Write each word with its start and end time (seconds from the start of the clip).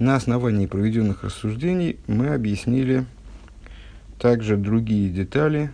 На 0.00 0.16
основании 0.16 0.64
проведенных 0.64 1.24
рассуждений 1.24 1.98
мы 2.06 2.28
объяснили 2.28 3.04
также 4.18 4.56
другие 4.56 5.10
детали 5.10 5.70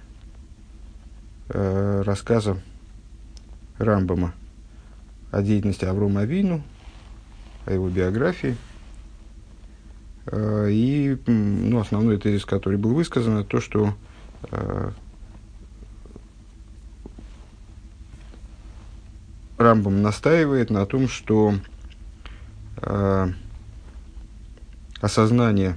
э, 1.49 2.03
рассказа 2.05 2.61
Рамбама 3.79 4.35
о 5.31 5.43
деятельности 5.43 5.85
Аврома 5.85 6.23
Авину, 6.23 6.65
о 7.67 7.73
его 7.73 7.89
биографии. 7.89 8.57
Э, 10.27 10.71
и 10.73 11.17
ну, 11.29 11.79
основной 11.79 12.19
тезис, 12.19 12.45
который 12.45 12.81
был 12.81 12.95
высказан, 12.95 13.45
то, 13.45 13.61
что 13.61 13.95
э, 14.51 14.91
Рамбам 19.57 20.03
настаивает 20.03 20.71
на 20.71 20.85
том, 20.85 21.07
что 21.07 21.55
э, 22.79 23.29
осознание 25.07 25.77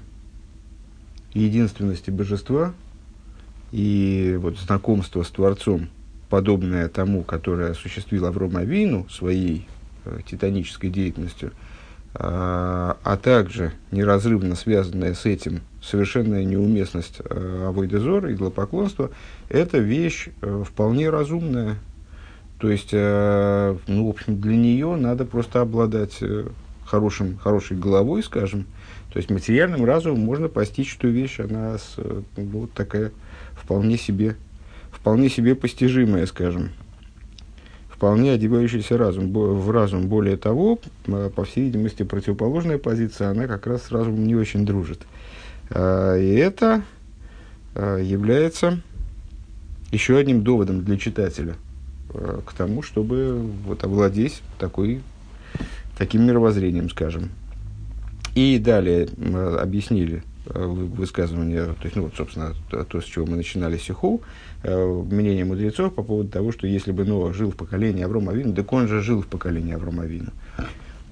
единственности 1.34 2.10
божества 2.10 2.74
и 3.72 4.38
вот 4.42 4.58
знакомство 4.58 5.24
с 5.24 5.30
Творцом, 5.30 5.90
подобное 6.30 6.90
тому, 6.90 7.24
которое 7.24 7.72
осуществил 7.72 8.26
Авром 8.26 8.58
Авину 8.58 9.08
своей 9.10 9.68
э, 10.06 10.20
титанической 10.28 10.90
деятельностью, 10.90 11.50
э, 11.50 11.54
а 12.20 13.20
также 13.22 13.74
неразрывно 13.92 14.56
связанная 14.56 15.14
с 15.14 15.26
этим 15.26 15.62
совершенная 15.82 16.44
неуместность 16.44 17.22
э, 17.24 17.66
авойдезора, 17.68 18.34
идолопоклонства, 18.34 19.12
это 19.50 19.78
вещь 19.78 20.30
э, 20.42 20.64
вполне 20.68 21.12
разумная, 21.12 21.78
то 22.58 22.70
есть, 22.70 22.90
э, 22.92 23.78
ну, 23.88 24.08
в 24.08 24.10
общем, 24.10 24.42
для 24.42 24.58
нее 24.58 24.96
надо 24.96 25.26
просто 25.26 25.62
обладать 25.62 26.18
э, 26.22 26.48
хорошим, 26.90 27.38
хорошей 27.38 27.78
головой, 27.78 28.24
скажем. 28.24 28.66
То 29.12 29.18
есть, 29.18 29.30
материальным 29.30 29.86
разумом 29.86 30.20
можно 30.20 30.48
постичь, 30.48 30.92
что 30.92 31.08
вещь, 31.08 31.40
она 31.40 31.78
э, 31.98 32.22
ну, 32.38 32.44
вот 32.44 32.74
такая 32.74 33.12
вполне 33.54 33.98
себе, 33.98 34.36
вполне 34.92 35.30
себе 35.30 35.56
постижимая, 35.56 36.26
скажем. 36.26 36.70
Вполне 37.90 38.32
одевающийся 38.32 38.98
разум, 38.98 39.34
в 39.34 39.72
разум. 39.72 40.08
Более 40.08 40.38
того, 40.38 40.80
по 41.36 41.44
всей 41.44 41.66
видимости, 41.66 42.04
противоположная 42.04 42.78
позиция, 42.78 43.30
она 43.30 43.46
как 43.46 43.68
раз 43.68 43.84
с 43.84 43.92
разумом 43.92 44.26
не 44.26 44.36
очень 44.36 44.66
дружит. 44.66 45.02
И 45.70 45.76
это 45.76 46.84
является 47.76 48.80
еще 49.92 50.18
одним 50.18 50.44
доводом 50.44 50.86
для 50.86 50.98
читателя– 50.98 51.56
Э, 52.14 52.42
к 52.46 52.54
тому, 52.54 52.82
чтобы 52.82 53.40
вот, 53.66 53.84
овладеть 53.84 54.42
такой, 54.58 55.02
таким 55.98 56.26
мировоззрением, 56.26 56.90
скажем. 56.90 57.30
И 58.40 58.58
далее 58.58 59.10
мы 59.18 59.58
объяснили 59.58 60.24
э, 60.46 60.66
высказывание, 60.66 61.66
то 61.66 61.84
есть, 61.84 61.98
ну, 61.98 62.04
вот, 62.04 62.14
собственно, 62.16 62.56
то, 62.70 63.02
с 63.02 63.04
чего 63.04 63.26
мы 63.26 63.36
начинали 63.36 63.76
Сиху, 63.76 64.22
э, 64.64 65.04
мнение 65.12 65.44
мудрецов 65.44 65.94
по 65.94 66.04
поводу 66.04 66.30
того, 66.30 66.54
что 66.54 66.66
если 66.66 66.94
бы 66.94 67.04
Ноах 67.04 67.36
жил 67.36 67.52
в 67.52 67.58
поколении 67.58 68.02
Аврома 68.02 68.32
Авину, 68.32 68.54
так 68.54 68.72
он 68.72 68.88
же 68.88 69.02
жил 69.02 69.24
в 69.24 69.28
поколении 69.28 69.74
Аврома 69.74 70.04
Авину. 70.04 70.32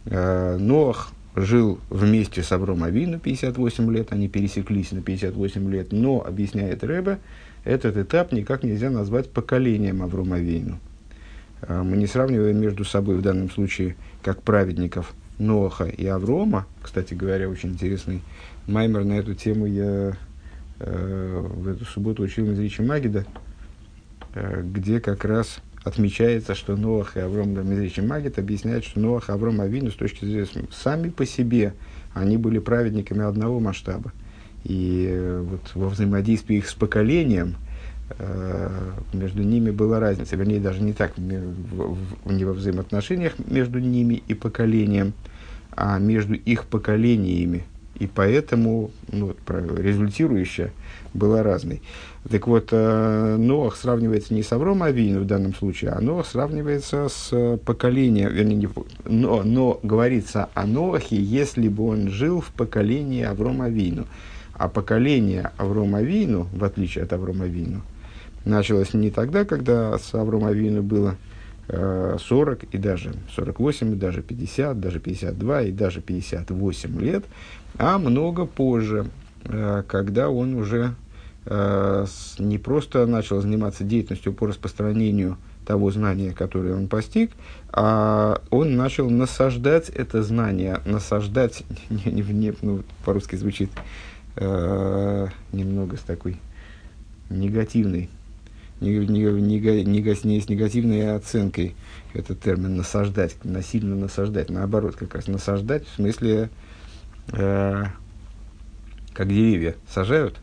Э, 0.05 0.55
Ноах 0.57 1.11
жил 1.35 1.79
вместе 1.89 2.43
с 2.43 2.51
Авром 2.53 2.85
Авину 2.85 3.19
58 3.19 3.91
лет, 3.91 4.13
они 4.13 4.29
пересеклись 4.29 4.93
на 4.93 5.01
58 5.01 5.69
лет, 5.69 5.91
но, 5.91 6.23
объясняет 6.25 6.85
Рэбе, 6.85 7.19
этот 7.65 7.97
этап 7.97 8.31
никак 8.31 8.63
нельзя 8.63 8.89
назвать 8.89 9.29
поколением 9.29 10.01
Аврома 10.01 10.37
Авину. 10.37 10.79
Мы 11.67 11.97
не 11.97 12.07
сравниваем 12.07 12.57
между 12.57 12.85
собой 12.85 13.17
в 13.17 13.21
данном 13.21 13.49
случае 13.49 13.97
как 14.23 14.41
праведников 14.43 15.13
Ноаха 15.39 15.85
и 15.85 16.05
Аврома. 16.05 16.65
Кстати 16.81 17.13
говоря, 17.13 17.49
очень 17.49 17.69
интересный 17.69 18.21
маймер 18.67 19.03
на 19.03 19.13
эту 19.13 19.33
тему 19.33 19.65
я 19.65 20.17
э, 20.79 21.47
в 21.47 21.67
эту 21.67 21.85
субботу 21.85 22.23
учил 22.23 22.51
из 22.51 22.59
Ричи 22.59 22.81
Магида, 22.81 23.25
э, 24.33 24.61
где 24.63 24.99
как 24.99 25.25
раз 25.25 25.59
отмечается, 25.83 26.55
что 26.55 26.75
Ноах 26.75 27.15
и 27.15 27.19
Авром 27.19 27.49
Мизричи 27.69 28.01
Магид 28.01 28.39
объясняют, 28.39 28.83
что 28.83 28.99
Ноах 28.99 29.29
и 29.29 29.31
Авром 29.31 29.61
Авину 29.61 29.91
с 29.91 29.95
точки 29.95 30.25
зрения 30.25 30.47
сами 30.71 31.09
по 31.09 31.25
себе, 31.25 31.73
они 32.13 32.37
были 32.37 32.59
праведниками 32.59 33.23
одного 33.23 33.59
масштаба. 33.59 34.11
И 34.63 35.07
э, 35.09 35.45
вот 35.47 35.61
во 35.75 35.89
взаимодействии 35.89 36.57
их 36.57 36.69
с 36.69 36.73
поколением– 36.73 37.55
между 39.13 39.43
ними 39.43 39.69
была 39.71 39.99
разница, 39.99 40.35
вернее, 40.37 40.59
даже 40.59 40.81
не 40.81 40.93
так, 40.93 41.17
не 41.17 42.45
во 42.45 42.53
взаимоотношениях 42.53 43.33
между 43.37 43.79
ними 43.79 44.23
и 44.27 44.33
поколением, 44.33 45.13
а 45.71 45.99
между 45.99 46.33
их 46.33 46.65
поколениями. 46.65 47.65
И 47.99 48.07
поэтому 48.07 48.91
ну, 49.11 49.35
результирующая 49.47 50.71
была 51.13 51.41
разной. 51.41 51.81
Так 52.29 52.47
вот, 52.47 52.69
э, 52.71 53.35
Ноах 53.37 53.75
сравнивается 53.75 54.33
не 54.33 54.43
с 54.43 54.51
Авром 54.51 54.83
Авину 54.83 55.21
в 55.21 55.25
данном 55.25 55.55
случае, 55.55 55.91
а 55.91 56.01
Ноах 56.01 56.27
сравнивается 56.27 57.07
с 57.09 57.57
поколением, 57.65 58.31
вернее, 58.31 58.55
не, 58.55 58.69
но, 59.05 59.43
но 59.43 59.79
говорится 59.81 60.49
о 60.53 60.67
Ноахе, 60.67 61.15
если 61.15 61.69
бы 61.69 61.87
он 61.87 62.09
жил 62.09 62.41
в 62.41 62.47
поколении 62.47 63.23
Авром 63.23 63.61
Авину. 63.61 64.05
А 64.53 64.67
поколение 64.67 65.51
Авром 65.57 65.95
Авину, 65.95 66.47
в 66.51 66.63
отличие 66.63 67.03
от 67.03 67.13
Авром 67.13 67.41
Авину, 67.41 67.81
началось 68.47 68.93
не 68.93 69.11
тогда, 69.11 69.45
когда 69.45 69.97
с 69.97 70.13
Авром 70.13 70.45
Авину 70.45 70.81
было 70.81 71.15
э, 71.67 72.17
40 72.19 72.63
и 72.65 72.77
даже 72.77 73.13
48, 73.35 73.93
и 73.93 73.95
даже 73.95 74.21
50, 74.21 74.79
даже 74.79 74.99
52 74.99 75.61
и 75.63 75.71
даже 75.71 76.01
58 76.01 76.99
лет, 77.01 77.25
а 77.77 77.97
много 77.97 78.45
позже, 78.45 79.07
э, 79.43 79.83
когда 79.87 80.29
он 80.29 80.55
уже 80.55 80.95
э, 81.45 82.05
не 82.39 82.57
просто 82.57 83.05
начал 83.05 83.41
заниматься 83.41 83.83
деятельностью 83.83 84.33
по 84.33 84.47
распространению 84.47 85.37
того 85.65 85.91
знания, 85.91 86.31
которое 86.31 86.75
он 86.75 86.87
постиг, 86.87 87.31
а 87.73 88.41
он 88.51 88.77
начал 88.77 89.09
насаждать 89.09 89.89
это 89.89 90.23
знание, 90.23 90.79
насаждать, 90.85 91.63
не, 91.89 92.11
не, 92.11 92.21
не, 92.21 92.53
ну, 92.61 92.83
по-русски 93.03 93.35
звучит 93.35 93.69
э, 94.37 95.27
немного 95.51 95.97
с 95.97 96.01
такой 96.01 96.37
негативной 97.29 98.09
не, 98.81 100.15
с 100.15 100.49
негативной 100.49 101.15
оценкой 101.15 101.75
этот 102.13 102.39
термин 102.39 102.75
насаждать, 102.75 103.35
насильно 103.43 103.95
насаждать, 103.95 104.49
наоборот, 104.49 104.95
как 104.95 105.15
раз 105.15 105.27
насаждать 105.27 105.87
в 105.87 105.95
смысле, 105.95 106.49
э, 107.33 107.83
как 109.13 109.27
деревья 109.27 109.75
сажают, 109.89 110.37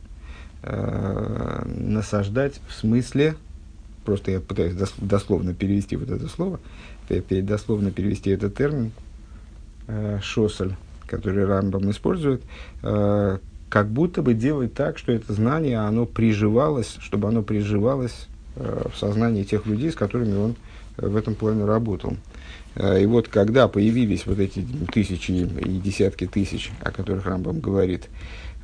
э, 0.63 1.63
насаждать 1.67 2.61
в 2.69 2.75
смысле, 2.75 3.37
просто 4.05 4.33
я 4.33 4.41
пытаюсь 4.41 4.75
дословно 4.99 5.55
перевести 5.55 5.97
вот 5.97 6.11
это 6.11 6.29
слово, 6.29 6.61
дословно 7.09 7.91
перевести 7.91 8.31
этот 8.31 8.57
термин, 8.57 8.93
э, 9.87 10.19
шосель, 10.23 10.75
который 11.07 11.45
Рамбам 11.45 11.91
использует, 11.91 12.43
э, 12.83 13.39
как 13.69 13.89
будто 13.89 14.23
бы 14.23 14.35
делать 14.35 14.75
так, 14.75 14.99
что 14.99 15.13
это 15.13 15.33
знание, 15.33 15.79
оно 15.79 16.07
приживалось, 16.07 16.97
чтобы 17.01 17.29
оно 17.29 17.43
приживалось 17.43 18.29
э, 18.57 18.87
в 18.93 18.97
сознании 18.97 19.43
тех 19.43 19.67
людей, 19.67 19.91
с 19.91 19.97
которыми 19.97 20.37
он 20.37 20.57
э, 20.97 21.07
в 21.09 21.17
этом 21.17 21.35
плане 21.35 21.65
работал. 21.65 22.17
Э, 22.77 23.03
и 23.03 23.07
вот 23.07 23.29
когда 23.29 23.69
появились 23.69 24.27
вот 24.27 24.39
эти 24.39 24.65
тысячи 24.93 25.33
и 25.33 25.79
десятки 25.79 26.27
тысяч, 26.27 26.71
о 26.81 26.91
которых 26.91 27.27
Рамбам 27.27 27.61
говорит, 27.61 28.09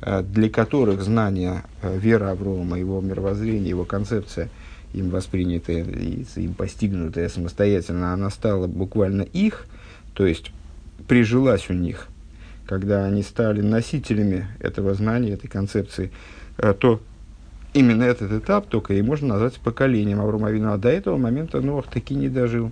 э, 0.01 0.23
для 0.23 0.49
которых 0.49 1.01
знание 1.01 1.63
э, 1.81 1.97
вера 1.97 2.31
Аврома, 2.31 2.79
его 2.79 3.01
мировоззрение, 3.01 3.69
его 3.69 3.85
концепция, 3.85 4.49
им 4.93 5.09
воспринятая 5.09 5.83
и 5.83 6.25
им 6.35 6.53
постигнутая 6.53 7.29
самостоятельно, 7.29 8.13
она 8.13 8.29
стала 8.29 8.67
буквально 8.67 9.23
их, 9.23 9.65
то 10.13 10.25
есть 10.25 10.51
прижилась 11.07 11.69
у 11.69 11.73
них– 11.73 12.07
когда 12.71 13.03
они 13.03 13.21
стали 13.21 13.59
носителями 13.59 14.47
этого 14.61 14.93
знания, 14.93 15.31
этой 15.31 15.49
концепции, 15.49 16.09
э, 16.57 16.73
то 16.73 17.01
именно 17.73 18.03
этот 18.03 18.31
этап 18.31 18.67
только 18.67 18.93
и 18.93 19.01
можно 19.01 19.27
назвать 19.27 19.59
поколением 19.59 20.21
Авромавина. 20.21 20.77
До 20.77 20.87
этого 20.87 21.17
момента 21.17 21.59
Ноах 21.59 21.87
таки 21.87 22.15
не 22.15 22.29
дожил. 22.29 22.71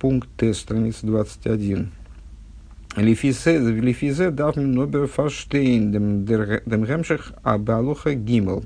Пункт 0.00 0.28
Т, 0.36 0.52
страница 0.54 1.06
21. 1.06 1.92
Лифизе 2.96 4.30
дав 4.30 4.56
нобер 4.56 5.06
фаштейн 5.06 5.92
дем 5.92 7.04
абалуха 7.44 8.14
гимел. 8.14 8.64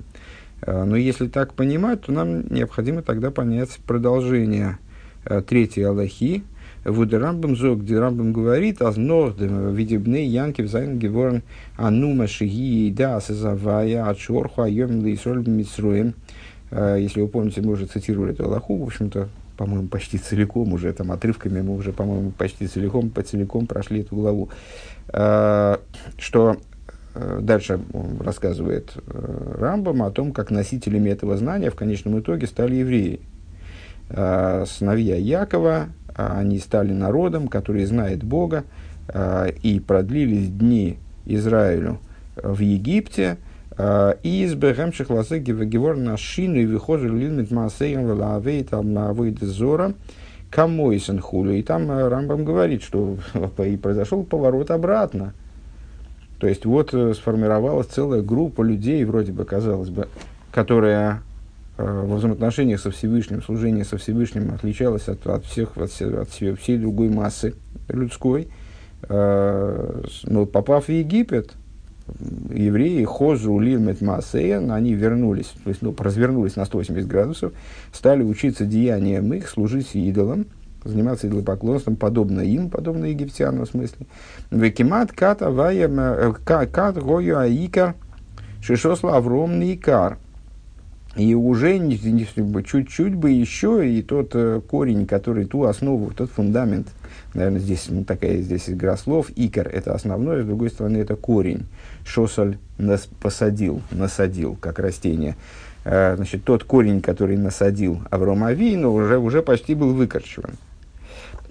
Э, 0.63 0.85
но 0.85 0.97
если 0.97 1.29
так 1.29 1.53
понимать, 1.53 2.01
то 2.01 2.13
нам 2.13 2.49
необходимо 2.49 3.03
тогда 3.03 3.31
понять 3.31 3.79
продолжение 3.87 4.79
э, 5.27 5.43
третьей 5.43 5.83
Аллахи, 5.83 6.45
Вуде 6.87 7.19
Рамбам 7.19 7.57
зог, 7.57 7.81
где 7.81 7.99
Рамбам 7.99 8.33
говорит, 8.33 8.81
аз 8.81 8.97
нордем 8.97 9.75
видебны 9.75 10.25
Янкив 10.25 10.71
зайн 10.71 10.99
геворн 10.99 11.43
анума 11.77 12.29
шиги 12.29 12.93
да 12.97 13.21
сазавая 13.21 14.09
от 14.09 14.21
шорху 14.21 14.63
айом 14.63 15.03
лейсроль 15.03 15.47
митсруем. 15.49 16.15
Если 16.71 17.21
вы 17.21 17.29
помните, 17.29 17.61
мы 17.61 17.73
уже 17.73 17.87
цитировали 17.87 18.33
эту 18.33 18.45
Аллаху, 18.45 18.77
в 18.77 18.85
общем-то, 18.85 19.29
по-моему, 19.57 19.89
почти 19.89 20.19
целиком 20.19 20.73
уже, 20.73 20.93
там 20.93 21.11
отрывками 21.11 21.61
мы 21.61 21.75
уже, 21.75 21.93
по-моему, 21.93 22.31
почти 22.31 22.69
целиком, 22.69 23.11
по 23.11 23.23
целиком 23.23 23.67
прошли 23.67 24.01
эту 24.01 24.15
главу, 24.15 24.49
что 25.09 26.57
э, 27.15 27.39
дальше 27.41 27.81
рассказывает 28.21 28.93
э, 28.97 29.55
Рамбам 29.59 30.03
о 30.03 30.11
том, 30.11 30.33
как 30.33 30.51
носителями 30.51 31.11
этого 31.11 31.37
знания 31.37 31.71
в 31.71 31.75
конечном 31.75 32.21
итоге 32.21 32.47
стали 32.47 32.77
евреи. 32.77 33.21
Сыновья 34.09 35.17
Якова, 35.17 35.87
они 36.17 36.59
стали 36.59 36.93
народом, 36.93 37.49
который 37.49 37.85
знает 37.85 38.25
Бога, 38.25 38.65
э, 39.09 39.51
и 39.63 39.81
продлились 39.81 40.49
дни 40.51 40.99
Израилю 41.25 41.99
в 42.37 42.61
Египте, 42.61 43.39
и 43.79 44.43
из 44.43 44.55
Бехемших 44.55 45.11
Ласеги 45.11 45.51
Вегевор 45.51 45.97
на 45.97 46.17
шину 46.17 46.57
и 46.57 46.65
выхожу 46.65 47.15
лилмит 47.15 47.51
Маасейн 47.51 48.07
Валавей 48.07 48.65
там 48.65 48.95
на 48.95 49.15
Зора 49.43 49.93
Камойсен 50.51 51.21
Хулю. 51.21 51.53
И 51.53 51.63
там 51.63 51.91
э, 51.91 52.09
Рамбам 52.09 52.45
говорит, 52.45 52.83
что 52.83 53.19
и 53.59 53.77
произошел 53.77 54.25
поворот 54.25 54.71
обратно. 54.71 55.35
То 56.39 56.47
есть 56.47 56.65
вот 56.65 56.95
э, 56.95 57.15
сформировалась 57.15 57.89
целая 57.89 58.23
группа 58.23 58.63
людей, 58.63 59.05
вроде 59.05 59.33
бы, 59.33 59.45
казалось 59.45 59.91
бы, 59.91 60.09
которая 60.53 61.17
э, 61.17 61.19
во 61.77 62.17
взаимоотношениях 62.17 62.81
со 62.81 62.91
Всевышним, 62.91 63.43
служение 63.43 63.85
со 63.85 63.99
Всевышним 63.99 64.53
отличалась 64.55 65.09
от, 65.09 65.27
от 65.27 65.45
всех, 65.45 65.77
от, 65.77 65.91
от 66.01 66.29
всей 66.31 66.79
другой 66.79 67.09
массы 67.09 67.55
людской. 67.89 68.49
Но 69.09 70.47
попав 70.47 70.87
в 70.87 70.89
Египет, 70.89 71.53
евреи 72.51 73.05
Хозу 73.05 73.59
Лилмет 73.59 74.01
Маасеян, 74.01 74.71
они 74.71 74.95
вернулись, 74.95 75.53
то 75.65 75.71
есть 75.71 75.83
ну, 75.83 75.95
развернулись 75.97 76.57
на 76.57 76.65
180 76.65 77.07
градусов, 77.07 77.53
стали 77.93 78.23
учиться 78.23 78.65
деяниям 78.65 79.33
их, 79.35 79.49
служить 79.49 79.95
идолам, 79.95 80.47
заниматься 80.85 81.27
идолопоклонством, 81.27 81.97
подобно 81.97 82.41
им, 82.41 82.71
подобно 82.71 83.07
египтянам 83.07 83.65
в 83.65 83.69
смысле. 83.69 84.07
Векимат 84.51 85.13
ката 85.13 85.51
ваем 85.51 85.99
э, 85.99 86.33
кат 86.45 87.03
гою 87.03 87.39
аика 87.39 87.95
шишосла 88.63 89.17
авром 89.17 89.59
никар. 89.59 90.19
И 91.17 91.35
уже 91.35 91.79
чуть-чуть 91.79 93.15
бы 93.15 93.31
еще 93.31 93.89
и 93.89 94.03
тот 94.03 94.33
э, 94.35 94.61
корень, 94.69 95.07
который 95.07 95.47
ту 95.47 95.65
основу, 95.65 96.13
тот 96.13 96.31
фундамент, 96.31 96.89
наверное, 97.33 97.59
здесь 97.59 97.87
ну, 97.89 98.05
такая 98.05 98.43
здесь 98.43 98.69
игра 98.69 98.99
слов, 98.99 99.31
икор– 99.35 99.67
это 99.73 99.95
основное, 99.95 100.43
с 100.43 100.47
другой 100.47 100.69
стороны, 100.69 100.99
это 100.99 101.17
корень 101.17 101.67
шосаль 102.05 102.59
нас 102.77 103.09
посадил, 103.21 103.81
насадил, 103.91 104.59
как 104.61 104.79
растение. 104.79 105.37
Э, 105.85 106.17
значит, 106.17 106.45
тот 106.45 106.65
корень, 106.65 107.01
который 107.01 107.39
насадил 107.39 108.03
Авром 108.11 108.45
Авину, 108.45 108.93
уже, 108.93 109.17
уже 109.17 109.41
почти 109.41 109.75
был 109.75 109.95
выкорчеван. 109.95 110.53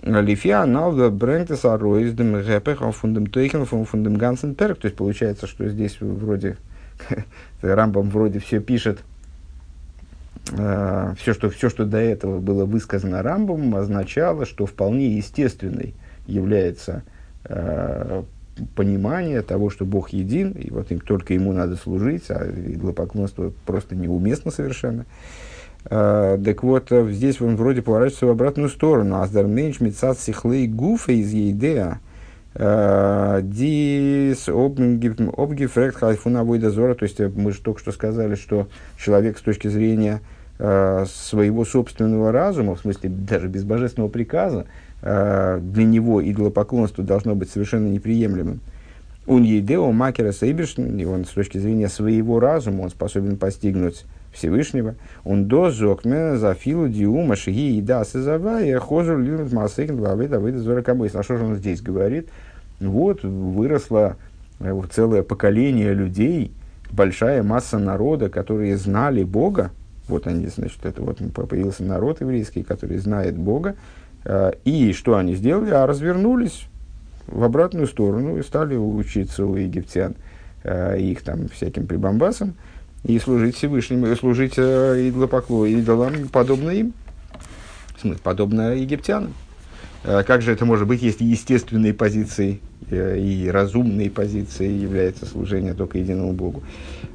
Лифия 0.04 0.64
налда 0.66 1.10
брэнктес 1.10 1.66
ароиздем 1.66 2.40
гэпэх 2.44 2.82
фундам 2.94 3.26
тейкен 3.26 3.66
фундам 3.66 4.16
гансен 4.16 4.54
перк. 4.54 4.78
То 4.78 4.86
есть 4.86 4.96
получается, 4.96 5.48
что 5.48 5.68
здесь 5.68 5.98
вроде 6.00 6.58
Рамбам 7.64 8.12
вроде 8.12 8.38
все 8.38 8.60
пишет, 8.60 9.00
э, 10.52 11.14
все, 11.20 11.34
что, 11.34 11.50
все, 11.50 11.70
что 11.70 11.86
до 11.86 11.98
этого 11.98 12.40
было 12.40 12.66
высказано 12.66 13.22
Рамбом, 13.22 13.76
означало, 13.76 14.46
что 14.46 14.66
вполне 14.66 15.16
естественной 15.18 15.94
является 16.28 17.04
э, 17.46 18.24
понимание 18.76 19.42
того, 19.42 19.70
что 19.70 19.86
Бог 19.86 20.10
един, 20.10 20.52
и 20.52 20.70
вот 20.72 20.92
им, 20.92 21.00
только 21.00 21.34
ему 21.34 21.52
надо 21.54 21.76
служить, 21.76 22.26
а 22.30 22.50
идолопоклонство 22.50 23.52
просто 23.66 23.96
неуместно 23.96 24.52
совершенно. 24.52 25.06
Uh, 25.86 26.44
так 26.44 26.64
вот, 26.64 26.92
э, 26.92 27.12
здесь 27.12 27.40
он 27.42 27.58
вроде 27.58 27.84
поворачивается 27.84 28.26
в 28.26 28.32
обратную 28.32 28.70
сторону. 28.70 29.22
Аздар 29.22 29.46
меньш 29.46 29.82
мецат 29.82 30.18
сихлей 30.18 30.68
гуфа 30.68 31.12
из 31.12 31.32
ейдея. 31.32 32.00
Э, 32.56 33.42
дис 33.44 34.50
обгифрект 34.50 35.98
хайфуна 35.98 36.44
дозора. 36.44 36.96
То 36.96 37.04
есть 37.04 37.20
э, 37.20 37.30
мы 37.36 37.52
же 37.52 37.62
только 37.62 37.82
что 37.82 37.92
сказали, 37.92 38.34
что 38.34 38.68
человек 38.98 39.38
с 39.38 39.42
точки 39.42 39.68
зрения 39.68 40.22
uh, 40.24 40.35
своего 40.58 41.66
собственного 41.66 42.32
разума, 42.32 42.76
в 42.76 42.80
смысле 42.80 43.10
даже 43.10 43.50
без 43.50 43.66
божественного 43.66 44.10
приказа, 44.10 44.66
Э, 45.08 45.60
для 45.62 45.86
него 45.86 46.20
идолопоклонство 46.28 47.04
должно 47.04 47.36
быть 47.36 47.52
совершенно 47.52 47.88
неприемлемым. 47.88 48.60
Он 49.28 49.44
едео 49.44 49.92
макера 49.92 50.32
сейбишн, 50.32 50.98
и 50.98 51.06
он 51.06 51.26
с 51.26 51.30
точки 51.30 51.60
зрения 51.60 51.90
своего 51.90 52.40
разума, 52.40 52.82
он 52.82 52.90
способен 52.90 53.38
постигнуть 53.38 54.06
Всевышнего. 54.34 54.96
Он 55.24 55.46
до 55.46 55.70
зокме 55.70 56.38
за 56.38 56.56
филу 56.56 56.88
диума 56.88 57.36
шиги 57.36 57.78
и 57.78 57.82
да 57.82 58.04
сазавая 58.04 58.80
хожу 58.80 59.18
лилит 59.18 59.54
масык 59.54 59.92
главы 59.92 60.28
давыда 60.28 60.58
зоракабыс. 60.58 61.14
А 61.14 61.22
что 61.22 61.38
же 61.38 61.46
он 61.46 61.56
здесь 61.56 61.82
говорит? 61.82 62.30
Вот 62.80 63.24
выросло 63.24 64.18
э, 64.60 64.82
целое 64.92 65.22
поколение 65.22 65.94
людей, 65.94 66.52
большая 66.92 67.44
масса 67.44 67.78
народа, 67.78 68.30
которые 68.30 68.76
знали 68.76 69.24
Бога. 69.24 69.70
Вот 70.08 70.28
они, 70.28 70.48
значит, 70.48 70.86
это 70.86 71.02
вот 71.02 71.20
появился 71.34 71.84
народ 71.84 72.22
еврейский, 72.22 72.64
который 72.64 72.98
знает 72.98 73.38
Бога, 73.38 73.76
Э, 74.26 74.54
и 74.66 74.92
что 74.94 75.16
они 75.16 75.36
сделали? 75.36 75.70
А 75.70 75.86
развернулись 75.86 76.66
в 77.28 77.44
обратную 77.44 77.88
сторону 77.88 78.38
и 78.38 78.44
стали 78.44 78.76
учиться 78.76 79.46
у 79.46 79.56
египтян 79.56 80.16
э, 80.64 81.00
их 81.00 81.22
там 81.22 81.48
всяким 81.48 81.88
прибамбасам 81.88 82.56
и 83.04 83.18
служить 83.20 83.56
Всевышнему, 83.56 84.08
и 84.08 84.16
служить 84.16 84.56
э, 84.58 85.10
идолопокло, 85.10 85.66
идолам, 85.66 86.28
подобно 86.32 86.72
им, 86.72 86.94
в 87.96 88.02
смысле, 88.02 88.20
подобно 88.24 88.76
египтянам. 88.76 89.34
Как 90.06 90.42
же 90.42 90.52
это 90.52 90.66
может 90.66 90.88
быть, 90.88 91.02
если 91.02 91.24
естественной 91.24 91.94
позицией 91.94 92.62
и 92.92 93.50
разумной 93.52 94.12
позицией 94.12 94.78
является 94.78 95.26
служение 95.26 95.74
только 95.74 95.98
единому 95.98 96.34
Богу? 96.34 96.64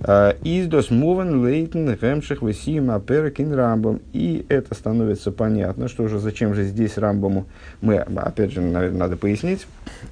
Издос 0.01 0.91
муван 0.91 1.47
лейтен 1.47 1.95
гемших 1.95 2.43
весим 2.43 2.91
аперкин 2.91 3.53
рамбом. 3.53 4.01
И 4.13 4.45
это 4.49 4.75
становится 4.75 5.31
понятно, 5.31 5.87
что 5.87 6.09
же, 6.09 6.19
зачем 6.19 6.55
же 6.55 6.65
здесь 6.65 6.99
рамбому. 6.99 7.47
Мы, 7.81 7.99
опять 7.99 8.53
же, 8.53 8.61
наверное, 8.61 8.99
надо 8.99 9.17
пояснить, 9.17 9.67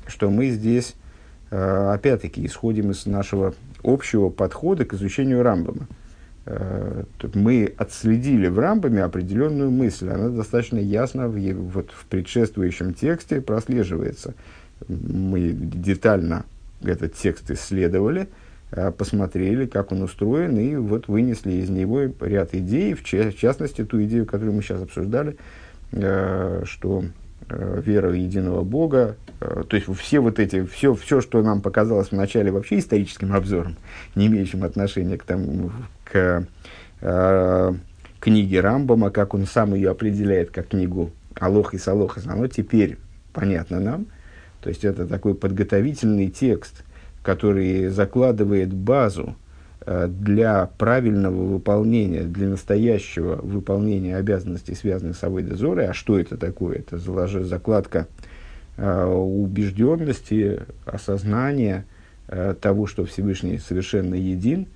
что 0.07 0.31
мы 0.31 0.51
здесь, 0.51 0.95
э, 1.51 1.91
опять-таки, 1.95 2.47
исходим 2.47 2.93
из 2.93 3.07
нашего 3.07 3.55
общего 3.83 4.29
подхода 4.29 4.85
к 4.85 4.95
изучению 4.95 5.43
рамбома. 5.43 5.89
Э, 6.49 7.05
мы 7.35 7.73
отследили 7.77 8.49
в 8.49 8.59
рамбаме 8.59 9.03
определенную 9.03 9.71
мысль. 9.71 10.09
Она 10.09 10.29
достаточно 10.29 10.79
ясно 10.79 11.29
в, 11.29 11.39
вот, 11.53 11.91
в 11.91 12.07
предшествующем 12.07 12.95
тексте 12.95 13.41
прослеживается. 13.41 14.35
Мы 14.89 15.51
детально 15.53 16.45
этот 16.83 17.15
текст 17.15 17.51
исследовали– 17.51 18.29
Э, 18.71 18.91
посмотрели, 18.91 19.67
как 19.67 19.93
он 19.93 20.03
устроен, 20.03 20.59
и 20.59 20.77
вот 20.77 21.09
вынесли 21.09 21.53
из 21.53 21.71
него 21.71 22.03
ряд 22.21 22.55
идей, 22.55 22.93
в, 22.93 23.03
частности, 23.03 23.85
ту 23.85 24.03
идею, 24.05 24.27
которую 24.27 24.55
мы 24.55 24.63
сейчас 24.63 24.83
обсуждали, 24.83 25.37
э, 25.93 26.63
что 26.65 27.05
вера 27.49 28.09
в 28.09 28.15
единого 28.15 28.63
Бога, 28.63 29.17
то 29.39 29.77
есть 29.77 29.87
все 29.97 30.21
вот 30.21 30.39
эти, 30.39 30.65
все, 30.65 30.95
все, 30.95 31.21
что 31.21 31.43
нам 31.43 31.61
показалось 31.61 32.11
вначале 32.11 32.51
вообще 32.51 32.79
историческим 32.79 33.33
обзором, 33.33 33.77
не 34.15 34.27
имеющим 34.27 34.65
отношения 34.65 35.17
к, 35.17 35.25
тому, 35.25 35.71
к 36.05 36.47
э, 37.01 37.73
книге 38.21 38.61
Рамбома, 38.61 39.11
как 39.11 39.35
он 39.35 39.47
сам 39.47 39.75
ее 39.75 39.91
определяет, 39.91 40.51
как 40.51 40.69
книгу 40.69 41.13
Алох 41.39 41.75
и 41.75 41.79
Салохас, 41.79 42.27
оно 42.27 42.49
теперь 42.49 42.99
понятно 43.33 43.81
нам, 43.81 44.07
то 44.61 44.69
есть 44.69 44.85
это 44.85 45.07
такой 45.07 45.35
подготовительный 45.35 46.29
текст– 46.29 46.85
который 47.29 47.89
закладывает 47.89 48.73
базу 48.73 49.25
э, 49.31 49.48
для 50.09 50.67
правильного 50.79 51.45
выполнения, 51.45 52.23
для 52.23 52.49
настоящего 52.49 53.37
выполнения 53.37 54.17
обязанностей, 54.17 54.75
связанных 54.75 55.17
с 55.17 55.25
Авойдозорой. 55.25 55.89
А 55.89 55.95
что 55.95 56.19
это 56.19 56.37
такое? 56.37 56.79
Это 56.81 56.99
закладка 56.99 58.07
э, 58.77 59.05
убежденности, 59.05 60.61
осознания 60.85 61.87
э, 62.27 62.55
того, 62.61 62.87
что 62.87 63.05
Всевышний 63.05 63.59
совершенно 63.59 64.15
един, 64.15 64.67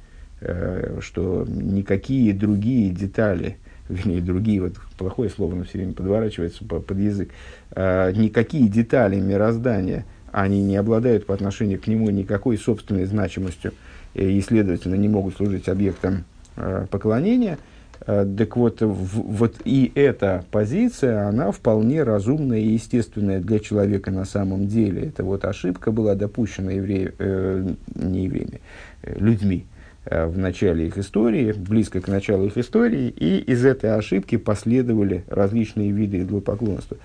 что 1.00 1.46
никакие 1.46 2.34
другие 2.34 2.90
детали, 2.90 3.58
вернее, 3.88 4.20
другие, 4.20 4.60
вот 4.60 4.74
плохое 4.98 5.30
слово, 5.30 5.54
но 5.54 5.64
все 5.64 5.78
время 5.78 5.92
подворачивается 5.92 6.64
под 6.64 6.90
язык, 6.98 7.30
никакие 7.76 8.68
детали 8.68 9.20
мироздания– 9.20 10.04
они 10.32 10.62
не 10.62 10.76
обладают 10.76 11.26
по 11.26 11.34
отношению 11.34 11.78
к 11.80 11.86
нему 11.86 12.10
никакой 12.10 12.56
собственной 12.56 13.04
значимостью 13.04 13.74
и, 14.14 14.40
следовательно, 14.40 14.94
не 14.94 15.08
могут 15.08 15.36
служить 15.36 15.68
объектом 15.68 16.24
э, 16.56 16.86
поклонения. 16.90 17.58
Э, 18.06 18.26
так 18.36 18.56
вот, 18.56 18.80
в, 18.80 18.86
вот 18.86 19.56
и 19.64 19.92
эта 19.94 20.44
позиция, 20.50 21.28
она 21.28 21.50
вполне 21.50 22.02
разумная 22.02 22.58
и 22.58 22.72
естественная 22.72 23.40
для 23.40 23.58
человека 23.58 24.10
на 24.10 24.24
самом 24.24 24.66
деле. 24.66 25.06
Это 25.06 25.24
вот 25.24 25.44
ошибка 25.44 25.92
была 25.92 26.14
допущена 26.14 26.72
евреи, 26.72 27.12
э, 27.18 27.74
не 27.94 28.24
евреями, 28.24 28.60
э, 29.02 29.18
людьми, 29.18 29.66
э, 30.04 30.26
в 30.26 30.38
начале 30.38 30.86
их 30.86 30.98
истории, 30.98 31.52
близко 31.52 32.00
к 32.00 32.08
началу 32.08 32.46
их 32.46 32.58
истории, 32.58 33.08
и 33.08 33.38
из 33.38 33.64
этой 33.64 33.94
ошибки 33.94 34.36
последовали 34.36 35.24
различные 35.28 35.90
виды 35.90 36.22
идолопоклонства. 36.22 36.98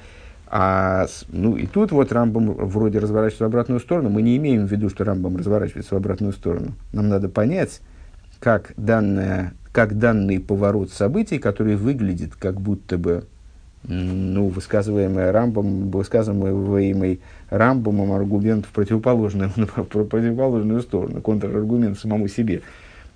А, 0.49 1.07
ну, 1.29 1.57
и 1.57 1.65
тут 1.65 1.91
вот 1.91 2.11
Рамбам 2.11 2.53
вроде 2.53 2.99
разворачивается 2.99 3.43
в 3.43 3.47
обратную 3.47 3.79
сторону. 3.79 4.09
Мы 4.09 4.21
не 4.21 4.37
имеем 4.37 4.65
в 4.65 4.71
виду, 4.71 4.89
что 4.89 5.03
Рамбам 5.03 5.35
разворачивается 5.35 5.95
в 5.95 5.97
обратную 5.97 6.31
сторону. 6.31 6.73
Нам 6.93 7.09
надо 7.09 7.27
понять, 7.27 7.81
как, 8.39 8.73
данное, 8.77 9.53
как 9.73 9.97
данный 9.97 10.39
поворот 10.39 10.91
событий, 10.91 11.37
который 11.37 11.75
выглядит 11.75 12.35
как 12.35 12.61
будто 12.61 12.97
бы 12.97 13.25
ну, 13.83 14.47
высказываемый 14.47 15.31
Рамбом, 15.31 15.91
высказываемый 15.91 17.21
Рамбомом 17.49 18.11
аргумент 18.11 18.65
в 18.65 18.69
противоположную, 18.69 19.51
в 19.55 19.83
противоположную 20.05 20.81
сторону, 20.81 21.21
контраргумент 21.21 21.99
самому 21.99 22.27
себе. 22.27 22.61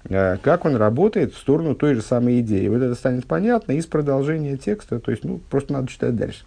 А, 0.09 0.37
как 0.37 0.65
он 0.65 0.75
работает 0.75 1.33
в 1.33 1.37
сторону 1.37 1.75
той 1.75 1.95
же 1.95 2.01
самой 2.01 2.41
идеи. 2.41 2.67
Вот 2.67 2.81
это 2.81 2.95
станет 2.95 3.25
понятно 3.25 3.73
из 3.73 3.85
продолжения 3.85 4.57
текста, 4.57 4.99
то 4.99 5.11
есть, 5.11 5.23
ну, 5.23 5.39
просто 5.49 5.73
надо 5.73 5.87
читать 5.87 6.15
дальше. 6.15 6.43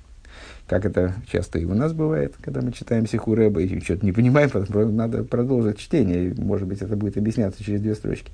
Как 0.66 0.86
это 0.86 1.14
часто 1.30 1.58
и 1.58 1.64
у 1.64 1.74
нас 1.74 1.92
бывает, 1.92 2.34
когда 2.40 2.62
мы 2.62 2.72
читаем 2.72 3.06
Сиху 3.06 3.34
Рэба 3.34 3.60
и 3.60 3.80
что-то 3.80 4.04
не 4.04 4.12
понимаем, 4.12 4.50
надо 4.96 5.24
продолжить 5.24 5.78
чтение, 5.78 6.28
и, 6.28 6.40
может 6.40 6.66
быть, 6.66 6.80
это 6.80 6.96
будет 6.96 7.16
объясняться 7.16 7.62
через 7.62 7.80
две 7.80 7.94
строчки. 7.94 8.32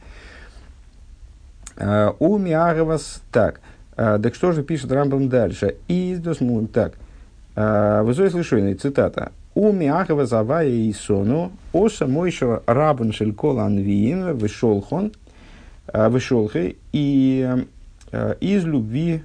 А, 1.77 2.15
у 2.19 2.39
Миаровас 2.39 3.23
так– 3.31 3.61
а, 4.03 4.19
так 4.19 4.35
что 4.35 4.53
же 4.53 4.63
пишет 4.63 4.91
Рамбам 4.93 5.29
дальше? 5.29 5.77
Издосмун 5.87 6.69
так. 6.69 6.95
А, 7.55 8.03
Вызой 8.03 8.31
слышойный, 8.31 8.73
цитата. 8.73 9.31
У 9.55 9.73
Миахова 9.73 10.25
Завая 10.25 10.69
и 10.69 10.91
Сону, 10.95 11.53
Оса 11.75 12.07
Мойша 12.07 12.63
Рабан 12.65 13.13
Шелькола 13.13 13.65
Анвиин, 13.65 14.35
Вишолхон, 14.39 15.13
а, 15.87 16.09
Вишолхе, 16.09 16.77
и 16.93 17.47
из 18.41 18.65
любви 18.65 19.23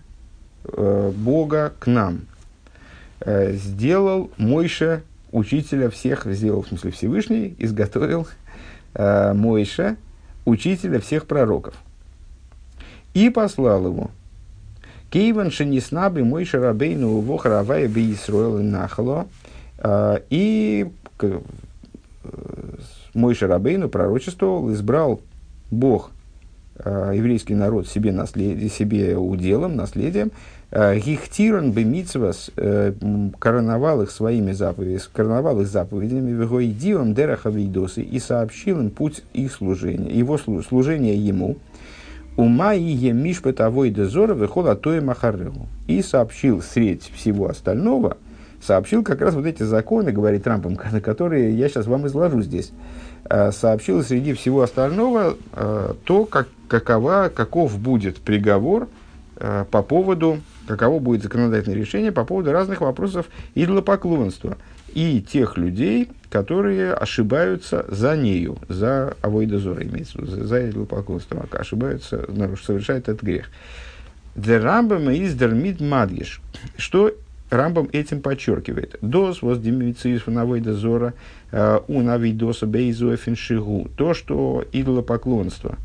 Бога 0.63 1.73
к 1.79 1.87
нам 1.87 2.21
сделал 3.23 4.31
Мойша 4.37 5.01
учителя 5.31 5.89
всех, 5.89 6.25
сделал, 6.25 6.63
в 6.63 6.67
смысле 6.67 6.91
Всевышний, 6.91 7.55
изготовил 7.59 8.27
Мойша, 8.97 9.97
учителя 10.45 10.99
всех 10.99 11.25
пророков. 11.25 11.75
И 13.13 13.29
послал 13.29 13.87
его, 13.87 14.11
Кейван 15.09 15.49
шениснаби 15.51 16.21
мой 16.23 16.43
шарабейну 16.43 17.21
вохаравая 17.21 17.87
би 17.87 18.13
Исруэл 18.13 18.61
нахало. 18.61 19.27
А, 19.77 20.21
и 20.29 20.91
э, 21.21 21.39
мой 23.13 23.35
шарабейну 23.35 23.87
пророчествовал, 23.87 24.73
избрал 24.73 25.21
Бог 25.71 26.11
еврейский 26.77 27.55
народ 27.55 27.87
себе, 27.87 28.11
наследие, 28.11 28.69
себе 28.69 29.15
уделом, 29.15 29.77
наследием, 29.77 30.31
а, 30.77 30.93
Гихтиран 30.93 31.71
бемитсвас 31.71 32.51
э, 32.57 32.91
короновал 33.39 34.01
их 34.01 34.11
своими 34.11 34.51
заповедями, 34.51 34.99
короновал 35.13 35.61
их 35.61 35.67
заповедями, 35.67 36.31
вегоидивом 36.31 37.13
дерахавидосы 37.13 38.01
и 38.01 38.19
сообщил 38.19 38.81
им 38.81 38.89
путь 38.89 39.23
их 39.31 39.53
служения, 39.53 40.11
его 40.11 40.37
служения 40.37 41.15
ему, 41.15 41.55
Ума 42.35 42.73
и 42.73 42.83
емишпет 42.83 43.61
авой 43.61 43.89
дезора 43.89 44.33
выхода 44.33 44.75
тоя 44.75 44.99
махаррегу. 44.99 45.67
И 45.87 46.01
сообщил 46.01 46.61
средь 46.61 47.09
всего 47.15 47.47
остального, 47.47 48.17
сообщил 48.61 49.01
как 49.01 49.21
раз 49.21 49.33
вот 49.33 49.45
эти 49.45 49.63
законы, 49.63 50.11
говорит 50.11 50.43
Трампом, 50.43 50.75
которые 51.01 51.57
я 51.57 51.69
сейчас 51.69 51.87
вам 51.87 52.05
изложу 52.07 52.41
здесь. 52.41 52.73
А, 53.23 53.53
сообщил 53.53 54.03
среди 54.03 54.33
всего 54.33 54.61
остального 54.61 55.37
то, 56.03 56.25
как, 56.25 56.49
какова, 56.67 57.31
каков 57.33 57.79
будет 57.79 58.17
приговор 58.17 58.89
по 59.71 59.81
поводу, 59.81 60.39
каково 60.67 60.99
будет 60.99 61.23
законодательное 61.23 61.77
решение 61.77 62.11
по 62.11 62.25
поводу 62.25 62.51
разных 62.51 62.81
вопросов 62.81 63.27
идолопоклонства 63.53 64.57
и 64.93 65.21
тех 65.21 65.57
людей, 65.57 66.09
которые 66.29 66.93
ошибаются 66.93 67.85
за 67.89 68.15
нею, 68.15 68.57
за 68.69 69.15
авойдозора, 69.21 69.83
имеется 69.83 70.17
в 70.17 70.21
виду, 70.21 70.43
за, 70.45 70.69
идолопоклонством, 70.69 71.47
ошибаются, 71.51 72.25
совершают 72.63 73.09
этот 73.09 73.23
грех. 73.23 73.49
Для 74.35 74.59
Рамбама 74.59 75.13
из 75.13 75.33
Дермит 75.33 75.79
Мадгиш. 75.79 76.41
Что 76.77 77.11
Рамбам 77.49 77.89
этим 77.91 78.21
подчеркивает. 78.21 78.97
Дос 79.01 79.41
воз 79.41 79.59
демицис 79.59 80.25
навойдозора 80.25 81.13
э, 81.51 81.79
у 81.87 82.01
навидоса 82.01 82.65
бейзуэфиншигу. 82.65 83.91
То, 83.95 84.13
что 84.13 84.65
идолопоклонство, 84.71 85.77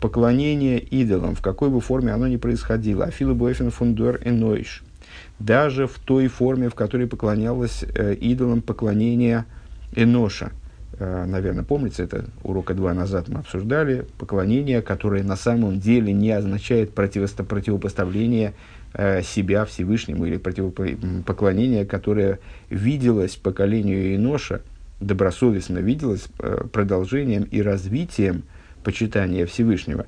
поклонение 0.00 0.78
идолам, 0.78 1.34
в 1.34 1.42
какой 1.42 1.70
бы 1.70 1.80
форме 1.80 2.12
оно 2.12 2.28
ни 2.28 2.36
происходило, 2.36 3.04
афила 3.04 3.34
буэфин 3.34 3.70
фундуэр 3.70 4.20
энойш– 4.24 4.82
даже 5.38 5.86
в 5.86 5.98
той 5.98 6.28
форме, 6.28 6.68
в 6.68 6.74
которой 6.74 7.06
поклонялась 7.06 7.84
э, 7.94 8.14
идолам 8.14 8.60
поклонения 8.60 9.46
Эноша. 9.94 10.50
Э, 10.98 11.24
наверное, 11.26 11.64
помните, 11.64 12.02
это 12.02 12.24
урока 12.42 12.74
два 12.74 12.92
назад 12.92 13.28
мы 13.28 13.40
обсуждали, 13.40 14.06
поклонение, 14.18 14.82
которое 14.82 15.22
на 15.22 15.36
самом 15.36 15.78
деле 15.78 16.12
не 16.12 16.30
означает 16.32 16.92
противосто- 16.92 17.44
противопоставление 17.44 18.54
э, 18.94 19.22
себя 19.22 19.64
Всевышнему 19.64 20.26
или 20.26 20.38
противопо- 20.38 21.22
поклонение, 21.22 21.86
которое 21.86 22.40
виделось 22.68 23.36
поколению 23.36 24.16
Эноша, 24.16 24.60
добросовестно 25.00 25.78
виделось 25.78 26.26
э, 26.40 26.64
продолжением 26.72 27.44
и 27.44 27.62
развитием 27.62 28.42
почитания 28.88 29.44
Всевышнего, 29.44 30.06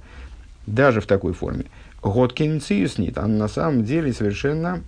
даже 0.67 1.03
в 1.03 1.07
такой 1.07 1.35
форме. 1.35 1.67
Годкин 2.03 2.63
Циюснит, 2.63 3.19
он 3.19 3.37
на 3.37 3.47
самом 3.47 3.85
деле 3.85 4.11
совершенно 4.15 4.83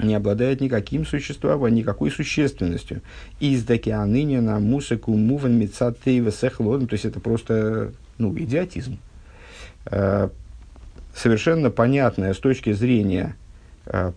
не 0.00 0.14
обладает 0.14 0.62
никаким 0.62 1.04
существованием, 1.04 1.80
никакой 1.80 2.10
существенностью. 2.10 3.02
Из 3.38 3.68
ныне 3.68 4.40
на 4.40 4.58
мусаку 4.60 5.14
муван 5.14 5.58
мецатейва 5.58 6.32
сехлодом, 6.32 6.88
то 6.88 6.94
есть 6.94 7.04
это 7.04 7.20
просто 7.20 7.92
ну, 8.16 8.34
идиотизм. 8.34 8.98
Э, 9.90 10.30
совершенно 11.14 11.68
понятное 11.68 12.32
с 12.32 12.38
точки 12.38 12.72
зрения 12.72 13.36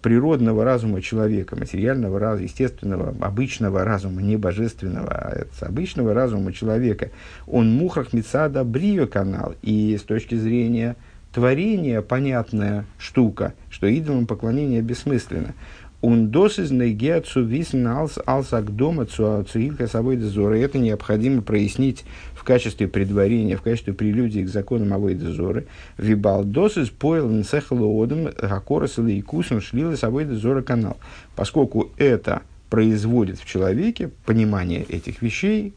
природного 0.01 0.63
разума 0.63 1.01
человека, 1.01 1.55
материального 1.55 2.19
разума, 2.19 2.43
естественного, 2.43 3.15
обычного 3.19 3.83
разума, 3.83 4.21
не 4.21 4.37
божественного, 4.37 5.09
а 5.09 5.45
обычного 5.61 6.13
разума 6.13 6.53
человека, 6.53 7.09
он 7.47 7.71
мухрах 7.71 8.13
мецада 8.13 8.63
брио 8.63 9.07
канал, 9.07 9.55
и 9.61 9.97
с 9.99 10.03
точки 10.03 10.35
зрения 10.35 10.95
творение 11.33 12.01
понятная 12.01 12.85
штука, 12.97 13.53
что 13.69 13.87
идолам 13.87 14.27
поклонение 14.27 14.81
бессмысленно. 14.81 15.53
Он 16.01 16.29
досызный 16.29 16.93
геацу 16.93 17.43
висен 17.43 17.87
алс 17.87 18.19
алсак 18.27 18.75
дома 18.75 19.05
цуилка 19.05 19.87
собой 19.87 20.17
дозора. 20.17 20.55
Это 20.55 20.77
необходимо 20.77 21.41
прояснить 21.41 22.05
качестве 22.45 22.87
предварения, 22.87 23.57
в 23.57 23.61
качестве 23.61 23.93
прелюдии 23.93 24.41
к 24.41 24.47
законам 24.47 24.93
Авой 24.93 25.15
дозоры. 25.15 25.67
Вибал 25.97 26.45
досыз 26.45 26.89
поел 26.89 27.29
нсехалоодом 27.29 28.29
гакорос 28.41 28.97
или 28.99 29.19
икусом 29.19 29.59
шлила 29.59 29.95
собой 29.97 30.23
дозора 30.23 30.61
канал. 30.61 30.97
Поскольку 31.35 31.91
это 31.97 32.41
производит 32.69 33.39
в 33.39 33.45
человеке 33.45 34.09
понимание 34.25 34.83
этих 34.83 35.21
вещей, 35.21 35.73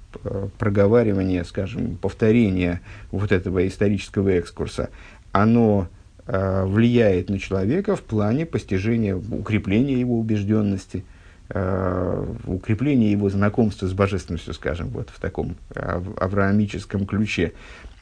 проговаривание, 0.58 1.44
скажем, 1.44 1.96
повторение 1.96 2.80
вот 3.10 3.32
этого 3.32 3.66
исторического 3.66 4.30
экскурса, 4.30 4.90
оно 5.32 5.88
э, 6.26 6.64
влияет 6.64 7.28
на 7.30 7.38
человека 7.38 7.94
в 7.94 8.02
плане 8.02 8.46
постижения, 8.46 9.14
укрепления 9.16 10.00
его 10.00 10.18
убежденности, 10.18 11.04
э, 11.50 12.34
укрепления 12.46 13.12
его 13.12 13.28
знакомства 13.28 13.86
с 13.86 13.92
божественностью, 13.92 14.54
скажем, 14.54 14.88
вот 14.88 15.10
в 15.10 15.20
таком 15.20 15.56
ав- 15.74 16.16
авраамическом 16.18 17.06
ключе, 17.06 17.52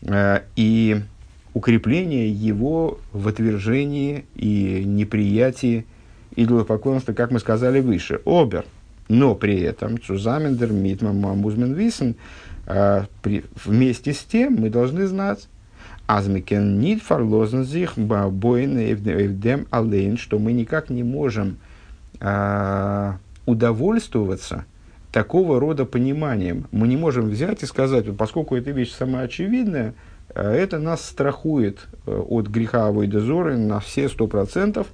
э, 0.02 0.40
и 0.56 1.02
укрепление 1.54 2.30
его 2.30 2.98
в 3.12 3.28
отвержении 3.28 4.24
и 4.34 4.82
неприятии 4.84 5.86
идолопоклонства, 6.34 7.12
как 7.12 7.30
мы 7.30 7.38
сказали 7.38 7.80
выше, 7.80 8.20
обер. 8.24 8.64
Но 9.08 9.34
при 9.34 9.60
этом 9.60 10.00
Цузамендер 10.00 10.72
Митман 10.72 11.16
Музмен 11.16 11.74
Висен 11.74 12.16
вместе 13.64 14.12
с 14.12 14.18
тем 14.18 14.54
мы 14.54 14.68
должны 14.70 15.06
знать, 15.06 15.48
Азмикен 16.06 16.78
нит 16.78 17.02
фарлозен 17.02 17.64
зих 17.64 17.98
боин 17.98 18.78
эвдем 18.78 19.66
алейн, 19.70 20.16
что 20.16 20.38
мы 20.38 20.52
никак 20.52 20.88
не 20.88 21.02
можем 21.02 21.58
а, 22.20 23.18
удовольствоваться 23.46 24.64
такого 25.12 25.58
рода 25.58 25.84
пониманием. 25.84 26.66
Мы 26.72 26.88
не 26.88 26.96
можем 26.96 27.28
взять 27.28 27.62
и 27.62 27.66
сказать, 27.66 28.06
вот, 28.06 28.16
поскольку 28.16 28.56
эта 28.56 28.70
вещь 28.70 28.92
самоочевидная, 28.92 29.94
а, 30.34 30.52
это 30.52 30.78
нас 30.78 31.04
страхует 31.04 31.86
э, 32.06 32.10
от 32.10 32.48
греха 32.48 32.88
Авойдозоры 32.88 33.56
на 33.56 33.80
все 33.80 34.08
сто 34.08 34.26
процентов. 34.26 34.88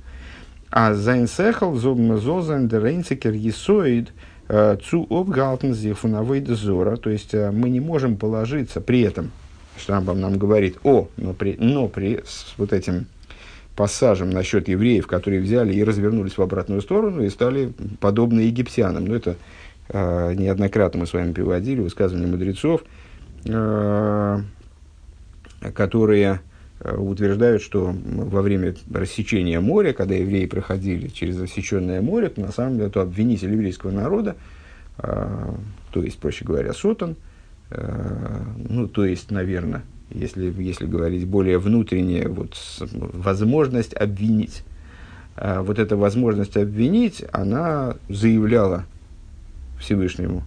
А 0.71 0.95
зайнсехал 0.95 1.75
зозен 1.75 2.69
дерейнцекер 2.69 3.33
есоид 3.33 4.13
э, 4.49 4.77
цу 4.83 5.07
обгалтен 5.11 5.75
зихфун 5.75 6.15
Авойдозора. 6.15 6.97
То 6.97 7.11
есть 7.11 7.35
э, 7.35 7.51
мы 7.51 7.69
не 7.69 7.81
можем 7.81 8.17
положиться 8.17 8.81
при 8.81 9.01
этом– 9.01 9.33
Шрамбам 9.79 10.21
нам 10.21 10.39
говорит, 10.39 10.79
о, 10.85 11.09
но 11.17 11.33
при, 11.33 11.57
но 11.59 11.89
при 11.89 12.23
с 12.25 12.55
вот 12.57 12.73
этим 12.73 13.07
пассажем 13.77 14.31
насчет 14.31 14.69
евреев, 14.69 15.07
которые 15.07 15.41
взяли 15.41 15.73
и 15.73 15.83
развернулись 15.83 16.37
в 16.37 16.43
обратную 16.43 16.83
сторону 16.83 17.23
и 17.23 17.31
стали 17.31 17.73
подобны 18.01 18.41
египтянам. 18.41 19.07
Ну, 19.07 19.15
это 19.15 19.37
э, 19.89 20.35
неоднократно 20.35 21.01
мы 21.01 21.07
с 21.07 21.13
вами 21.13 21.33
приводили 21.33 21.81
высказывания 21.81 22.27
мудрецов, 22.27 22.85
э, 23.47 24.41
которые 25.75 26.41
э, 26.81 26.97
утверждают, 26.97 27.63
что 27.63 27.95
во 28.05 28.43
время 28.43 28.75
рассечения 28.93 29.61
моря, 29.61 29.93
когда 29.93 30.15
евреи 30.15 30.47
проходили 30.47 31.09
через 31.09 31.41
рассеченное 31.41 32.03
море, 32.03 32.29
то 32.29 32.41
на 32.41 32.53
самом 32.53 32.75
деле 32.75 32.89
это 32.89 33.01
обвинитель 33.01 33.53
еврейского 33.53 33.91
народа, 33.91 34.37
э, 34.99 35.55
то 35.93 36.03
есть, 36.03 36.19
проще 36.19 36.45
говоря, 36.45 36.75
Сотан, 36.75 37.17
э, 37.71 38.43
ну, 38.69 38.87
то 38.87 39.07
есть, 39.07 39.31
наверное, 39.31 39.83
если, 40.15 40.53
если 40.63 40.87
говорить 40.87 41.27
более 41.27 41.59
внутренне, 41.59 42.29
вот, 42.29 42.57
возможность 42.91 43.95
обвинить. 43.95 44.63
А 45.37 45.63
вот 45.63 45.79
эта 45.79 45.97
возможность 45.97 46.57
обвинить, 46.57 47.25
она 47.33 47.97
заявляла 48.09 48.85
Всевышнему. 49.81 50.45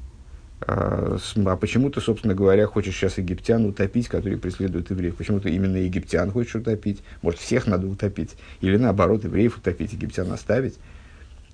А, 0.62 1.18
а 1.46 1.56
почему 1.58 1.90
ты, 1.90 2.02
собственно 2.02 2.34
говоря, 2.34 2.66
хочешь 2.66 2.96
сейчас 2.96 3.18
египтян 3.18 3.66
утопить, 3.66 4.08
которые 4.08 4.38
преследуют 4.38 4.90
евреев? 4.90 5.16
Почему 5.16 5.40
ты 5.40 5.50
именно 5.50 5.78
египтян 5.78 6.32
хочешь 6.32 6.56
утопить? 6.56 7.02
Может, 7.22 7.40
всех 7.40 7.68
надо 7.68 7.88
утопить? 7.88 8.36
Или 8.62 8.78
наоборот, 8.78 9.24
евреев 9.24 9.58
утопить, 9.58 9.94
египтян 9.94 10.32
оставить? 10.32 10.76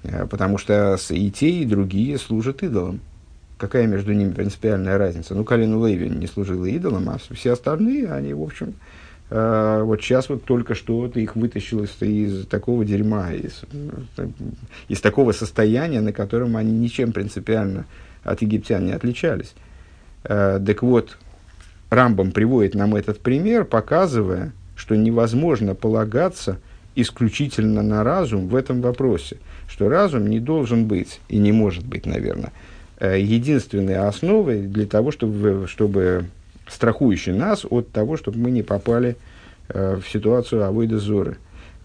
А, 0.03 0.27
потому 0.27 0.57
что 0.57 0.97
и 1.09 1.31
те, 1.31 1.49
и 1.49 1.65
другие 1.65 2.17
служат 2.17 2.63
идолам. 2.63 2.99
Какая 3.61 3.85
между 3.85 4.11
ними 4.11 4.33
принципиальная 4.33 4.97
разница? 4.97 5.35
Ну, 5.35 5.43
Калину 5.43 5.85
Леви 5.85 6.09
не 6.09 6.25
служила 6.25 6.65
идолам, 6.65 7.11
а 7.11 7.19
все 7.19 7.51
остальные, 7.51 8.11
они, 8.11 8.33
в 8.33 8.41
общем, 8.41 8.73
э, 9.29 9.81
вот 9.83 10.01
сейчас 10.01 10.29
вот 10.29 10.45
только 10.45 10.73
что 10.73 11.07
ты 11.07 11.21
их 11.21 11.35
вытащил 11.35 11.83
из, 11.83 11.95
из 12.01 12.47
такого 12.47 12.83
дерьма, 12.83 13.31
из, 13.33 13.61
из 14.87 14.99
такого 14.99 15.31
состояния, 15.31 16.01
на 16.01 16.11
котором 16.11 16.57
они 16.57 16.71
ничем 16.71 17.11
принципиально 17.11 17.85
от 18.23 18.41
египтян 18.41 18.83
не 18.83 18.93
отличались. 18.93 19.53
Э, 20.23 20.59
так 20.65 20.81
вот, 20.81 21.19
Рамбам 21.91 22.31
приводит 22.31 22.73
нам 22.73 22.95
этот 22.95 23.19
пример, 23.19 23.65
показывая, 23.65 24.53
что 24.75 24.95
невозможно 24.95 25.75
полагаться 25.75 26.57
исключительно 26.95 27.83
на 27.83 28.03
разум 28.03 28.47
в 28.47 28.55
этом 28.55 28.81
вопросе, 28.81 29.37
что 29.67 29.87
разум 29.87 30.25
не 30.25 30.39
должен 30.39 30.87
быть 30.87 31.19
и 31.29 31.37
не 31.37 31.51
может 31.51 31.85
быть, 31.85 32.07
наверное, 32.07 32.51
Э, 32.51 32.70
единственной 33.07 33.95
основой 33.95 34.61
для 34.61 34.85
того, 34.85 35.11
чтобы, 35.11 35.65
чтобы 35.67 36.25
страхующий 36.71 37.33
нас 37.33 37.65
от 37.69 37.91
того, 37.91 38.17
чтобы 38.17 38.39
мы 38.39 38.51
не 38.51 38.63
попали 38.63 39.17
э, 39.69 39.99
в 40.01 40.09
ситуацию 40.09 40.63
авойда 40.65 40.99
зоры. 40.99 41.37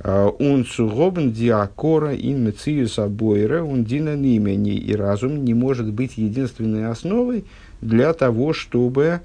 Он 0.05 0.63
э, 0.63 0.65
сугобн 0.65 1.33
диакора 1.33 2.15
ин 2.15 2.45
мециюс 2.45 2.99
абойра, 2.99 3.63
он 3.63 3.85
дина 3.85 4.15
имени, 4.15 4.75
и 4.75 4.95
разум 4.95 5.45
не 5.45 5.55
может 5.55 5.93
быть 5.93 6.17
единственной 6.17 6.87
основой 6.89 7.45
для 7.81 8.13
того, 8.13 8.53
чтобы 8.53 9.21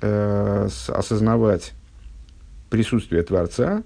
э, 0.00 0.68
осознавать 0.88 1.72
присутствие 2.68 3.22
Творца, 3.22 3.82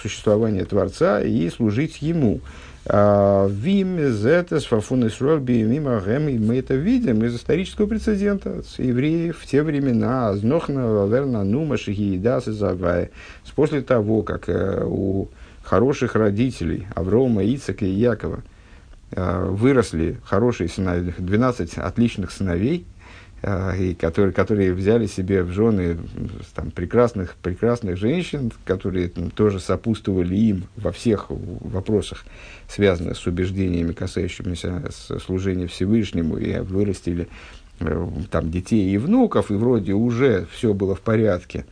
существование 0.00 0.64
Творца 0.64 1.20
и 1.20 1.48
служить 1.50 2.02
Ему. 2.02 2.40
А, 2.86 3.48
Вим, 3.48 3.98
Зетес, 4.12 4.66
Фафун 4.66 5.06
Исруэл, 5.06 5.38
Биемима, 5.38 6.00
Гэм, 6.00 6.28
и 6.28 6.38
мы 6.38 6.58
это 6.58 6.74
видим 6.74 7.24
из 7.24 7.34
исторического 7.34 7.86
прецедента. 7.86 8.62
С 8.62 8.78
евреев 8.78 9.38
в 9.38 9.46
те 9.46 9.62
времена, 9.62 10.28
Азнохна, 10.28 11.06
Верна, 11.06 11.44
Нума, 11.44 11.78
Шихиидас 11.78 12.48
и 12.48 12.52
Завая. 12.52 13.10
После 13.54 13.80
того, 13.80 14.22
как 14.22 14.48
э, 14.48 14.84
у 14.84 15.28
хороших 15.62 16.14
родителей 16.14 16.86
Аврома, 16.94 17.42
Ицака 17.42 17.86
и 17.86 17.90
Якова 17.90 18.42
э, 19.12 19.46
выросли 19.48 20.18
хорошие 20.24 20.68
сыновья, 20.68 21.14
12 21.16 21.78
отличных 21.78 22.32
сыновей, 22.32 22.84
и 23.76 23.94
которые, 23.94 24.32
которые 24.32 24.72
взяли 24.72 25.06
себе 25.06 25.42
в 25.42 25.50
жены 25.50 25.98
там, 26.54 26.70
прекрасных, 26.70 27.34
прекрасных 27.36 27.98
женщин, 27.98 28.50
которые 28.64 29.08
там, 29.08 29.30
тоже 29.30 29.60
сопутствовали 29.60 30.34
им 30.34 30.64
во 30.76 30.92
всех 30.92 31.26
вопросах, 31.28 32.24
связанных 32.68 33.18
с 33.18 33.26
убеждениями, 33.26 33.92
касающимися 33.92 34.84
служения 35.20 35.66
Всевышнему, 35.66 36.38
и 36.38 36.58
вырастили 36.60 37.28
э, 37.80 38.08
там, 38.30 38.50
детей 38.50 38.94
и 38.94 38.98
внуков, 38.98 39.50
и 39.50 39.54
вроде 39.54 39.92
уже 39.92 40.46
все 40.50 40.72
было 40.72 40.94
в 40.94 41.00
порядке. 41.00 41.66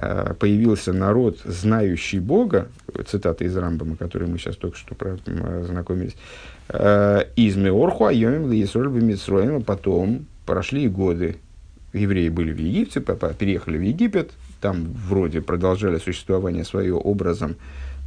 А, 0.00 0.32
появился 0.32 0.92
народ, 0.92 1.40
знающий 1.44 2.20
Бога, 2.20 2.68
цитата 3.06 3.44
из 3.44 3.56
Рамбама, 3.56 3.96
которой 3.96 4.28
мы 4.28 4.38
сейчас 4.38 4.56
только 4.56 4.78
что 4.78 4.94
знакомились, 5.64 6.16
э, 6.68 7.24
из 7.36 7.56
Меорху, 7.56 8.06
Айомим, 8.06 8.50
Лиесоль, 8.50 9.62
потом 9.64 10.26
прошли 10.48 10.88
годы, 10.88 11.36
евреи 11.92 12.30
были 12.30 12.52
в 12.52 12.58
Египте, 12.58 13.02
переехали 13.02 13.76
в 13.76 13.82
Египет, 13.82 14.30
там 14.62 14.86
вроде 15.06 15.42
продолжали 15.42 15.98
существование 15.98 16.64
свое 16.64 16.94
образом, 16.94 17.56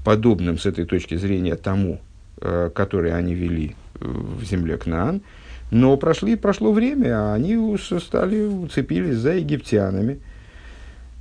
подобным 0.04 0.58
с 0.58 0.66
этой 0.66 0.86
точки 0.86 1.14
зрения 1.18 1.56
тому, 1.56 2.02
э, 2.42 2.72
который 2.74 3.14
они 3.14 3.36
вели 3.36 3.76
в 4.00 4.44
земле 4.44 4.78
Кнаан. 4.78 5.22
Но 5.70 5.96
прошли, 5.98 6.36
прошло 6.36 6.72
время, 6.72 7.10
а 7.14 7.36
они 7.36 7.78
стали, 7.78 8.42
уцепились 8.42 9.18
за 9.18 9.34
египтянами. 9.34 10.20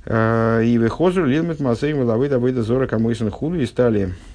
Э, 0.05 0.63
и 0.65 0.79
выхозу 0.79 1.23
лилмит 1.23 1.59
масейм 1.59 2.01
лавы 2.01 2.29
давыда 2.29 2.63
зора 2.63 2.87
камойсон 2.87 3.29
худу 3.29 3.59
и 3.59 3.67
стали 3.67 4.09
Э, 4.09 4.30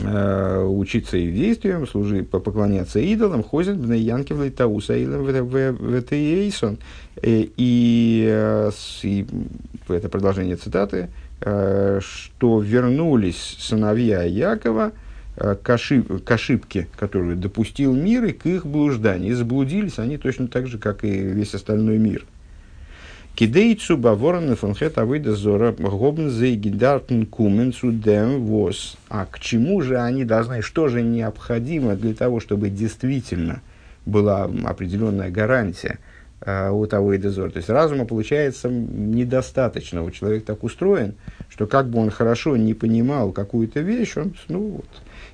учиться 0.00 1.16
их 1.16 1.34
действиям, 1.34 1.86
служить, 1.86 2.30
поклоняться 2.30 3.00
идолам, 3.00 3.42
ходят 3.42 3.76
в 3.76 3.92
Янкивлей 3.92 4.50
Тауса 4.50 4.94
в 4.94 6.12
Эйсон. 6.12 6.78
Э, 7.16 7.46
и, 7.56 8.26
э, 8.28 8.70
и 9.02 9.26
это 9.88 10.08
продолжение 10.08 10.56
цитаты, 10.56 11.08
что 11.40 12.60
вернулись 12.60 13.56
сыновья 13.60 14.22
Якова 14.24 14.92
к, 15.36 15.70
ошиб, 15.70 16.24
к 16.24 16.30
ошибке, 16.30 16.88
которую 16.96 17.36
допустил 17.36 17.94
мир, 17.94 18.24
и 18.24 18.32
к 18.32 18.44
их 18.46 18.66
блужданию. 18.66 19.30
И 19.30 19.34
заблудились 19.34 20.00
они 20.00 20.18
точно 20.18 20.48
так 20.48 20.66
же, 20.66 20.78
как 20.78 21.04
и 21.04 21.10
весь 21.10 21.54
остальной 21.54 21.98
мир– 21.98 22.24
Кидейцу 23.38 23.96
баворны 23.96 24.56
фонхет 24.56 24.98
авыда 24.98 25.36
зора 25.36 25.70
гобн 25.70 26.28
зейгидартн 26.28 27.22
кумен 27.22 27.72
судем 27.72 28.40
вос. 28.40 28.96
А 29.08 29.26
к 29.26 29.38
чему 29.38 29.80
же 29.80 29.96
они 29.96 30.24
должны, 30.24 30.60
что 30.60 30.88
же 30.88 31.02
необходимо 31.02 31.94
для 31.94 32.14
того, 32.14 32.40
чтобы 32.40 32.68
действительно 32.68 33.62
была 34.06 34.50
определенная 34.64 35.30
гарантия 35.30 36.00
э, 36.40 36.70
у 36.70 36.84
того 36.86 37.14
и 37.14 37.18
дозора. 37.18 37.50
То 37.50 37.58
есть 37.58 37.68
разума 37.68 38.06
получается 38.06 38.68
недостаточно. 38.68 40.02
У 40.02 40.10
человека 40.10 40.46
так 40.46 40.64
устроен, 40.64 41.14
что 41.48 41.68
как 41.68 41.88
бы 41.88 42.00
он 42.00 42.10
хорошо 42.10 42.56
не 42.56 42.74
понимал 42.74 43.30
какую-то 43.30 43.78
вещь, 43.78 44.16
он, 44.16 44.34
ну 44.48 44.68
вот, 44.78 44.88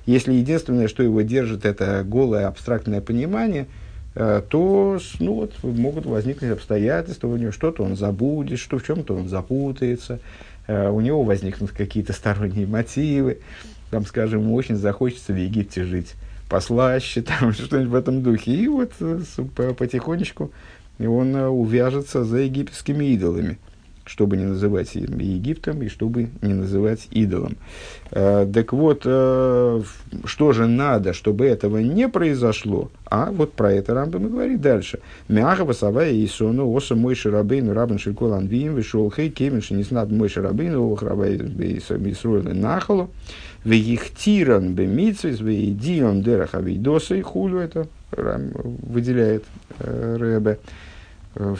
если 0.05 0.31
единственное, 0.31 0.87
что 0.87 1.01
его 1.01 1.21
держит, 1.21 1.65
это 1.65 2.03
голое 2.03 2.45
абстрактное 2.45 3.01
понимание– 3.01 3.65
то 4.15 4.97
ну, 5.19 5.33
вот, 5.33 5.53
могут 5.61 6.05
возникнуть 6.05 6.51
обстоятельства, 6.51 7.27
у 7.27 7.35
него 7.35 7.51
что-то 7.51 7.83
он 7.83 7.97
забудет, 7.97 8.59
что 8.59 8.77
в 8.77 8.83
чем-то 8.85 9.13
он 9.13 9.27
запутается, 9.27 10.19
э, 10.67 10.89
у 10.89 11.01
него 11.01 11.23
возникнут 11.23 11.71
какие-то 11.71 12.13
сторонние 12.13 12.65
мотивы, 12.65 13.39
там, 13.91 14.05
скажем, 14.05 14.41
ему 14.41 14.55
очень 14.55 14.77
захочется 14.77 15.33
в 15.33 15.37
Египте 15.37 15.83
жить 15.83 16.13
послаще, 16.49 17.21
там, 17.39 17.51
что-нибудь 17.51 17.91
в 17.91 17.95
этом 17.95 18.23
духе. 18.23 18.53
И 18.53 18.67
вот 18.69 18.93
э, 19.01 19.19
потихонечку 19.77 20.51
он 20.99 21.35
увяжется 21.35 22.23
за 22.23 22.37
египетскими 22.37 23.03
идолами 23.05 23.57
чтобы 24.05 24.37
не 24.37 24.45
называть 24.45 24.95
Египтом 24.95 25.81
и 25.81 25.89
чтобы 25.89 26.29
не 26.41 26.53
называть 26.53 27.07
идолом. 27.11 27.57
Э, 28.11 28.47
так 28.51 28.71
вот, 28.71 29.01
э, 29.05 29.81
что 30.25 30.51
же 30.53 30.67
надо, 30.67 31.13
чтобы 31.13 31.45
этого 31.45 31.79
не 31.79 32.07
произошло? 32.07 32.91
А 33.05 33.31
вот 33.31 33.53
про 33.53 33.73
это 33.73 33.93
Рамбам 33.93 34.27
и 34.27 34.29
говорит 34.29 34.61
дальше. 34.61 34.99
Мяхава 35.27 35.73
савая 35.73 36.11
и 36.11 36.27
сону 36.27 36.71
оса 36.75 36.95
мой 36.95 37.15
шарабейну 37.15 37.73
рабан 37.73 37.97
шелькол 37.97 38.33
анвиим 38.33 38.75
вышел 38.75 39.11
хей 39.11 39.29
кемен 39.29 39.61
шиниснат 39.61 40.11
мой 40.11 40.29
шарабейну 40.29 40.91
ох 40.91 41.01
рабай 41.01 41.35
исройлы 41.35 42.53
нахалу 42.53 43.09
вегихтиран 43.63 44.73
бемитсвис 44.73 45.39
веидион 45.39 46.21
дерах 46.21 46.53
авидоса 46.53 47.15
и 47.15 47.21
хулю 47.21 47.59
это 47.59 47.87
выделяет 48.15 49.43
э, 49.79 50.17
Рэбе. 50.19 50.59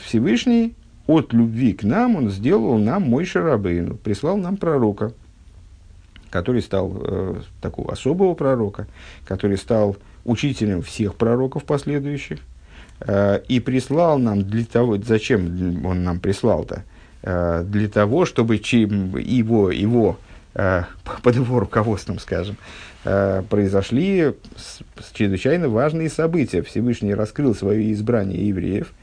Всевышний 0.01 0.73
от 1.08 1.34
любви 1.34 1.74
к 1.74 1.84
нам 1.84 2.15
он 2.15 2.30
сделал 2.30 2.78
нам 2.78 3.04
мой 3.04 3.26
шарабейну, 3.26 3.96
прислал 3.96 4.38
нам 4.38 4.58
пророка, 4.58 5.12
который 6.32 6.62
стал 6.62 6.94
э, 7.00 7.41
такого 7.62 7.91
особого 7.91 8.34
пророка, 8.34 8.88
который 9.26 9.58
стал 9.58 9.98
учителем 10.24 10.82
всех 10.82 11.15
пророков 11.15 11.63
последующих, 11.63 12.39
э, 13.02 13.41
и 13.48 13.60
прислал 13.60 14.18
нам 14.18 14.44
для 14.44 14.65
того, 14.65 14.98
зачем 14.98 15.86
он 15.86 16.04
нам 16.04 16.20
прислал-то, 16.20 16.84
для 17.22 17.89
того, 17.89 18.26
чтобы 18.26 18.56
его, 18.56 19.72
его 19.72 20.20
под 20.54 21.36
его 21.36 21.60
руководством, 21.60 22.20
скажем, 22.20 22.56
произошли 23.04 24.34
чрезвычайно 25.12 25.68
важные 25.70 26.12
события. 26.12 26.62
Всевышний 26.62 27.15
раскрыл 27.15 27.56
свое 27.56 27.91
избрание 27.94 28.48
евреев, 28.48 28.94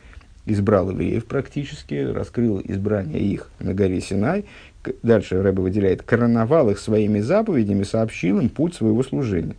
избрал 0.46 0.90
евреев 0.90 1.24
практически, 1.24 1.94
раскрыл 1.94 2.60
избрание 2.64 3.20
их 3.20 3.48
на 3.60 3.74
горе 3.74 4.00
Синай. 4.00 4.44
Дальше 5.02 5.40
Рэбе 5.40 5.62
выделяет, 5.62 6.02
короновал 6.02 6.70
их 6.70 6.78
своими 6.78 7.20
заповедями, 7.20 7.84
сообщил 7.84 8.40
им 8.40 8.48
путь 8.48 8.74
своего 8.74 9.02
служения. 9.02 9.54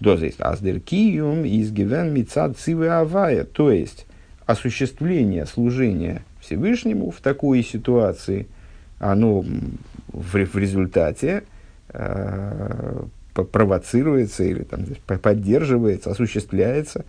Доза 0.00 0.28
аздеркиум 0.38 1.44
из 1.44 1.70
гивен 1.70 2.12
мицад 2.12 2.58
цивы 2.58 2.88
авая, 2.88 3.44
то 3.44 3.70
есть 3.70 4.06
осуществление 4.46 5.46
служения 5.46 6.24
Всевышнему 6.40 7.12
в 7.12 7.20
такой 7.20 7.62
ситуации, 7.62 8.48
оно 8.98 9.44
в, 10.08 10.44
в 10.44 10.56
результате 10.56 11.44
э, 11.90 13.04
провоцируется 13.32 14.42
или 14.42 14.64
там, 14.64 14.80
поддерживается, 15.06 16.10
осуществляется 16.10 17.04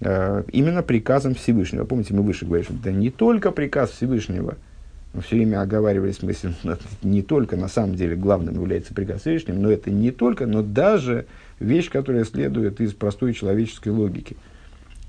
именно 0.00 0.82
приказом 0.82 1.34
Всевышнего. 1.34 1.84
Помните, 1.84 2.14
мы 2.14 2.22
выше 2.22 2.44
говорили, 2.44 2.66
что 2.66 2.74
это 2.74 2.92
не 2.92 3.10
только 3.10 3.50
приказ 3.50 3.90
Всевышнего, 3.90 4.56
мы 5.14 5.22
все 5.22 5.36
время 5.36 5.60
оговаривали 5.62 6.12
смысл, 6.12 6.48
не 7.02 7.22
только 7.22 7.56
на 7.56 7.68
самом 7.68 7.94
деле 7.94 8.14
главным 8.14 8.54
является 8.54 8.94
приказ 8.94 9.22
Всевышнего, 9.22 9.56
но 9.56 9.70
это 9.70 9.90
не 9.90 10.10
только, 10.10 10.46
но 10.46 10.62
даже 10.62 11.26
вещь, 11.60 11.90
которая 11.90 12.24
следует 12.24 12.80
из 12.80 12.92
простой 12.92 13.32
человеческой 13.32 13.88
логики, 13.88 14.36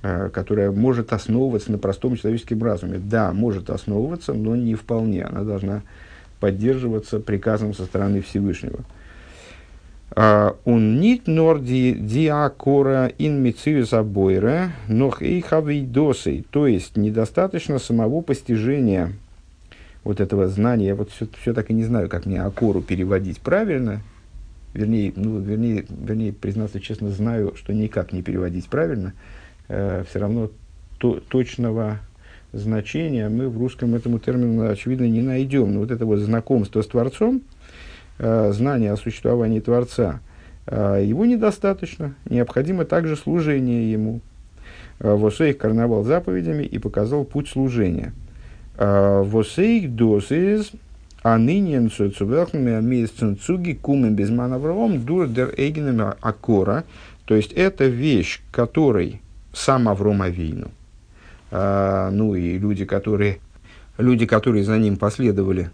э, 0.02 0.30
которая 0.34 0.72
может 0.72 1.14
основываться 1.14 1.72
на 1.72 1.78
простом 1.78 2.16
человеческом 2.16 2.64
разуме. 2.64 2.98
Да, 2.98 3.34
может 3.34 3.70
основываться, 3.70 4.34
но 4.34 4.56
не 4.56 4.76
вполне. 4.76 5.24
Она 5.24 5.44
должна 5.44 5.84
поддерживаться 6.40 7.20
приказом 7.20 7.74
со 7.74 7.84
стороны 7.84 8.22
Всевышнего. 8.22 8.80
Он 10.16 11.00
нит 11.00 11.28
норди 11.28 11.94
диакора 11.94 13.12
ин 13.20 13.44
мициус 13.44 13.94
абойра, 13.94 14.72
нох 14.88 15.22
и 15.22 15.40
хавейдосей. 15.42 16.46
То 16.50 16.66
есть, 16.66 16.98
недостаточно 16.98 17.78
самого 17.78 18.22
постижения 18.22 19.14
вот 20.04 20.20
этого 20.20 20.48
знания. 20.48 20.88
Я 20.88 20.96
вот 20.96 21.12
все, 21.12 21.28
все 21.40 21.54
так 21.54 21.70
и 21.70 21.74
не 21.74 21.84
знаю, 21.84 22.10
как 22.10 22.26
мне 22.26 22.42
акору 22.42 22.82
переводить 22.82 23.40
правильно. 23.40 24.02
Вернее, 24.74 25.14
ну, 25.16 25.40
вернее, 25.40 25.86
вернее, 25.90 26.34
признаться 26.34 26.80
честно, 26.80 27.10
знаю, 27.10 27.54
что 27.56 27.74
никак 27.74 28.12
не 28.12 28.24
переводить 28.24 28.68
правильно. 28.68 29.14
Э, 29.68 30.04
все 30.10 30.20
равно 30.20 30.50
то, 30.98 31.20
точного 31.20 32.00
значения 32.52 33.30
мы 33.30 33.48
в 33.48 33.58
русском 33.58 33.94
этому 33.94 34.18
термину, 34.18 34.68
очевидно, 34.70 35.06
не 35.06 35.22
найдем. 35.22 35.74
Но 35.74 35.82
вот 35.82 35.92
это 35.92 36.06
вот 36.06 36.18
знакомство 36.18 36.82
с 36.82 36.88
Творцом– 36.88 37.44
э, 38.20 38.52
знания 38.52 38.92
о 38.92 38.98
существовании 38.98 39.60
Творца, 39.60 40.20
э, 40.68 41.04
его 41.06 41.26
недостаточно. 41.26 42.16
Необходимо 42.30 42.86
также 42.86 43.16
служение 43.16 43.92
ему. 43.92 44.20
Э, 45.00 45.16
Восейх 45.16 45.58
карнавал 45.58 46.04
заповедями 46.04 46.64
и 46.64 46.78
показал 46.78 47.24
путь 47.24 47.50
служения. 47.50 48.14
Восейх 48.78 49.94
досис 49.94 50.72
а 51.22 51.38
ныне 51.38 51.90
цуги 51.90 53.74
кумен 53.74 54.16
без 54.16 54.30
манавром 54.30 55.04
дур 55.04 55.28
дер 55.28 55.54
акора. 56.22 56.86
То 57.26 57.36
есть 57.36 57.52
это 57.52 57.86
вещь, 57.86 58.40
которой 58.52 59.22
сам 59.52 59.90
Авром 59.90 60.22
Авину, 60.22 60.72
э, 61.52 62.10
ну 62.14 62.36
и 62.36 62.58
люди, 62.58 62.86
которые, 62.86 63.40
люди, 63.98 64.26
которые 64.26 64.64
за 64.64 64.78
ним 64.78 64.96
последовали, 64.96 65.72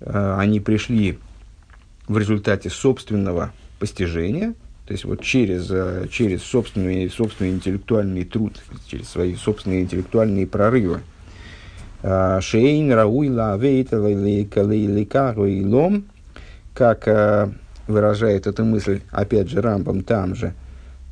они 0.00 0.60
пришли 0.60 1.18
в 2.08 2.18
результате 2.18 2.70
собственного 2.70 3.52
постижения, 3.78 4.54
то 4.86 4.92
есть 4.92 5.04
вот 5.04 5.20
через, 5.22 5.68
э, 5.70 6.06
через 6.10 6.42
собственный, 6.42 7.10
собственный 7.10 7.50
интеллектуальный 7.50 8.24
труд, 8.24 8.62
через 8.86 9.08
свои 9.08 9.34
собственные 9.34 9.82
интеллектуальные 9.82 10.46
прорывы. 10.46 11.00
А, 12.02 12.40
Шейн, 12.40 12.92
Рауй, 12.92 13.28
Лом, 15.64 16.04
как 16.74 17.08
э, 17.08 17.48
выражает 17.88 18.46
эту 18.46 18.64
мысль, 18.64 19.00
опять 19.10 19.50
же, 19.50 19.60
Рамбом 19.60 20.04
там 20.04 20.36
же, 20.36 20.54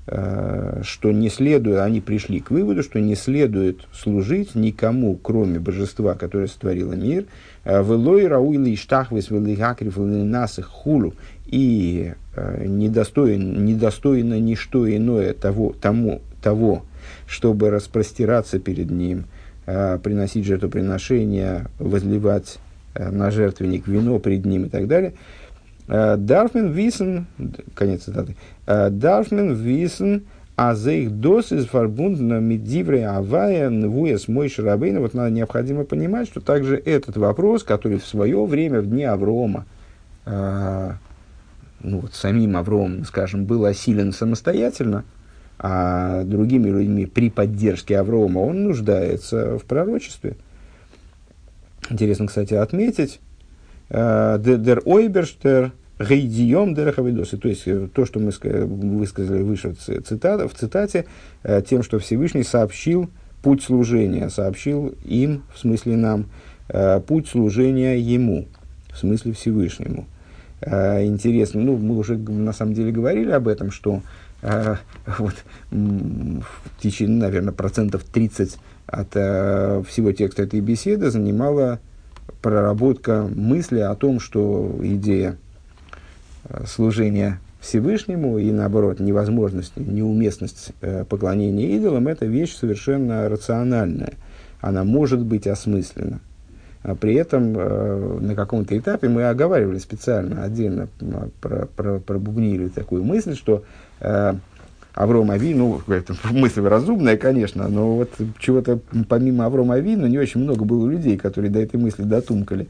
что 0.06 1.12
не 1.12 1.30
следует, 1.30 1.78
они 1.78 2.02
пришли 2.02 2.40
к 2.40 2.50
выводу, 2.50 2.82
что 2.82 3.00
не 3.00 3.14
следует 3.14 3.86
служить 3.90 4.54
никому, 4.54 5.16
кроме 5.16 5.58
божества, 5.58 6.14
которое 6.14 6.46
сотворило 6.46 6.92
мир, 6.92 7.24
Велой 7.64 8.26
рауили 8.26 8.74
штахвис 8.74 9.30
велигакрив 9.30 9.96
насых 9.96 10.66
хулу. 10.66 11.14
И 11.46 12.14
э, 12.34 12.66
недостоин, 12.66 13.64
недостойно 13.64 14.40
ничто 14.40 14.90
иное 14.90 15.34
того, 15.34 15.74
тому, 15.80 16.22
того, 16.42 16.84
чтобы 17.26 17.70
распростираться 17.70 18.58
перед 18.58 18.90
ним, 18.90 19.26
э, 19.66 19.98
приносить 20.02 20.46
жертвоприношения, 20.46 21.66
возливать 21.78 22.58
э, 22.94 23.10
на 23.10 23.30
жертвенник 23.30 23.86
вино 23.86 24.18
пред 24.18 24.46
ним 24.46 24.66
и 24.66 24.68
так 24.68 24.88
далее. 24.88 25.14
Дарфмен 25.86 26.72
висен, 26.72 27.26
конец 27.74 28.04
цитаты, 28.04 28.36
Дарфмен 28.66 29.54
висен, 29.54 30.24
а 30.56 30.74
за 30.74 30.92
их 30.92 31.10
дос 31.10 31.52
из 31.52 31.66
фарбундна 31.66 32.38
медивре 32.38 33.06
авая 33.08 33.70
нвуяс 33.70 34.28
мой 34.28 34.48
шарабейна. 34.48 35.00
Вот 35.00 35.14
надо 35.14 35.30
необходимо 35.30 35.84
понимать, 35.84 36.28
что 36.28 36.40
также 36.40 36.76
этот 36.76 37.16
вопрос, 37.16 37.64
который 37.64 37.98
в 37.98 38.06
свое 38.06 38.44
время 38.46 38.80
в 38.80 38.86
дни 38.86 39.02
Аврома, 39.04 39.66
э, 40.26 40.92
ну 41.80 42.00
вот 42.00 42.14
самим 42.14 42.56
Авромом, 42.56 43.04
скажем, 43.04 43.46
был 43.46 43.64
осилен 43.64 44.12
самостоятельно, 44.12 45.04
а 45.58 46.22
другими 46.24 46.68
людьми 46.68 47.06
при 47.06 47.30
поддержке 47.30 47.98
Аврома 47.98 48.38
он 48.38 48.62
нуждается 48.64 49.58
в 49.58 49.64
пророчестве. 49.64 50.36
Интересно, 51.90 52.28
кстати, 52.28 52.54
отметить, 52.54 53.20
Дер 53.90 54.82
Ойберштер 54.86 55.72
Гейдием 55.98 56.74
Дерахавидосы, 56.74 57.36
то 57.36 57.48
есть 57.48 57.62
э, 57.66 57.88
то, 57.92 58.04
что 58.04 58.18
мы 58.18 58.32
высказали 58.40 59.42
выше 59.42 59.74
цитата, 59.74 60.48
в 60.48 60.54
цитате, 60.54 61.06
э, 61.44 61.62
тем, 61.62 61.82
что 61.84 62.00
Всевышний 62.00 62.42
сообщил 62.42 63.08
путь 63.42 63.62
служения, 63.62 64.28
сообщил 64.28 64.94
им, 65.04 65.44
в 65.54 65.58
смысле 65.60 65.96
нам, 65.96 66.26
э, 66.68 67.00
путь 67.00 67.28
служения 67.28 67.96
ему, 67.98 68.48
в 68.92 68.98
смысле 68.98 69.32
Всевышнему. 69.32 70.06
Интересно, 70.66 71.60
ну, 71.60 71.76
мы 71.76 71.98
уже 71.98 72.16
на 72.16 72.54
самом 72.54 72.72
деле 72.72 72.90
говорили 72.90 73.30
об 73.32 73.48
этом, 73.48 73.70
что 73.70 74.00
вот, 74.40 75.34
в 75.70 76.80
течение, 76.80 77.18
наверное, 77.18 77.52
процентов 77.52 78.02
30 78.04 78.56
от 78.86 79.10
всего 79.10 80.12
текста 80.12 80.44
этой 80.44 80.60
беседы 80.60 81.10
занимала 81.10 81.80
проработка 82.40 83.28
мысли 83.34 83.80
о 83.80 83.94
том, 83.94 84.20
что 84.20 84.74
идея 84.80 85.36
Э, 86.44 86.64
служения 86.66 87.40
Всевышнему 87.60 88.38
и, 88.38 88.50
наоборот, 88.52 89.00
невозможность, 89.00 89.76
неуместность 89.76 90.72
э, 90.82 91.04
поклонения 91.08 91.76
идолам– 91.76 92.08
это 92.08 92.26
вещь 92.26 92.54
совершенно 92.54 93.28
рациональная. 93.28 94.14
Она 94.60 94.84
может 94.84 95.20
быть 95.20 95.46
осмыслена. 95.46 96.20
А 96.82 96.94
при 96.94 97.14
этом 97.14 97.54
э, 97.56 98.18
на 98.20 98.34
каком-то 98.34 98.76
этапе 98.76 99.08
мы 99.08 99.24
оговаривали 99.24 99.78
специально, 99.78 100.42
отдельно 100.42 100.88
про, 101.40 101.66
про, 101.66 101.98
пробубнили 101.98 102.68
такую 102.68 103.04
мысль, 103.04 103.34
что 103.34 103.64
э, 104.00 104.34
Авром 104.92 105.30
Ави, 105.30 105.54
ну, 105.54 105.80
это 105.88 106.14
мысль 106.30 106.60
разумная, 106.60 107.16
конечно, 107.16 107.68
но 107.68 107.96
вот 107.96 108.10
чего-то 108.38 108.78
помимо 109.08 109.46
Аврома 109.46 109.76
Ави, 109.76 109.96
ну, 109.96 110.06
не 110.06 110.18
очень 110.18 110.42
много 110.42 110.66
было 110.66 110.86
людей, 110.90 111.16
которые 111.16 111.50
до 111.50 111.60
этой 111.60 111.76
мысли 111.76 112.02
дотумкали. 112.02 112.68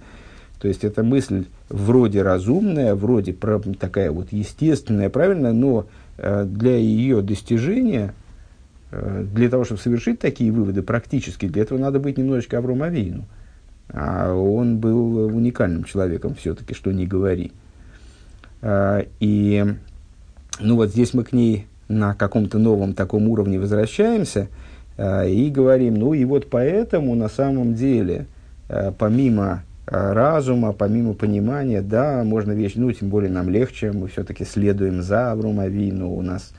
То 0.64 0.68
есть 0.68 0.82
эта 0.82 1.02
мысль 1.02 1.44
вроде 1.68 2.22
разумная, 2.22 2.94
вроде 2.94 3.34
такая 3.34 4.10
вот 4.10 4.32
естественная, 4.32 5.10
правильная, 5.10 5.52
но 5.52 5.88
э, 6.16 6.46
для 6.46 6.78
ее 6.78 7.20
достижения, 7.20 8.14
э, 8.90 9.26
для 9.30 9.50
того, 9.50 9.64
чтобы 9.64 9.82
совершить 9.82 10.20
такие 10.20 10.50
выводы 10.50 10.82
практически, 10.82 11.48
для 11.48 11.60
этого 11.60 11.76
надо 11.76 12.00
быть 12.00 12.16
немножечко 12.16 12.56
Авром 12.56 12.82
Авину. 12.82 13.26
А 13.90 14.32
он 14.32 14.78
был 14.78 15.26
уникальным 15.36 15.84
человеком 15.84 16.34
все-таки, 16.34 16.72
что 16.72 16.92
не 16.92 17.06
говори. 17.06 17.52
А, 18.62 19.04
и 19.20 19.66
ну 20.60 20.76
вот 20.76 20.92
здесь 20.92 21.12
мы 21.12 21.24
к 21.24 21.34
ней 21.34 21.66
на 21.88 22.14
каком-то 22.14 22.58
новом 22.58 22.94
таком 22.94 23.28
уровне 23.28 23.60
возвращаемся 23.60 24.48
и 24.98 25.52
говорим, 25.54 25.96
ну 25.96 26.14
и 26.14 26.24
вот 26.24 26.48
поэтому 26.48 27.14
на 27.14 27.28
самом 27.28 27.74
деле, 27.74 28.24
помимо 28.98 29.62
разума, 29.86 30.72
помимо 30.72 31.14
понимания, 31.14 31.82
да, 31.82 32.24
можно 32.24 32.52
вещь, 32.52 32.72
ну, 32.76 32.90
тем 32.92 33.08
более 33.08 33.30
нам 33.30 33.50
легче, 33.50 33.92
мы 33.92 34.08
все-таки 34.08 34.44
следуем 34.44 35.02
за 35.02 35.32
Авром 35.32 35.60
Авину, 35.60 36.10
у 36.10 36.22
нас 36.22 36.52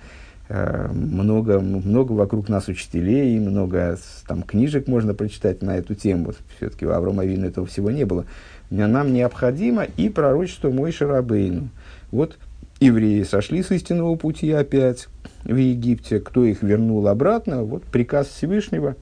Э, 0.48 0.90
много, 0.94 1.60
много 1.60 2.12
вокруг 2.12 2.50
нас 2.50 2.68
учителей, 2.68 3.40
много 3.40 3.98
там, 4.28 4.44
книжек 4.44 4.88
можно 4.88 5.16
прочитать 5.16 5.64
на 5.64 5.78
эту 5.78 5.96
тему. 5.96 6.34
Все-таки 6.58 6.86
у 6.86 6.92
Аврома 6.92 7.26
этого 7.26 7.66
всего 7.66 7.90
не 7.90 8.06
было. 8.06 8.26
Нам 8.70 9.14
необходимо 9.14 9.84
и 9.84 10.10
пророчество 10.10 10.70
Мой 10.70 10.92
Шарабейну. 10.92 11.70
Вот 12.12 12.38
евреи 12.80 13.24
сошли 13.24 13.64
с 13.64 13.72
истинного 13.72 14.16
пути 14.16 14.52
опять 14.52 15.08
в 15.44 15.56
Египте. 15.56 16.20
Кто 16.20 16.44
их 16.46 16.62
вернул 16.62 17.08
обратно? 17.08 17.64
Вот 17.64 17.84
приказ 17.84 18.28
Всевышнего, 18.28 18.96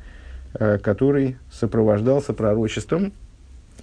э, 0.54 0.78
который 0.78 1.36
сопровождался 1.52 2.32
пророчеством, 2.32 3.12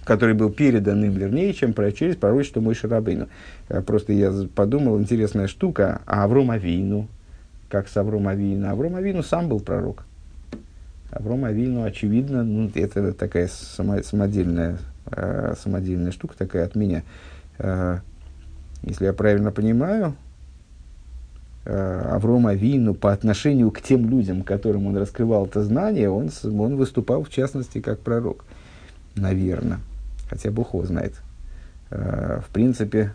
который 0.03 0.33
был 0.33 0.49
передан 0.49 1.03
им 1.03 1.13
вернее, 1.13 1.53
чем 1.53 1.73
через 1.93 2.15
пророчество 2.15 2.61
Мой 2.61 2.75
Шарабейну. 2.75 3.27
Э, 3.69 3.81
просто 3.81 4.13
я 4.13 4.31
подумал, 4.55 4.99
интересная 4.99 5.47
штука, 5.47 6.01
а 6.05 6.23
Авром 6.23 6.51
Авину, 6.51 7.07
как 7.69 7.87
с 7.87 7.97
Авром 7.97 8.27
Авину. 8.27 8.69
Авром 8.69 8.95
Авину 8.95 9.23
сам 9.23 9.47
был 9.47 9.59
пророк. 9.59 10.03
Авром 11.11 11.45
Авину, 11.45 11.83
очевидно, 11.83 12.43
ну, 12.43 12.71
это 12.73 13.13
такая 13.13 13.47
само, 13.47 14.01
самодельная, 14.01 14.77
э, 15.11 15.53
самодельная 15.61 16.11
штука 16.11 16.37
такая 16.37 16.65
от 16.65 16.75
меня. 16.75 17.03
Э, 17.59 17.99
если 18.83 19.05
я 19.05 19.13
правильно 19.13 19.51
понимаю, 19.51 20.15
э, 21.65 22.01
Авром 22.11 22.47
по 22.95 23.11
отношению 23.11 23.69
к 23.71 23.81
тем 23.81 24.09
людям, 24.09 24.41
которым 24.41 24.87
он 24.87 24.97
раскрывал 24.97 25.45
это 25.45 25.63
знание, 25.63 26.09
он, 26.09 26.31
он 26.43 26.75
выступал 26.75 27.23
в 27.23 27.29
частности 27.29 27.79
как 27.81 27.99
пророк. 27.99 28.45
Наверное. 29.15 29.79
Хотя 30.31 30.49
Бог 30.49 30.73
его 30.73 30.85
знает. 30.85 31.13
Э, 31.91 32.39
в 32.43 32.49
принципе, 32.51 33.13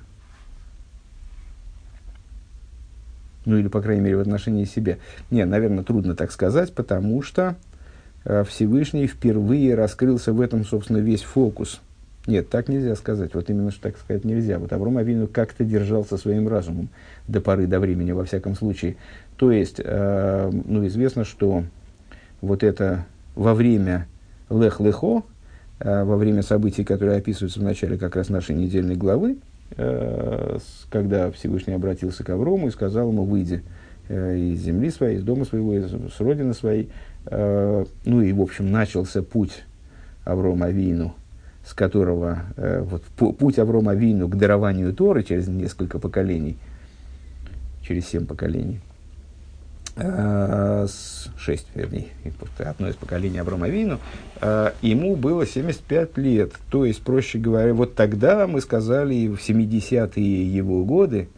Ну 3.46 3.56
или, 3.56 3.68
по 3.68 3.80
крайней 3.80 4.02
мере, 4.02 4.16
в 4.16 4.20
отношении 4.20 4.64
себя. 4.64 4.98
Не, 5.30 5.44
наверное, 5.44 5.84
трудно 5.84 6.16
так 6.16 6.32
сказать, 6.32 6.72
потому 6.72 7.22
что 7.22 7.54
э, 8.24 8.42
Всевышний 8.42 9.06
впервые 9.06 9.76
раскрылся 9.76 10.32
в 10.32 10.40
этом, 10.40 10.64
собственно, 10.64 10.98
весь 10.98 11.22
фокус. 11.22 11.80
Нет, 12.26 12.50
так 12.50 12.68
нельзя 12.68 12.96
сказать. 12.96 13.34
Вот 13.34 13.48
именно 13.48 13.70
что 13.70 13.82
так 13.82 13.98
сказать 13.98 14.24
нельзя. 14.24 14.58
Вот 14.58 14.72
Авром 14.72 14.98
Авину 14.98 15.28
как-то 15.28 15.64
держался 15.64 16.16
своим 16.16 16.48
разумом 16.48 16.88
до 17.28 17.40
поры 17.40 17.68
до 17.68 17.78
времени, 17.78 18.10
во 18.10 18.24
всяком 18.24 18.56
случае. 18.56 18.96
То 19.36 19.52
есть, 19.52 19.80
э, 19.82 20.50
ну, 20.64 20.84
известно, 20.88 21.24
что 21.24 21.62
вот 22.40 22.64
это 22.64 23.06
во 23.36 23.54
время 23.54 24.08
Лех-Лехо, 24.50 25.22
во 25.78 26.16
время 26.16 26.42
событий, 26.42 26.84
которые 26.84 27.18
описываются 27.18 27.60
в 27.60 27.62
начале 27.62 27.98
как 27.98 28.16
раз 28.16 28.28
нашей 28.28 28.54
недельной 28.54 28.96
главы, 28.96 29.36
Э, 29.72 30.58
когда 30.90 31.30
Всевышний 31.32 31.74
обратился 31.74 32.22
к 32.22 32.30
Аврому 32.30 32.68
и 32.68 32.70
сказал 32.70 33.10
ему, 33.10 33.24
выйди 33.24 33.62
э, 34.08 34.36
из 34.38 34.60
земли 34.60 34.90
своей, 34.90 35.16
из 35.18 35.24
дома 35.24 35.44
своего, 35.44 35.74
с 36.08 36.20
родины 36.20 36.54
своей. 36.54 36.90
Э, 37.26 37.84
ну 38.04 38.20
и, 38.20 38.32
в 38.32 38.40
общем, 38.40 38.70
начался 38.70 39.22
путь 39.22 39.64
Аврома 40.24 40.66
Авину, 40.66 41.14
с 41.64 41.74
которого, 41.74 42.42
вот, 42.56 43.02
путь 43.36 43.58
Аврома 43.58 43.92
Авину 43.92 44.28
к 44.28 44.36
дарованию 44.36 44.92
Торы 44.92 45.24
через 45.24 45.48
несколько 45.48 45.98
поколений, 45.98 46.56
через 47.82 48.06
семь 48.06 48.26
поколений– 48.26 48.80
э, 48.90 48.95
с, 49.96 51.26
6, 51.46 51.68
вернее, 51.74 52.08
одно 52.58 52.88
из 52.88 52.96
поколений 52.96 53.38
Аврома 53.38 53.68
Вину, 53.68 53.98
э, 54.40 54.72
ему 54.82 55.16
было 55.16 55.46
75 55.46 56.18
лет. 56.18 56.52
То 56.70 56.84
есть, 56.84 57.02
проще 57.02 57.38
говоря, 57.38 57.72
вот 57.72 57.94
тогда 57.94 58.46
мы 58.46 58.60
сказали 58.60 59.28
в 59.28 59.38
70-е 59.38 60.54
его 60.54 60.84
годы, 60.84 61.28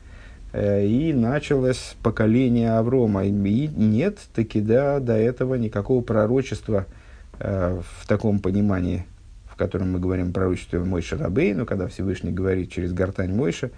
э, 0.52 0.86
и 0.86 1.12
началось 1.12 1.94
поколение 2.02 2.72
Аврома. 2.72 3.26
И 3.26 3.30
нет 3.30 4.18
таки 4.34 4.60
да, 4.60 4.98
до 4.98 5.14
этого 5.14 5.56
никакого 5.56 6.02
пророчества 6.02 6.86
э, 7.38 7.80
в 8.00 8.06
таком 8.06 8.38
понимании, 8.38 9.04
в 9.46 9.56
котором 9.56 9.92
мы 9.92 10.00
говорим 10.00 10.32
пророчестве 10.32 10.80
Мойша 10.80 11.18
Рабейну, 11.18 11.66
когда 11.66 11.86
Всевышний 11.88 12.32
говорит 12.32 12.72
через 12.72 12.92
гортань 12.92 13.34
Мойша, 13.34 13.70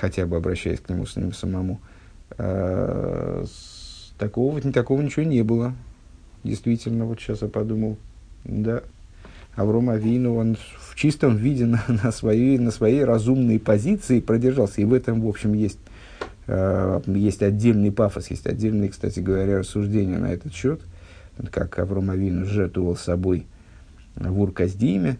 хотя 0.00 0.26
бы 0.26 0.36
обращаясь 0.36 0.80
к 0.80 0.88
нему 0.88 1.06
с 1.06 1.16
ним 1.16 1.32
самому, 1.32 1.80
э, 2.38 3.44
Такого, 4.24 4.58
такого 4.72 5.02
ничего 5.02 5.26
не 5.26 5.42
было. 5.42 5.74
Действительно, 6.44 7.04
вот 7.04 7.20
сейчас 7.20 7.42
я 7.42 7.48
подумал, 7.48 7.98
да, 8.44 8.82
Авром 9.54 9.90
Авину, 9.90 10.36
он 10.36 10.56
в 10.56 10.94
чистом 10.94 11.36
виде 11.36 11.66
на, 11.66 11.84
на, 11.88 12.10
своей, 12.10 12.56
на 12.56 12.70
своей 12.70 13.04
разумной 13.04 13.58
позиции 13.58 14.20
продержался. 14.20 14.80
И 14.80 14.86
в 14.86 14.94
этом, 14.94 15.20
в 15.20 15.28
общем, 15.28 15.52
есть, 15.52 15.78
э, 16.46 17.02
есть 17.04 17.42
отдельный 17.42 17.92
пафос, 17.92 18.30
есть 18.30 18.46
отдельные, 18.46 18.88
кстати 18.88 19.20
говоря, 19.20 19.58
рассуждения 19.58 20.16
на 20.16 20.32
этот 20.32 20.54
счет. 20.54 20.80
Как 21.50 21.78
Авром 21.78 22.08
Авину 22.08 22.46
жертвовал 22.46 22.96
собой 22.96 23.44
в 24.16 24.40
Урказдиме, 24.40 25.18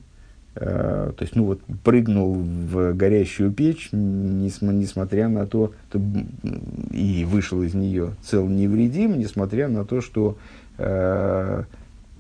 то 0.55 1.17
есть, 1.19 1.35
ну 1.35 1.47
вот, 1.47 1.61
прыгнул 1.83 2.35
в 2.35 2.93
горящую 2.93 3.51
печь, 3.51 3.89
несмотря 3.93 5.29
на 5.29 5.47
то, 5.47 5.73
и 6.93 7.27
вышел 7.29 7.63
из 7.63 7.75
нее 7.75 8.13
цел 8.23 8.47
невредим, 8.47 9.19
несмотря 9.19 9.69
на 9.69 9.85
то, 9.85 10.01
что 10.01 10.39
э, 10.79 11.65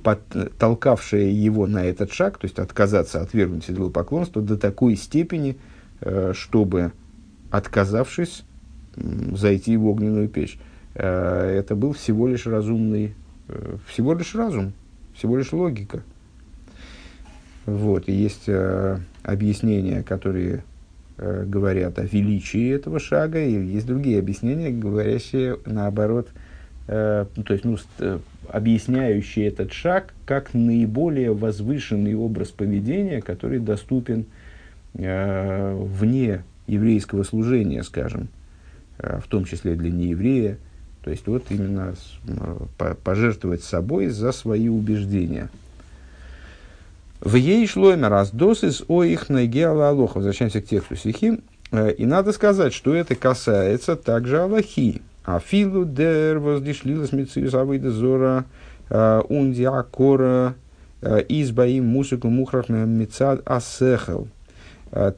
под, 0.03 0.20
толкавшее 0.59 1.33
его 1.33 1.68
на 1.68 1.85
этот 1.85 2.12
шаг, 2.12 2.38
то 2.38 2.47
есть 2.47 2.59
отказаться, 2.59 3.20
отвергнуть 3.20 3.70
идолопоклонство 3.70 4.42
до 4.42 4.57
такой 4.57 4.97
степени, 4.97 5.57
э, 6.01 6.33
чтобы, 6.35 6.90
отказавшись, 7.51 8.44
зайти 8.97 9.77
в 9.77 9.87
огненную 9.87 10.29
печь. 10.29 10.59
Э, 10.97 11.57
это 11.57 11.77
был 11.77 11.92
всего 11.92 12.27
лишь 12.27 12.47
разумный, 12.47 13.14
э, 13.47 13.77
всего 13.87 14.12
лишь 14.14 14.35
разум, 14.35 14.73
всего 15.14 15.37
лишь 15.37 15.53
логика– 15.53 16.03
вот, 17.66 18.09
и 18.09 18.12
есть 18.12 18.44
э, 18.46 18.98
объяснения, 19.22 20.03
которые 20.03 20.62
э, 21.16 21.44
говорят 21.46 21.98
о 21.98 22.05
величии 22.05 22.74
этого 22.74 23.00
шага, 23.00 23.42
и 23.42 23.53
есть 23.53 23.87
другие 23.87 24.18
объяснения, 24.18 24.70
говорящие 24.70 25.59
наоборот, 25.64 26.29
э, 26.88 27.24
ну, 27.35 27.42
то 27.42 27.53
есть, 27.55 27.64
ну, 27.64 27.79
э, 28.00 28.18
объясняющие 28.48 29.48
этот 29.48 29.72
шаг 29.72 30.12
как 30.27 30.53
наиболее 30.53 31.33
возвышенный 31.33 32.14
образ 32.14 32.48
поведения, 32.48 33.22
который 33.22 33.61
доступен 33.61 34.27
э, 34.92 35.74
вне 35.74 36.42
еврейского 36.66 37.22
служения, 37.22 37.83
скажем, 37.83 38.29
э, 38.98 39.20
в 39.24 39.29
том 39.29 39.46
числе 39.46 39.74
для 39.74 39.90
нееврея. 39.90 40.59
То 41.03 41.11
есть, 41.11 41.27
вот 41.27 41.44
именно 41.48 41.94
э, 42.27 42.94
пожертвовать 43.03 43.62
собой 43.62 44.09
за 44.09 44.33
свои 44.33 44.68
убеждения– 44.68 45.48
в 47.25 47.37
ей 47.37 47.67
шлоймер 47.67 48.11
раздосис 48.11 48.85
о 48.87 49.03
их 49.03 49.31
алоха. 49.31 50.19
Возвращаемся 50.19 50.61
к 50.61 50.67
тексту 50.67 50.95
стихи. 50.95 51.41
Э, 51.73 51.91
и 51.91 52.05
надо 52.05 52.33
сказать, 52.33 52.75
что 52.75 52.95
это 52.95 53.15
касается 53.15 53.97
также 53.97 54.41
Аллахи. 54.41 55.01
А 55.25 55.41
филу 55.41 55.87
дер 55.87 56.39
воздишлилась 56.39 57.13
митсиус 57.13 57.55
авида 57.55 57.91
зора 57.91 58.45
э, 58.91 59.23
унди 59.29 59.65
акора 59.65 60.55
э, 61.01 61.25
избаим 61.29 61.87
мусику 61.87 62.29
мухрах 62.29 62.69
мецад 62.69 63.41
асехел. 63.47 64.29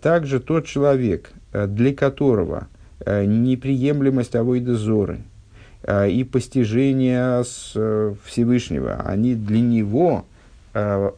Также 0.00 0.40
тот 0.40 0.64
человек, 0.64 1.32
для 1.52 1.94
которого 1.94 2.68
неприемлемость 3.04 4.34
авойда 4.34 4.74
зоры 4.74 5.18
и 5.86 6.24
постижение 6.24 7.42
Всевышнего, 8.24 9.02
они 9.04 9.34
для 9.34 9.60
него 9.60 10.24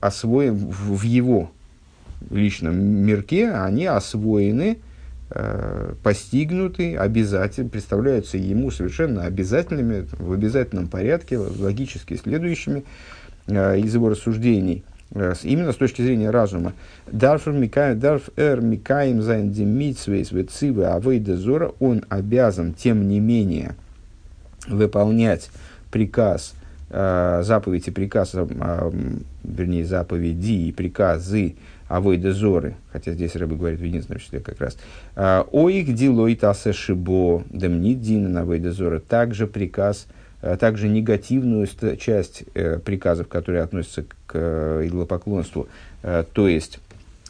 освоен 0.01 0.55
в, 0.57 1.03
его 1.03 1.51
личном 2.31 2.77
мирке, 2.77 3.51
они 3.51 3.87
освоены, 3.87 4.79
э, 5.31 5.95
постигнуты, 6.03 6.97
обязательно, 6.97 7.69
представляются 7.69 8.39
ему 8.39 8.71
совершенно 8.71 9.25
обязательными, 9.25 10.07
в 10.19 10.33
обязательном 10.33 10.89
порядке, 10.89 11.39
логически 11.39 12.17
следующими 12.17 12.85
э, 13.47 13.79
из 13.79 13.95
его 13.95 14.09
рассуждений, 14.09 14.85
э, 15.13 15.35
именно 15.43 15.73
с 15.73 15.77
точки 15.77 16.03
зрения 16.03 16.31
разума. 16.31 16.73
Дарф 17.07 17.47
эр 17.49 18.61
микаем 18.61 19.23
зайн 19.23 19.51
демитсвейс 19.51 20.33
вецивы 20.33 20.87
авейда 20.87 21.37
зора, 21.37 21.73
он 21.79 22.05
обязан, 22.09 22.75
тем 22.75 23.09
не 23.09 23.21
менее, 23.21 23.75
выполнять 24.67 25.51
приказ 25.91 26.53
э, 26.55 26.58
заповедь 26.91 27.89
и 27.89 27.91
приказ, 27.91 28.31
э, 28.35 28.91
вернее, 29.45 29.85
заповеди 29.85 30.69
и 30.69 30.73
приказы 30.73 31.57
авойда 31.89 32.33
зоры, 32.33 32.77
хотя 32.93 33.13
здесь 33.13 33.35
рыба 33.35 33.57
говорит 33.57 33.81
в 33.81 33.85
единственном 33.85 34.21
числе 34.21 34.41
как 34.41 34.61
раз, 34.61 34.77
э, 35.17 35.45
о 35.51 35.69
их 35.69 35.95
дилой 35.95 36.37
тасе 36.37 36.73
шибо 36.73 37.43
демнидин 37.51 38.37
авойда 38.37 38.73
зоры, 38.73 39.01
также 39.01 39.47
приказ, 39.47 40.07
э, 40.43 40.57
также 40.59 40.89
негативную 40.89 41.67
часть 41.99 42.45
э, 42.55 42.79
приказов, 42.79 43.29
которые 43.29 43.63
относятся 43.63 44.05
к 44.27 44.33
э, 44.35 44.87
идолопоклонству, 44.87 45.69
э, 46.03 46.25
то 46.33 46.47
есть 46.47 46.79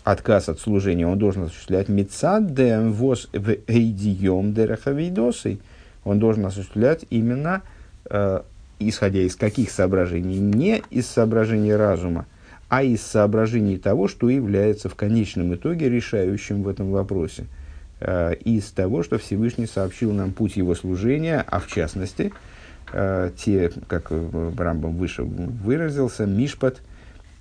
отказ 0.03 0.49
от 0.49 0.59
служения, 0.59 1.07
он 1.07 1.18
должен 1.18 1.44
осуществлять 1.44 1.88
мецадем 1.88 2.92
воз 2.92 3.29
в 3.33 3.57
эйдием 3.66 4.55
дерахавидосой, 4.55 5.61
он 6.05 6.18
должен 6.18 6.47
осуществлять 6.47 7.05
именно 7.11 7.62
э, 8.11 8.40
исходя 8.79 9.21
из 9.21 9.37
каких 9.37 9.71
соображений? 9.71 10.38
Не 10.38 10.83
из 10.91 11.07
соображений 11.07 11.75
разума, 11.75 12.27
а 12.69 12.83
из 12.83 13.03
соображений 13.03 13.79
того, 13.79 14.09
что 14.09 14.29
является 14.29 14.88
в 14.88 14.95
конечном 14.95 15.55
итоге 15.55 15.88
решающим 15.88 16.62
в 16.62 16.69
этом 16.69 16.91
вопросе. 16.91 17.47
Э, 18.01 18.35
из 18.35 18.71
того, 18.71 19.03
что 19.03 19.19
Всевышний 19.19 19.67
сообщил 19.67 20.12
нам 20.12 20.33
путь 20.33 20.57
его 20.57 20.75
служения, 20.75 21.45
а 21.47 21.59
в 21.59 21.67
частности, 21.67 22.33
э, 22.93 23.31
те, 23.37 23.73
как 23.88 24.11
Рамбам 24.11 24.97
выше 24.97 25.23
выразился, 25.25 26.27
мишпат, 26.27 26.81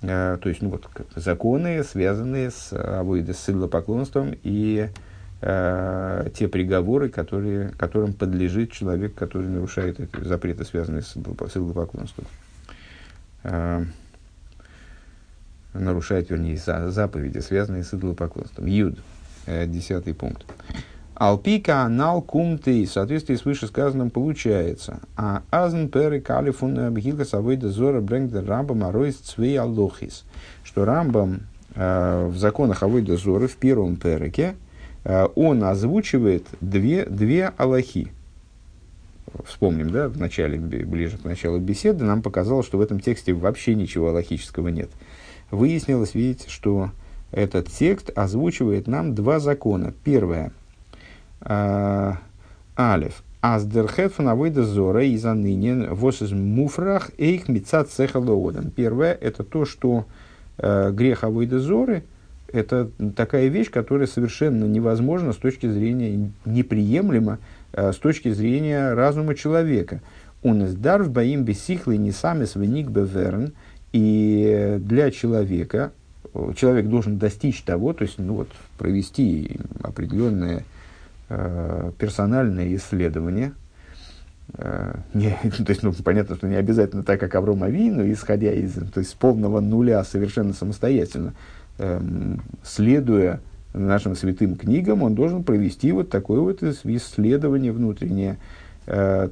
э, 0.02 0.38
то 0.40 0.48
есть 0.48 0.62
ну, 0.62 0.70
вот, 0.70 0.88
законы, 1.14 1.84
связанные 1.84 2.50
с 2.50 2.72
авойдой, 2.72 3.34
с 3.34 3.48
идолопоклонством 3.48 4.34
и 4.42 4.88
э, 5.40 6.28
те 6.34 6.48
приговоры, 6.48 7.08
которые, 7.08 7.70
которым 7.70 8.12
подлежит 8.12 8.72
человек, 8.72 9.14
который 9.14 9.48
нарушает 9.48 10.00
эти 10.00 10.24
запреты, 10.24 10.64
связанные 10.64 11.02
с, 11.02 11.12
с 11.12 11.56
идолопоклонством. 11.56 12.26
Э, 13.44 13.84
нарушает, 15.74 16.30
вернее, 16.30 16.56
за, 16.56 16.90
заповеди, 16.90 17.38
связанные 17.38 17.84
с 17.84 17.94
идолопоклонством. 17.94 18.66
Юд, 18.66 18.98
э, 19.46 19.66
десятый 19.66 20.14
пункт. 20.14 20.44
Алпика 21.14 21.82
анал 21.82 22.22
кумты, 22.22 22.84
в 22.84 22.92
соответствии 22.92 23.34
с 23.34 23.44
вышесказанным, 23.44 24.10
получается. 24.10 25.00
А 25.16 25.42
азн 25.50 25.88
перы 25.88 26.20
калифун 26.20 26.78
абхилка 26.78 27.24
савойда 27.24 27.70
зора 27.70 28.00
брэнгдер 28.00 28.46
рамбам 28.46 28.84
аройс 28.84 29.16
цвей 29.16 29.58
аллохис. 29.58 30.24
Что 30.62 30.84
рамбам 30.84 31.40
э, 31.74 32.26
в 32.28 32.36
законах 32.38 32.84
авойда 32.84 33.16
зоры 33.16 33.48
в 33.48 33.56
первом 33.56 33.96
переке, 33.96 34.50
Э, 34.50 34.67
он 35.04 35.64
озвучивает 35.64 36.46
две, 36.60 37.04
две 37.06 37.52
аллахи. 37.56 38.12
Вспомним, 39.44 39.90
да, 39.90 40.08
в 40.08 40.18
начале, 40.18 40.58
ближе 40.58 41.18
к 41.18 41.24
началу 41.24 41.58
беседы 41.58 42.04
нам 42.04 42.22
показалось, 42.22 42.66
что 42.66 42.78
в 42.78 42.80
этом 42.80 43.00
тексте 43.00 43.32
вообще 43.32 43.74
ничего 43.74 44.08
аллахического 44.08 44.68
нет. 44.68 44.90
Выяснилось, 45.50 46.14
видите, 46.14 46.48
что 46.48 46.90
этот 47.30 47.68
текст 47.68 48.10
озвучивает 48.16 48.86
нам 48.86 49.14
два 49.14 49.38
закона. 49.38 49.92
Первое. 50.04 50.52
Э, 51.40 52.14
алиф. 52.76 53.22
Аздерхет 53.40 54.14
фанавойда 54.14 54.64
зора 54.64 55.04
и 55.04 55.16
занынен 55.16 55.94
вос 55.94 56.22
из 56.22 56.32
муфрах 56.32 57.10
эйх 57.18 57.48
мецат 57.48 57.88
цехалоодам. 57.88 58.70
Первое– 58.70 59.12
это 59.20 59.44
то, 59.44 59.64
что 59.64 60.06
э, 60.56 60.90
грех 60.90 61.22
авойда 61.24 61.58
зоры– 61.60 62.02
это 62.52 62.90
такая 63.14 63.48
вещь, 63.48 63.70
которая 63.70 64.06
совершенно 64.06 64.64
невозможна 64.64 65.32
с 65.32 65.36
точки 65.36 65.68
зрения, 65.68 66.30
неприемлема 66.44 67.38
э, 67.72 67.92
с 67.92 67.96
точки 67.96 68.30
зрения 68.32 68.94
разума 68.94 69.34
человека. 69.34 70.00
Он 70.42 70.64
издарв 70.64 71.10
боим 71.10 71.44
бессихлый 71.44 71.98
не 71.98 72.12
сами 72.12 72.44
свиник 72.44 72.88
беверн, 72.88 73.52
и 73.92 74.76
для 74.80 75.10
человека, 75.10 75.92
человек 76.56 76.86
должен 76.86 77.18
достичь 77.18 77.62
того, 77.62 77.92
то 77.92 78.02
есть 78.02 78.18
ну, 78.18 78.34
вот, 78.34 78.48
провести 78.76 79.58
определенное 79.82 80.64
э, 81.28 81.92
персональное 81.98 82.74
исследование, 82.76 83.52
э, 84.54 84.94
не, 85.14 85.30
то 85.64 85.70
есть, 85.70 85.82
ну, 85.82 85.92
понятно, 85.92 86.36
что 86.36 86.46
не 86.46 86.56
обязательно 86.56 87.02
так, 87.02 87.20
как 87.20 87.34
Авром 87.34 87.62
Авину, 87.62 88.10
исходя 88.10 88.52
из 88.52 88.72
то 88.72 89.00
есть, 89.00 89.16
полного 89.16 89.60
нуля 89.60 90.04
совершенно 90.04 90.52
самостоятельно, 90.52 91.34
следуя 92.64 93.40
нашим 93.72 94.16
святым 94.16 94.56
книгам, 94.56 95.02
он 95.02 95.14
должен 95.14 95.42
провести 95.44 95.92
вот 95.92 96.10
такое 96.10 96.40
вот 96.40 96.62
исследование 96.62 97.72
внутреннее, 97.72 98.38
э, 98.86 99.28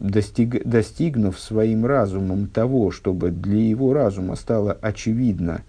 достиг, 0.00 0.66
достигнув 0.66 1.38
своим 1.38 1.86
разумом 1.86 2.48
того, 2.48 2.90
чтобы 2.90 3.30
для 3.30 3.60
его 3.60 3.92
разума 3.92 4.34
стало 4.36 4.72
очевидно 4.72 5.62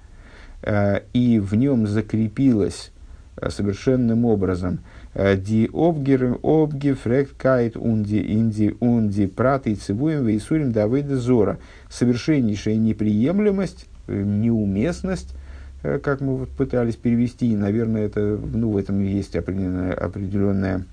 э, 0.64 1.02
и 1.14 1.40
в 1.40 1.54
нем 1.56 1.88
закрепилось 1.88 2.92
э, 3.38 3.50
совершенным 3.50 4.26
образом 4.26 4.80
ди 5.16 5.68
обгер 5.74 6.38
обги 6.44 6.92
фрект 6.92 7.44
унди 7.76 8.22
инди 8.34 8.76
унди 8.80 9.26
праты 9.26 9.74
цивуем 9.74 10.26
вейсурим 10.26 10.72
давыда 10.72 11.18
зора 11.18 11.58
совершеннейшая 11.90 12.76
неприемлемость 12.76 13.88
неуместность 14.08 15.34
Э, 15.34 15.37
как 15.82 16.22
мы 16.22 16.38
вот 16.38 16.50
пытались 16.50 16.96
перевести, 16.96 17.52
и, 17.52 17.56
наверное, 17.56 18.06
это, 18.06 18.20
ну, 18.20 18.72
в 18.72 18.78
этом 18.78 19.04
есть 19.04 19.36
определенное, 19.36 19.94
определенное 19.94 20.86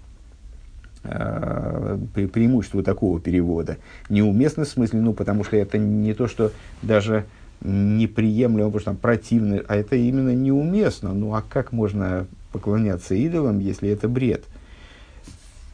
э, 1.04 1.98
преимущество 2.32 2.82
такого 2.82 3.20
перевода. 3.20 3.78
Неуместно 4.08 4.64
в 4.64 4.68
смысле, 4.68 5.00
ну, 5.00 5.14
потому 5.14 5.42
что 5.44 5.56
это 5.56 5.78
не 5.78 6.12
то, 6.12 6.28
что 6.28 6.52
даже 6.82 7.24
неприемлемо, 7.62 8.66
потому 8.66 8.80
что 8.80 8.90
там 8.90 8.96
противно, 8.96 9.62
а 9.66 9.76
это 9.76 9.96
именно 9.96 10.34
неуместно. 10.34 11.14
Ну, 11.14 11.34
а 11.34 11.42
как 11.42 11.72
можно 11.72 12.26
поклоняться 12.52 13.14
идолам, 13.14 13.60
если 13.60 13.88
это 13.88 14.06
бред? 14.08 14.44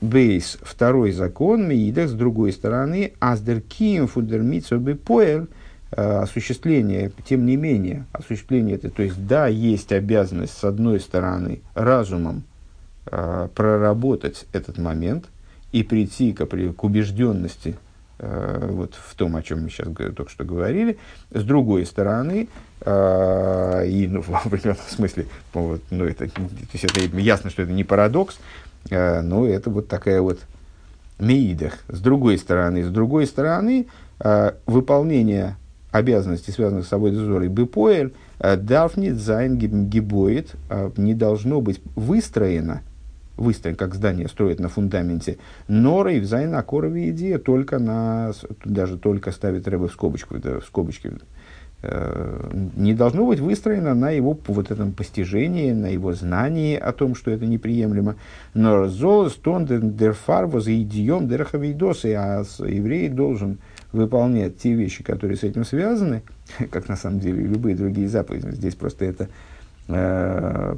Бейс, 0.01 0.57
второй 0.63 1.13
закон, 1.13 1.69
Миидах, 1.69 2.09
с 2.09 2.13
другой 2.13 2.53
стороны, 2.53 3.13
Аздер 3.19 3.61
Кием 3.61 4.07
Фудермитсо 4.07 4.79
Бепоэль– 4.79 5.47
Э, 5.57 5.59
осуществление, 5.93 7.11
тем 7.25 7.47
не 7.47 7.57
менее, 7.57 8.07
осуществление 8.13 8.77
это, 8.77 8.91
то 8.91 9.03
есть, 9.03 9.27
да, 9.27 9.49
есть 9.49 9.93
обязанность, 9.93 10.57
с 10.57 10.65
одной 10.65 11.01
стороны, 11.01 11.63
разумом 11.75 12.45
э, 13.07 13.49
проработать 13.55 14.47
этот 14.53 14.79
момент 14.79 15.27
и 15.73 15.83
прийти 15.83 16.33
к, 16.33 16.47
к 16.47 16.85
убежденности 16.85 17.77
э, 18.19 18.69
вот 18.71 18.95
в 18.95 19.15
том, 19.15 19.37
о 19.37 19.43
чем 19.43 19.63
мы 19.63 19.71
сейчас 19.71 19.89
только 20.15 20.31
что 20.31 20.45
говорили, 20.45 20.99
с 21.33 21.43
другой 21.43 21.85
стороны, 21.87 22.49
э, 22.83 23.87
и 23.89 24.07
ну, 24.07 24.23
в 24.27 24.47
определенном 24.47 24.79
смысле, 24.89 25.27
вот, 25.53 25.83
ну, 25.91 26.05
это, 26.05 26.29
то 26.29 26.41
есть 26.73 26.85
это 26.85 27.01
ясно, 27.19 27.51
что 27.51 27.63
это 27.63 27.73
не 27.73 27.85
парадокс, 27.85 28.39
э, 28.91 29.21
но 29.23 29.47
это 29.47 29.71
вот 29.71 29.89
такая 29.89 30.21
вот 30.21 30.41
меидах. 31.19 31.79
С 31.89 32.01
другой 32.01 32.39
стороны, 32.39 32.85
с 32.85 32.89
другой 32.89 33.27
стороны, 33.27 33.87
э, 34.21 34.53
выполнение 34.67 35.57
обязанностей, 35.91 36.53
связанных 36.53 36.85
с 36.85 36.89
собой 36.89 37.11
дозорой 37.11 37.49
бепоэль, 37.49 38.13
э, 38.39 38.57
дарфнит 38.57 39.17
зайн 39.17 39.57
гибоид, 39.59 40.53
э, 40.69 40.91
не 40.97 41.15
должно 41.15 41.61
быть 41.61 41.81
выстроено, 41.97 42.83
выстроен, 43.37 43.77
как 43.77 43.95
здание 43.95 44.29
строят 44.29 44.61
на 44.61 44.69
фундаменте, 44.69 45.39
норой 45.67 46.21
в 46.21 46.27
зайн 46.27 46.55
акорове 46.55 47.11
идея 47.11 47.39
только 47.39 47.79
на, 47.79 48.33
даже 48.65 48.99
только 48.99 49.33
ставит 49.33 49.67
рыбы 49.67 49.89
в 49.89 49.93
скобочку, 49.93 50.39
да, 50.39 50.61
в 50.61 50.65
скобочке, 50.65 51.13
э, 51.83 52.51
не 52.77 52.95
должно 52.95 53.27
быть 53.27 53.41
выстроено 53.41 53.95
на 53.95 54.11
его 54.11 54.39
вот 54.47 54.71
этом 54.71 54.93
постижении, 54.93 55.73
на 55.73 55.87
его 55.87 56.13
знании 56.13 56.77
о 56.77 56.93
том, 56.93 57.17
что 57.17 57.31
это 57.33 57.47
неприемлемо. 57.47 58.15
Но 58.55 58.87
зол 58.87 59.29
стон 59.31 59.67
дерфар 59.67 60.47
возидием 60.47 61.27
дерхавидосы, 61.27 62.15
а 62.15 62.45
еврей 62.61 63.09
должен 63.09 63.59
выполнять 63.93 64.59
те 64.59 64.73
вещи, 64.75 65.03
которые 65.03 65.37
с 65.37 65.43
этим 65.43 65.65
связаны, 65.65 66.23
как 66.71 66.89
на 66.89 66.97
самом 66.97 67.21
деле 67.21 67.43
любые 67.43 67.77
другие 67.77 68.09
заповеди, 68.09 68.51
здесь 68.55 68.75
просто 68.75 69.05
это 69.05 69.29
э, 69.89 70.77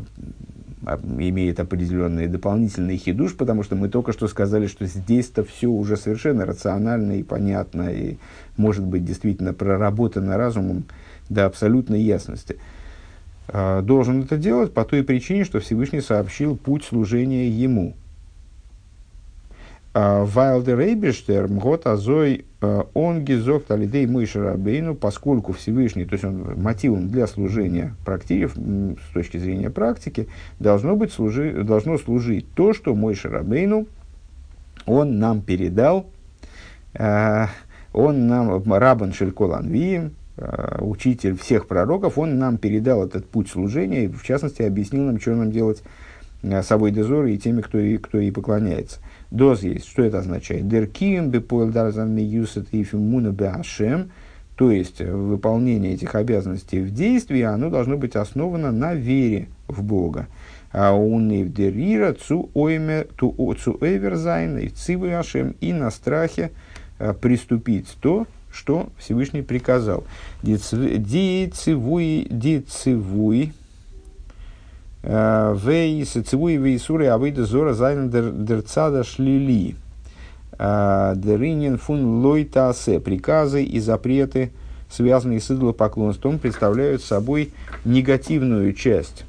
имеет 1.19 1.61
определенный 1.61 2.27
дополнительный 2.27 2.97
хидуш, 2.97 3.37
потому 3.37 3.63
что 3.63 3.77
мы 3.77 3.89
только 3.89 4.13
что 4.13 4.29
сказали, 4.29 4.67
что 4.67 4.87
здесь-то 4.87 5.45
все 5.45 5.69
уже 5.69 5.97
совершенно 5.97 6.47
рационально 6.47 7.19
и 7.19 7.23
понятно, 7.23 7.91
и 7.91 8.17
может 8.57 8.85
быть 8.85 9.05
действительно 9.05 9.53
проработано 9.53 10.37
разумом 10.37 10.85
до 11.29 11.47
абсолютной 11.47 12.01
ясности. 12.01 12.57
Э, 13.49 13.83
должен 13.83 14.23
это 14.23 14.39
делать 14.39 14.73
по 14.73 14.85
той 14.85 15.05
причине, 15.05 15.45
что 15.45 15.61
Всевышний 15.61 16.01
сообщил 16.01 16.57
путь 16.57 16.85
служения 16.85 17.49
ему– 17.49 17.95
Вайлдер 19.95 20.81
Эйбештер, 20.81 21.49
Мгот 21.49 21.87
Азой, 21.87 22.47
э, 22.63 22.83
он 22.95 23.25
гизок 23.25 23.67
талидей 23.67 24.07
мыши 24.07 24.43
рабейну, 24.43 24.95
поскольку 24.95 25.53
Всевышний, 25.53 26.07
то 26.07 26.15
есть 26.15 26.25
он 26.25 26.59
мотивом 26.63 27.09
для 27.11 27.27
служения 27.27 27.95
практиков, 28.07 28.55
с 28.57 29.13
точки 29.13 29.37
зрения 29.37 29.69
практики, 29.69 30.29
должно, 30.59 30.97
быть 30.97 31.13
служи, 31.13 31.63
должно 31.63 31.99
служить 31.99 32.47
то, 32.55 32.73
что 32.73 32.95
мой 32.95 33.15
Шарабейну, 33.15 33.87
он 34.87 35.19
нам 35.19 35.43
передал, 35.43 36.07
э, 36.95 37.47
он 37.93 38.27
нам, 38.29 38.63
Рабан 38.73 39.13
э, 39.13 40.79
учитель 40.81 41.37
всех 41.37 41.67
пророков, 41.67 42.17
он 42.17 42.39
нам 42.39 42.57
передал 42.57 43.05
этот 43.05 43.27
путь 43.29 43.51
служения, 43.51 44.05
и 44.05 44.09
в 44.09 44.23
частности 44.23 44.63
объяснил 44.63 45.03
нам, 45.03 45.21
что 45.21 45.35
нам 45.35 45.53
делать 45.53 45.83
с 46.43 46.63
собой 46.63 46.93
дозоры 46.93 47.35
и 47.35 47.39
теми, 47.39 47.61
кто, 47.61 47.79
и, 47.79 47.99
кто 47.99 48.19
ей 48.19 48.33
поклоняется. 48.33 48.99
Доз 49.33 49.63
есть. 49.63 49.89
Что 49.89 50.03
это 50.03 50.19
означает? 50.19 50.69
Деркием 50.69 51.31
бепоэл 51.31 51.71
дарзан 51.71 52.17
юсет 52.19 52.69
и 52.73 52.85
фимуна. 52.85 53.35
То 54.57 54.71
есть, 54.71 55.01
э, 55.01 55.11
выполнение 55.11 55.95
этих 55.95 56.15
обязанностей 56.15 56.81
в 56.81 56.93
действии, 56.93 57.41
оно 57.41 57.71
должно 57.71 57.97
быть 57.97 58.15
основано 58.15 58.71
на 58.73 58.93
вере 58.95 59.49
в 59.69 59.83
Бога. 59.83 60.29
а 60.75 60.93
он 60.93 61.31
и 61.31 61.43
вдерира 61.45 62.15
цу 62.15 62.49
ойме 62.55 63.05
ту 63.17 63.55
цу 63.63 63.77
эверзайн 63.81 64.59
и 64.59 64.69
цивы 64.69 65.13
ашем 65.13 65.55
и 65.61 65.73
на 65.73 65.91
страхе 65.91 66.51
а, 66.99 67.13
приступить 67.13 67.95
то, 68.01 68.27
что 68.51 68.89
Всевышний 68.99 69.43
приказал. 69.43 70.05
Дицевуй, 70.43 72.27
дицевуй, 72.31 73.53
вей 75.03 76.05
сецевуй 76.05 76.57
вейсуры 76.57 77.09
авейда 77.09 77.45
зора 77.45 77.73
зайн 77.75 78.09
дерцада 78.11 79.03
шлили. 79.05 79.75
Деринин 80.59 81.79
фун 81.79 82.25
лойтасе. 82.25 83.01
Приказы 83.01 83.65
и 83.65 83.81
запреты, 83.81 84.53
связанные 84.89 85.41
с 85.41 85.51
идолопоклонством, 85.51 86.39
представляют 86.39 87.03
собой 87.03 87.51
негативную 87.85 88.73
часть 88.75 89.25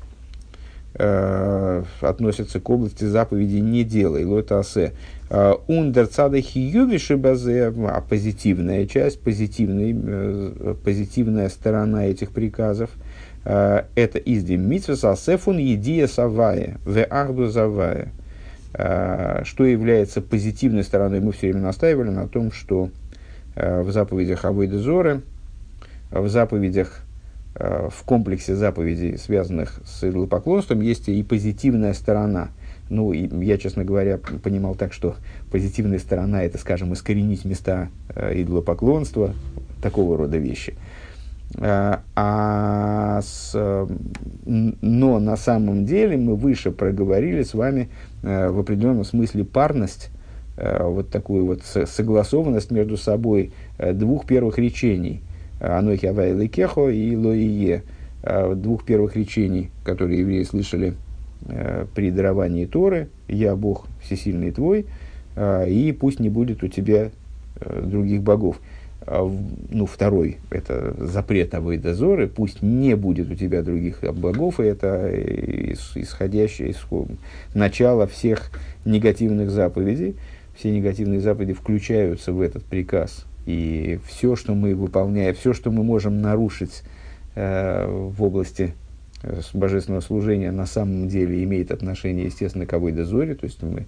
э, 0.95 1.83
относятся 2.01 2.59
к 2.59 2.69
области 2.69 3.05
заповеди 3.05 3.57
«не 3.57 3.83
делай», 3.83 4.25
лотасе. 4.25 4.93
Э, 5.29 5.53
Ундерцада 5.67 6.41
хиювиши 6.41 7.17
базе, 7.17 7.73
а 7.87 8.01
позитивная 8.01 8.85
часть, 8.85 9.19
позитивный, 9.21 9.95
э, 9.95 10.75
позитивная 10.83 11.49
сторона 11.49 12.05
этих 12.05 12.31
приказов, 12.31 12.89
э, 12.95 12.99
это 13.43 14.17
издим 14.19 14.69
митсвес 14.69 15.03
асефун 15.03 15.57
едия 15.57 16.07
савая, 16.07 16.77
ве 16.85 17.03
ахду 17.03 17.47
завая. 17.47 18.09
Что 18.73 19.65
является 19.65 20.21
позитивной 20.21 20.83
стороной, 20.83 21.19
мы 21.19 21.31
все 21.31 21.51
время 21.51 21.61
настаивали 21.65 22.09
на 22.09 22.27
том, 22.27 22.51
что 22.51 22.89
в 23.55 23.91
заповедях 23.91 24.45
Авойда 24.45 24.79
Зоры, 24.79 25.21
в 26.09 26.27
заповедях 26.27 27.01
в 27.55 28.03
комплексе 28.05 28.55
заповедей, 28.55 29.17
связанных 29.19 29.79
с 29.85 30.03
идолопоклонством, 30.03 30.81
есть 30.81 31.07
и 31.07 31.21
позитивная 31.21 31.93
сторона. 31.93 32.49
Ну, 32.89 33.13
и 33.13 33.27
я, 33.45 33.57
честно 33.57 33.83
говоря, 33.83 34.17
понимал 34.17 34.75
так, 34.75 34.91
что 34.91 35.15
позитивная 35.51 35.99
сторона– 35.99 36.43
это, 36.45 36.57
скажем, 36.57 36.93
искоренить 36.93 37.45
места 37.45 37.89
э, 38.09 38.41
идолопоклонства, 38.41 39.33
такого 39.81 40.17
рода 40.17 40.37
вещи. 40.37 40.73
А, 41.59 42.01
а 42.15 43.21
с, 43.21 43.53
но 44.45 45.19
на 45.19 45.37
самом 45.37 45.85
деле 45.85 46.17
мы 46.17 46.35
выше 46.35 46.71
проговорили 46.71 47.43
с 47.43 47.53
вами 47.53 47.89
э, 48.23 48.49
в 48.49 48.59
определенном 48.59 49.03
смысле 49.03 49.45
парность, 49.45 50.09
э, 50.57 50.83
вот 50.83 51.09
такую 51.09 51.45
вот 51.45 51.61
согласованность 51.63 52.71
между 52.71 52.97
собой 52.97 53.51
э, 53.77 53.93
двух 53.93 54.25
первых 54.25 54.57
речений– 54.57 55.21
Анохи 55.59 56.07
Авай 56.07 56.33
Лекехо 56.33 56.89
и 56.89 57.15
Лоие, 57.15 57.83
двух 58.55 58.83
первых 58.83 59.15
речений, 59.15 59.69
которые 59.85 60.19
евреи 60.19 60.43
слышали 60.43 60.93
э, 61.45 61.85
при 61.95 62.11
даровании 62.11 62.65
Торы, 62.65 63.07
«Я 63.29 63.55
Бог 63.55 63.85
всесильный 64.01 64.51
твой», 64.51 64.85
и 65.35 65.97
пусть 65.99 66.19
не 66.19 66.29
будет 66.29 66.63
у 66.63 66.67
тебя 66.67 67.09
э, 67.55 67.81
других 67.83 68.21
богов. 68.21 68.59
А, 69.05 69.29
ну, 69.69 69.85
второй– 69.85 70.37
это 70.49 70.95
запрет 70.97 71.53
Авойда 71.53 71.93
Зоры, 71.93 72.27
пусть 72.27 72.61
не 72.61 72.95
будет 72.95 73.29
у 73.29 73.35
тебя 73.35 73.61
других 73.61 74.01
богов, 74.01 74.59
и 74.59 74.63
это 74.63 75.11
исходящее 75.95 76.69
из 76.69 76.77
начала 77.53 78.07
всех 78.07 78.51
негативных 78.85 79.49
заповедей. 79.49 80.15
Все 80.55 80.71
негативные 80.71 81.19
заповеди 81.19 81.53
включаются 81.53 82.31
в 82.31 82.39
этот 82.39 82.63
приказ 82.63 83.25
и 83.45 83.99
все, 84.07 84.35
что 84.35 84.53
мы 84.53 84.75
выполняем, 84.75 85.35
все, 85.35 85.53
что 85.53 85.71
мы 85.71 85.83
можем 85.83 86.21
нарушить 86.21 86.83
э, 87.35 87.85
в 87.87 88.23
области 88.23 88.73
э, 89.21 89.41
божественного 89.53 90.01
служения, 90.01 90.51
на 90.51 90.65
самом 90.65 91.09
деле 91.09 91.43
имеет 91.43 91.71
отношение, 91.71 92.25
естественно, 92.25 92.65
к 92.65 92.73
Авойда 92.73 93.03
Зоре. 93.03 93.35
То 93.35 93.45
есть 93.45 93.61
мы, 93.61 93.85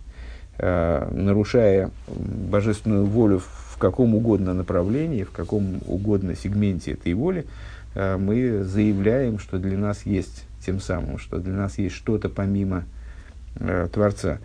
э, 0.57 1.09
нарушая 1.11 1.91
божественную 2.07 3.05
волю 3.05 3.39
в 3.39 3.64
каком 3.77 4.15
угодно 4.15 4.53
направлении, 4.53 5.23
в 5.23 5.31
каком 5.31 5.79
угодно 5.87 6.35
сегменте 6.35 6.91
этой 6.91 7.13
воли, 7.13 7.45
э, 7.93 8.17
мы 8.17 8.63
заявляем, 8.63 9.39
что 9.39 9.57
для 9.57 9.77
нас 9.77 10.05
есть 10.05 10.45
тем 10.65 10.79
самым, 10.79 11.17
что 11.17 11.39
для 11.39 11.53
нас 11.53 11.77
есть 11.77 11.95
что-то 11.95 12.29
помимо 12.29 12.85
э, 13.55 13.87
Творца. 13.91 14.39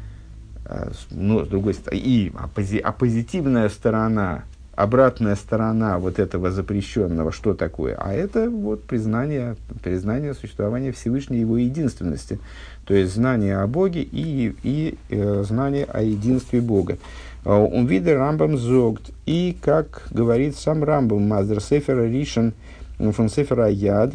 А, 0.67 0.93
но, 1.11 1.45
с 1.45 1.49
другой 1.49 1.75
стороны, 1.75 2.01
и 2.01 2.33
а, 2.35 2.49
а 2.85 2.93
позитивная 2.93 3.69
сторона 3.69 4.45
обратная 4.83 5.37
сторона 5.37 5.99
вот 5.99 6.19
этого 6.19 6.51
запрещенного, 6.51 7.33
что 7.33 7.55
такое? 7.55 7.97
А 7.97 8.13
это 8.13 8.49
вот 8.49 8.85
признание, 8.85 9.57
признание 9.83 10.35
существования 10.35 10.93
Всевышней 10.93 11.41
его 11.41 11.59
единственности. 11.59 12.39
То 12.87 12.95
есть 12.95 13.15
знание 13.15 13.59
о 13.59 13.67
Боге 13.67 14.03
и, 14.03 14.55
и 14.63 14.99
э, 15.11 15.45
знание 15.47 15.85
о 15.85 16.03
единстве 16.03 16.61
Бога. 16.61 16.99
Он 17.45 17.87
видит 17.87 18.15
Рамбам 18.15 18.57
зогт. 18.59 19.11
И, 19.27 19.57
как 19.63 20.09
говорит 20.11 20.57
сам 20.57 20.85
Рамбам, 20.85 21.27
Маздер 21.27 21.61
Сефера 21.61 22.07
Ришен, 22.07 22.53
фон 22.99 23.29
Сефера 23.29 23.69
Яд, 23.69 24.15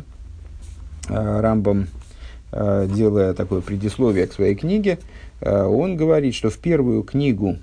э, 1.09 1.39
Рамбам, 1.39 1.87
э, 2.51 2.87
делая 2.93 3.33
такое 3.33 3.61
предисловие 3.61 4.27
к 4.27 4.33
своей 4.33 4.55
книге, 4.55 4.99
э, 5.41 5.63
он 5.63 5.97
говорит, 5.97 6.35
что 6.35 6.49
в 6.49 6.57
первую 6.57 7.03
книгу 7.03 7.57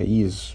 из 0.00 0.54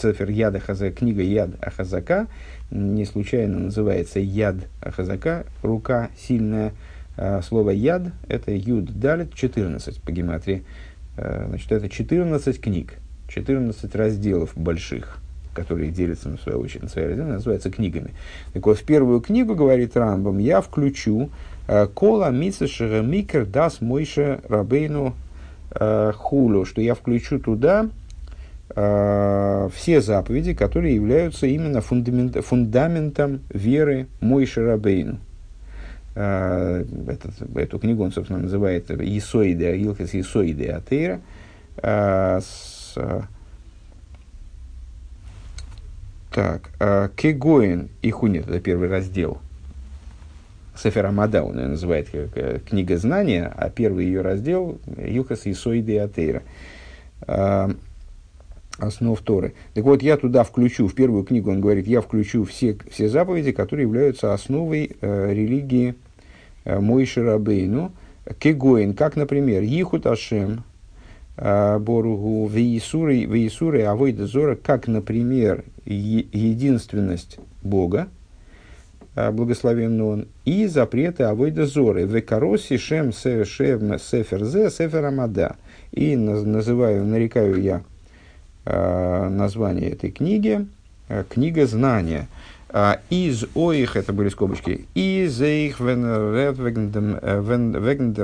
Сефер 0.00 0.30
Яд 0.30 0.54
Ахазака, 0.54 0.96
книга 0.96 1.22
Яд 1.22 1.50
Ахазака, 1.60 2.26
не 2.70 3.04
случайно 3.04 3.58
называется 3.58 4.18
Яд 4.18 4.56
Ахазака, 4.80 5.44
рука 5.62 6.08
сильная. 6.16 6.72
А, 7.20 7.42
слово 7.42 7.70
Яд– 7.70 8.12
это 8.28 8.52
Юд 8.52 8.98
Далит, 9.00 9.34
14 9.34 10.00
по 10.00 10.12
гематрии. 10.12 10.64
А, 11.18 11.46
значит, 11.48 11.70
это 11.72 11.88
14 11.88 12.60
книг, 12.60 12.94
14 13.28 13.94
разделов 13.94 14.52
больших, 14.56 15.18
которые 15.52 15.90
делятся, 15.90 16.28
на 16.28 16.38
свою 16.38 16.60
очередь, 16.60 16.84
на 16.84 16.88
свои 16.88 17.06
разделы, 17.06 17.28
называются 17.28 17.70
книгами. 17.70 18.12
Так 18.52 18.64
вот, 18.66 18.78
в 18.78 18.84
первую 18.84 19.20
книгу, 19.20 19.54
говорит 19.54 19.96
Рамбам, 19.96 20.38
я 20.38 20.60
включу 20.60 21.30
а, 21.66 21.86
Кола 21.88 22.30
Мицешера 22.30 23.02
Микер 23.02 23.46
Дас 23.46 23.80
Мойше 23.80 24.40
Рабейну 24.48 25.14
Хулу, 25.70 26.64
что 26.64 26.80
я 26.80 26.94
включу 26.94 27.38
туда 27.38 27.90
э, 28.74 29.68
все 29.74 30.00
заповеди, 30.00 30.54
которые 30.54 30.94
являются 30.94 31.46
именно 31.46 31.80
фундамент, 31.80 32.44
фундаментом 32.44 33.40
веры 33.50 34.06
Мой 34.20 34.46
Шарабейну. 34.46 35.18
Э, 36.20 36.84
этот, 37.06 37.56
эту 37.56 37.78
книгу 37.78 38.02
он, 38.02 38.10
собственно, 38.10 38.40
называет 38.40 38.90
Исоиде, 38.90 39.76
Илхес 39.76 40.16
Исоиде 40.16 40.72
Атеира. 40.72 41.20
Э, 41.76 42.40
с, 42.40 42.98
так, 46.32 46.70
э, 46.80 47.08
Кегоин 47.14 47.88
и 48.02 48.10
Хунит, 48.10 48.48
это 48.48 48.58
первый 48.58 48.88
раздел. 48.88 49.38
Сефер 50.76 51.06
Амада 51.06 51.44
он 51.44 51.56
ее 51.56 51.68
называет 51.68 52.08
как 52.10 52.64
книга 52.64 52.96
знания, 52.98 53.52
а 53.56 53.70
первый 53.70 54.06
ее 54.06 54.20
раздел 54.22 54.80
Юхас 54.96 55.46
Исоиде 55.46 56.02
Атеира. 56.02 56.42
Основ 58.78 59.20
Торы. 59.20 59.54
Так 59.74 59.84
вот, 59.84 60.02
я 60.02 60.16
туда 60.16 60.44
включу, 60.44 60.86
в 60.86 60.94
первую 60.94 61.24
книгу 61.24 61.50
он 61.50 61.60
говорит, 61.60 61.88
я 61.88 62.00
включу 62.00 62.44
все, 62.44 62.76
все 62.88 63.08
заповеди, 63.08 63.50
которые 63.50 63.86
являются 63.86 64.32
основой 64.32 64.96
э, 65.00 65.32
религии 65.32 65.96
Мойши 66.76 67.22
Рабейну, 67.22 67.92
Кегоин, 68.38 68.94
как, 68.94 69.16
например, 69.16 69.62
Ихут 69.62 70.06
Ашем, 70.06 70.64
э, 71.36 71.78
Боругу, 71.78 72.46
Веисуры, 72.46 73.24
Веисуры, 73.24 73.82
Авойда 73.84 74.26
Зора, 74.26 74.56
как, 74.56 74.86
например, 74.86 75.64
единственность 75.84 77.38
Бога, 77.62 78.08
э, 79.14 79.30
благословен 79.30 80.00
он, 80.00 80.28
и 80.44 80.66
запреты 80.66 81.24
Авойда 81.24 81.66
Зоры, 81.66 82.04
Векароси, 82.04 82.76
Шем, 82.76 83.12
Сеферзе, 83.12 84.70
Сефер 84.70 85.04
Амада. 85.04 85.56
И 85.92 86.16
называю, 86.16 87.04
нарекаю 87.04 87.62
я 87.62 87.82
Э, 88.70 89.30
название 89.30 89.92
этой 89.92 90.10
книги 90.10 90.66
э, 91.08 91.24
«Книга 91.30 91.66
знания». 91.66 92.28
А, 92.70 93.00
из 93.08 93.46
оих, 93.54 93.96
это 93.96 94.12
были 94.12 94.28
скобочки, 94.28 94.86
из 94.94 95.40
их 95.40 95.80
вегендер 95.80 97.18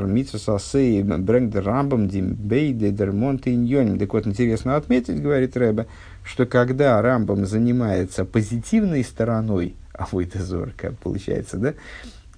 митсасасей 0.05 1.03
брэнгдер 1.03 1.65
рамбам 1.65 2.09
дим 2.09 2.35
бейде 2.35 2.91
дер 2.91 3.13
монтиньоним. 3.13 3.99
Так 3.99 4.13
вот, 4.13 4.27
интересно 4.27 4.77
отметить, 4.77 5.23
говорит 5.23 5.57
Рэбе, 5.57 5.87
что 6.25 6.45
когда 6.45 7.01
Рамбам 7.01 7.47
занимается 7.47 8.27
позитивной 8.27 9.03
стороной 9.03 9.77
Авойдезор, 9.95 10.73
как 10.77 10.99
получается, 10.99 11.57
да, 11.57 11.73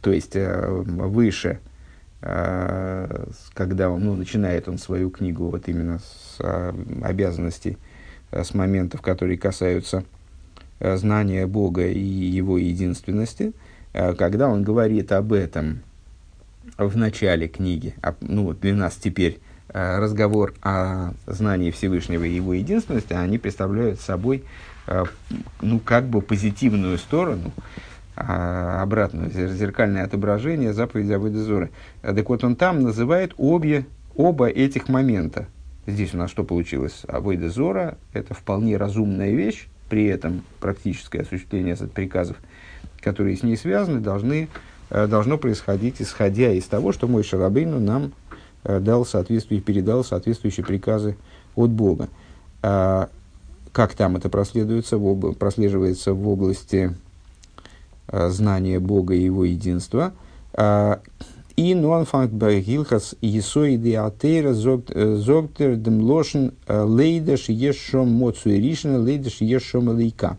то 0.01 0.13
есть 0.13 0.37
э, 0.37 0.65
выше, 0.69 1.59
когда 2.21 3.91
он, 3.91 4.05
ну, 4.05 4.15
начинает 4.15 4.69
он 4.69 4.79
свою 4.79 5.11
книгу 5.11 5.49
вот 5.49 5.69
именно 5.69 5.99
с 6.01 6.39
обязанностей 7.03 7.79
Э, 8.31 8.43
с 8.43 8.55
моментов, 8.55 9.03
которые 9.03 9.39
касаются 9.39 9.99
э, 9.99 10.03
знания 10.81 11.47
Бога 11.47 11.87
и 11.87 11.99
Его 12.01 12.59
единственности, 12.59 13.53
э, 13.93 14.15
когда 14.15 14.49
он 14.49 14.63
говорит 14.63 15.13
об 15.13 15.33
этом 15.33 15.81
в 16.77 16.97
начале 16.97 17.49
книги, 17.49 17.95
а, 18.03 18.15
ну, 18.21 18.53
для 18.53 18.75
нас 18.75 18.97
теперь 18.97 19.41
э, 19.69 19.99
разговор 19.99 20.55
о 20.63 21.13
знании 21.27 21.71
Всевышнего 21.71 22.25
и 22.25 22.35
его 22.35 22.55
единственности, 22.55 23.13
они 23.13 23.39
представляют 23.39 24.01
собой, 24.01 24.45
э, 24.87 25.05
ну, 25.61 25.79
как 25.79 26.07
бы 26.09 26.21
позитивную 26.21 26.99
сторону, 26.99 27.53
а, 28.17 28.83
обратное, 28.83 29.31
зеркальное 29.31 30.05
отображение 30.05 30.73
заповеди 30.73 31.13
Авойдезоры. 31.13 31.71
Так 32.03 32.29
вот, 32.29 32.45
он 32.45 32.57
там 32.57 32.81
называет 32.81 33.35
обе, 33.37 33.87
оба 34.15 34.49
этих 34.49 34.89
момента. 34.89 35.47
Здесь 35.87 36.15
у 36.15 36.17
нас 36.17 36.31
что 36.31 36.43
получилось? 36.43 37.03
Авойдезора– 37.07 37.99
это 38.13 38.35
вполне 38.35 38.77
разумная 38.77 39.33
вещь, 39.33 39.69
при 39.89 40.07
этом 40.07 40.43
практическое 40.61 41.21
осуществление 41.21 41.77
приказов, 41.77 42.37
которые 43.01 43.37
с 43.37 43.43
ней 43.43 43.57
связаны, 43.57 44.01
должны 44.01 44.49
Э, 44.89 45.07
должно 45.07 45.37
происходить, 45.39 45.97
исходя 46.01 46.53
из 46.53 46.65
того, 46.65 46.93
что 46.93 47.09
мой 47.09 47.25
Шарабейну 47.25 47.81
нам 47.81 48.13
э, 48.65 48.79
дал 48.79 49.05
соответствующие, 49.05 49.65
передал 49.65 50.05
соответствующие 50.05 50.65
приказы 50.65 51.17
от 51.57 51.71
Бога. 51.71 52.09
А, 52.63 53.09
как 53.73 53.95
там 53.95 54.17
это 54.17 54.29
проследуется, 54.29 54.99
в 54.99 55.07
об, 55.07 55.35
прослеживается 55.37 56.15
в 56.15 56.29
области 56.29 56.95
а, 58.09 58.31
знания 58.31 58.79
Бога 58.79 59.15
и 59.15 59.23
Его 59.23 59.45
единства. 59.45 60.13
И 61.57 61.75
нуанфанг 61.75 62.33
бергилхас 62.33 63.15
есоиды 63.23 63.97
атеира 63.97 64.53
зогтер 64.53 65.77
дем 65.77 66.03
лошен 66.03 66.53
лейдаш 66.69 67.49
ешом 67.49 68.09
моцу 68.11 68.51
и 68.51 68.61
ришна 68.61 68.99
лейдаш 68.99 69.41
ешом 69.41 69.89
лейка. 69.89 70.37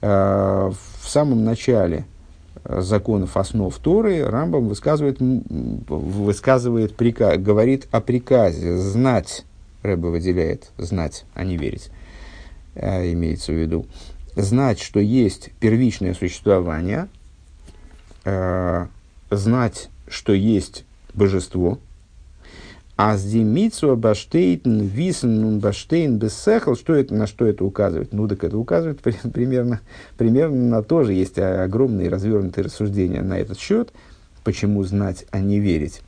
В 0.00 0.74
самом 1.02 1.44
начале 1.44 2.06
законов 2.64 3.36
основ 3.36 3.76
Торы, 3.78 4.24
Рамбам 4.24 4.68
высказывает, 4.68 5.18
высказывает 5.20 6.96
приказ, 6.96 7.38
говорит 7.38 7.86
о 7.90 8.00
приказе 8.00 8.78
знать, 8.78 9.44
Рэба 9.82 10.06
выделяет 10.06 10.70
знать, 10.78 11.24
а 11.34 11.44
не 11.44 11.56
верить, 11.56 11.90
а, 12.74 13.04
имеется 13.12 13.52
в 13.52 13.56
виду, 13.56 13.86
знать, 14.34 14.80
что 14.80 14.98
есть 14.98 15.50
первичное 15.60 16.14
существование, 16.14 17.08
а, 18.24 18.88
знать, 19.30 19.90
что 20.08 20.32
есть 20.32 20.84
божество– 21.14 21.78
а 22.96 23.16
с 23.16 23.24
демитсу 23.24 23.96
баштейтн 23.96 24.82
висен 24.82 25.58
баштейн 25.58 26.16
бессехл, 26.16 26.74
что 26.74 26.94
это, 26.94 27.12
на 27.12 27.26
что 27.26 27.44
это 27.44 27.64
указывает? 27.64 28.12
Ну, 28.12 28.28
так 28.28 28.44
это 28.44 28.56
указывает 28.56 29.00
примерно, 29.32 29.80
примерно 30.16 30.68
на 30.68 30.82
то 30.82 31.02
же. 31.02 31.12
Есть 31.12 31.38
огромные 31.38 32.08
развернутые 32.08 32.66
рассуждения 32.66 33.22
на 33.22 33.36
этот 33.38 33.58
счет, 33.58 33.92
почему 34.44 34.84
знать, 34.84 35.26
а 35.32 35.40
не 35.40 35.58
верить. 35.58 36.02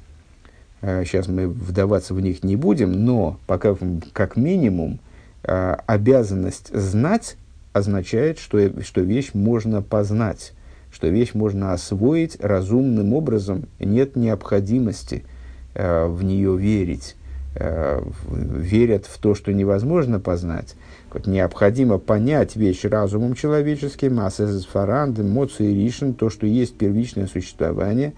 Сейчас 0.81 1.27
а, 1.27 1.33
мы 1.33 1.49
вдаваться 1.49 2.15
в 2.15 2.21
них 2.21 2.45
не 2.45 2.55
будем, 2.55 2.93
но 3.05 3.41
пока, 3.49 3.77
как 4.13 4.37
минимум, 4.37 5.01
а, 5.43 5.83
обязанность 5.87 6.73
знать 6.73 7.37
означает, 7.73 8.39
что, 8.39 8.81
что 8.85 9.01
вещь 9.01 9.31
можно 9.35 9.83
познать, 9.83 10.53
что 10.97 11.09
вещь 11.09 11.35
можно 11.35 11.75
освоить 11.75 12.39
разумным 12.41 13.13
образом, 13.13 13.67
нет 13.79 14.17
необходимости– 14.17 15.25
Э, 15.79 16.07
в 16.07 16.25
нее 16.25 16.57
верить, 16.57 17.17
э, 17.55 18.03
верят 18.31 19.05
в 19.05 19.19
то, 19.19 19.35
что 19.35 19.53
невозможно 19.53 20.19
познать. 20.19 20.75
Вот 21.13 21.27
необходимо 21.27 21.99
понять 21.99 22.57
вещь 22.57 22.85
разумом 22.85 23.35
человеческим, 23.35 24.19
а 24.21 24.31
фаранд, 24.31 25.19
и 25.19 25.63
ришен, 25.63 26.15
то, 26.15 26.31
что 26.31 26.47
есть 26.47 26.79
первичное 26.79 27.27
существование, 27.27 28.15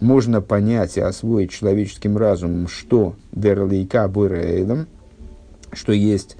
можно 0.00 0.42
понять 0.42 0.98
и 0.98 1.00
освоить 1.00 1.52
человеческим 1.52 2.18
разумом, 2.18 2.68
что 2.68 3.14
дерлейка 3.32 4.06
бурейлом, 4.06 4.86
что 5.72 5.92
есть 5.92 6.36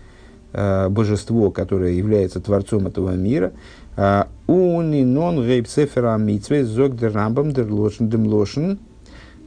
э, 0.52 0.90
божество, 0.90 1.50
которое 1.50 1.94
является 1.94 2.38
творцом 2.38 2.86
этого 2.86 3.12
мира, 3.12 3.52
а, 4.00 4.28
уни 4.46 5.04
нон 5.04 5.44
гейпсефера 5.44 6.16
митве 6.16 6.64
зог 6.64 6.96
дер 6.96 7.12
рамбам 7.12 7.52
дер 7.52 7.70
лошен 7.70 8.08
дем 8.08 8.26
лошен, 8.26 8.78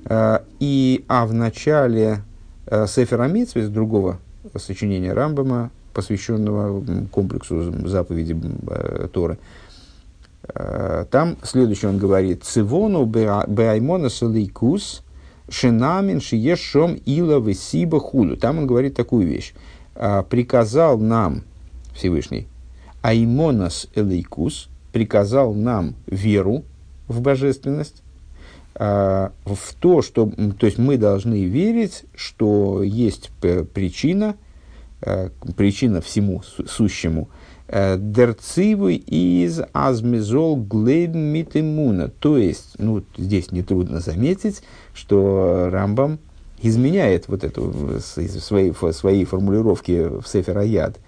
Э, 0.05 0.39
и, 0.59 1.05
а 1.07 1.25
в 1.25 1.33
начале 1.33 2.23
э, 2.65 2.87
Сефера 2.87 3.27
Митсвис, 3.27 3.69
другого 3.69 4.19
сочинения 4.55 5.13
Рамбама, 5.13 5.71
посвященного 5.93 6.83
комплексу 7.11 7.87
заповедей 7.87 8.35
э, 8.67 9.07
Торы, 9.11 9.37
там 11.09 11.37
следующее 11.41 11.89
он 11.89 11.97
говорит, 11.97 12.43
«Цивону 12.43 13.05
беаймона 13.05 14.09
салейкус 14.09 15.01
шинамин 15.47 16.19
шиешом 16.19 16.95
ила 17.05 17.39
весиба 17.39 18.01
хулю». 18.01 18.35
Там 18.35 18.57
он 18.57 18.67
говорит 18.67 18.93
такую 18.93 19.25
вещь. 19.25 19.53
«Приказал 19.93 20.97
нам, 20.97 21.43
Всевышний, 21.95 22.47
аймонас 23.03 23.87
элейкус, 23.93 24.69
приказал 24.91 25.53
нам 25.53 25.93
веру 26.07 26.63
в 27.07 27.21
божественность, 27.21 28.01
а, 28.75 29.31
в 29.45 29.75
то, 29.75 30.01
что 30.01 30.31
то 30.57 30.65
есть 30.65 30.79
мы 30.79 30.97
должны 30.97 31.43
верить, 31.43 32.05
что 32.15 32.81
есть 32.81 33.29
причина, 33.73 34.35
э, 35.01 35.29
причина 35.55 36.01
всему 36.01 36.41
сущему. 36.65 37.29
Э, 37.67 37.97
Дерцивы 37.99 38.95
из 38.95 39.61
азмизол 39.73 40.55
глейб 40.57 41.13
митимуна. 41.13 42.07
То 42.07 42.37
есть, 42.37 42.75
ну, 42.77 43.03
здесь 43.17 43.51
нетрудно 43.51 43.99
заметить, 43.99 44.63
что 44.93 45.69
Рамбам 45.71 46.19
изменяет 46.61 47.27
вот 47.27 47.43
эту 47.43 47.99
свои, 47.99 48.71
свои 48.71 49.25
формулировки 49.25 50.07
в 50.21 50.27
Сефер 50.27 50.57
Аяд. 50.57 50.99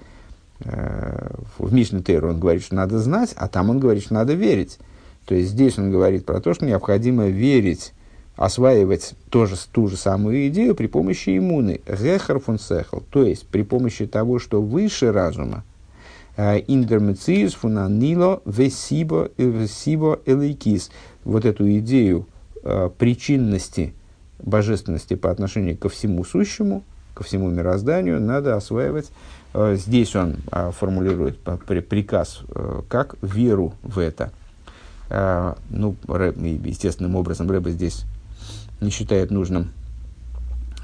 Э, 0.61 1.31
в 1.57 1.73
Мишне 1.73 2.01
он 2.21 2.39
говорит, 2.39 2.63
что 2.63 2.75
надо 2.75 2.99
знать, 2.99 3.33
а 3.35 3.47
там 3.47 3.69
он 3.69 3.79
говорит, 3.79 4.03
что 4.03 4.13
надо 4.13 4.33
верить. 4.33 4.79
То 5.25 5.35
есть 5.35 5.51
здесь 5.51 5.77
он 5.77 5.91
говорит 5.91 6.25
про 6.25 6.39
то, 6.39 6.53
что 6.53 6.65
необходимо 6.65 7.27
верить, 7.27 7.93
осваивать 8.35 9.13
тоже, 9.29 9.55
ту 9.71 9.87
же 9.87 9.97
самую 9.97 10.47
идею 10.47 10.75
при 10.75 10.87
помощи 10.87 11.37
иммуны. 11.37 11.81
Гехар 11.87 12.39
фун 12.39 12.59
сехл, 12.59 12.99
то 13.09 13.23
есть 13.23 13.47
при 13.47 13.63
помощи 13.63 14.05
того, 14.05 14.39
что 14.39 14.61
выше 14.61 15.11
разума. 15.11 15.63
Э, 16.37 16.59
Индермециус 16.67 17.53
фунанило 17.53 18.41
весибо 18.45 19.31
весибо 19.37 20.19
элейкис. 20.25 20.91
Вот 21.23 21.45
эту 21.45 21.69
идею 21.77 22.27
э, 22.63 22.89
причинности 22.97 23.93
божественности 24.39 25.15
по 25.15 25.31
отношению 25.31 25.77
ко 25.77 25.89
всему 25.89 26.23
сущему, 26.23 26.83
ко 27.13 27.23
всему 27.23 27.49
мирозданию, 27.49 28.21
надо 28.21 28.55
осваивать. 28.55 29.09
Э, 29.55 29.77
здесь 29.77 30.15
он 30.15 30.37
формулирует 30.73 31.39
приказ 31.39 32.41
как 32.89 33.15
веру 33.21 33.73
в 33.81 33.99
это– 33.99 34.31
ну, 35.07 35.95
естественным 36.07 37.15
образом 37.15 37.49
Рэба 37.49 37.69
здесь 37.69 38.05
не 38.81 38.89
считает 38.89 39.29
нужным 39.29 39.69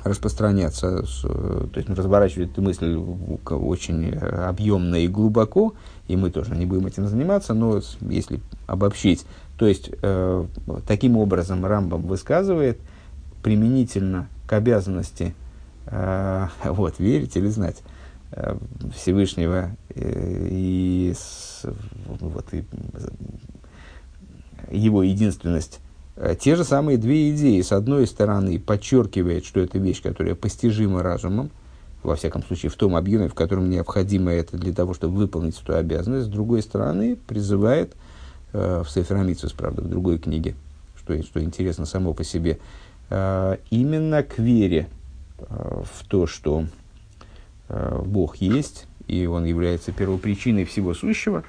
распространяться, 0.03 1.03
то 1.23 1.71
есть 1.75 1.89
разворачивает 1.89 2.51
эту 2.51 2.61
мысль 2.61 2.95
очень 2.95 4.13
объемно 4.15 4.95
и 4.95 5.07
глубоко, 5.07 5.73
и 6.07 6.15
мы 6.15 6.31
тоже 6.31 6.55
не 6.55 6.65
будем 6.65 6.87
этим 6.87 7.07
заниматься, 7.07 7.53
но 7.53 7.81
если 8.01 8.41
обобщить, 8.67 9.25
то 9.57 9.67
есть 9.67 9.91
э, 10.01 10.45
таким 10.87 11.17
образом 11.17 11.63
Рамбам 11.65 12.01
высказывает 12.01 12.79
применительно 13.43 14.27
к 14.47 14.53
обязанности 14.53 15.35
э, 15.85 16.47
вот, 16.65 16.97
верить 16.97 17.35
или 17.37 17.47
знать. 17.47 17.77
э, 17.77 17.90
Всевышнего 18.95 19.75
э, 19.93 20.47
и, 20.49 21.13
вот, 22.21 22.53
и 22.53 22.63
его 24.71 25.03
единственность, 25.03 25.79
э, 26.15 26.35
те 26.39 26.55
же 26.55 26.63
самые 26.63 26.97
две 26.97 27.31
идеи. 27.31 27.61
С 27.61 27.71
одной 27.71 28.07
стороны, 28.07 28.59
подчеркивает, 28.59 29.45
что 29.45 29.59
это 29.59 29.77
вещь, 29.79 30.01
которая 30.01 30.35
постижима 30.35 31.03
разумом, 31.03 31.51
во 32.03 32.15
всяком 32.15 32.43
случае, 32.43 32.69
в 32.69 32.75
том 32.75 32.95
объеме, 32.95 33.27
в 33.27 33.35
котором 33.35 33.69
необходимо 33.69 34.31
это 34.31 34.57
для 34.57 34.73
того, 34.73 34.93
чтобы 34.93 35.17
выполнить 35.17 35.61
эту 35.61 35.75
обязанность. 35.75 36.27
С 36.27 36.29
другой 36.29 36.61
стороны, 36.61 37.15
призывает 37.15 37.95
э, 38.53 38.83
в 38.85 38.89
Сеферамицус, 38.89 39.53
правда, 39.53 39.81
в 39.81 39.89
другой 39.89 40.17
книге, 40.17 40.55
что, 40.95 41.21
что 41.21 41.43
интересно 41.43 41.85
само 41.85 42.13
по 42.13 42.23
себе, 42.23 42.59
э, 43.09 43.57
именно 43.69 44.23
к 44.23 44.39
вере 44.39 44.87
э, 45.37 45.83
в 45.83 46.07
то, 46.07 46.27
что 46.27 46.61
э, 46.61 46.65
Бог 48.05 48.37
есть, 48.37 48.87
и 49.07 49.25
Он 49.25 49.45
является 49.45 49.91
первопричиной 49.91 50.65
всего 50.65 50.93
сущего, 50.93 51.43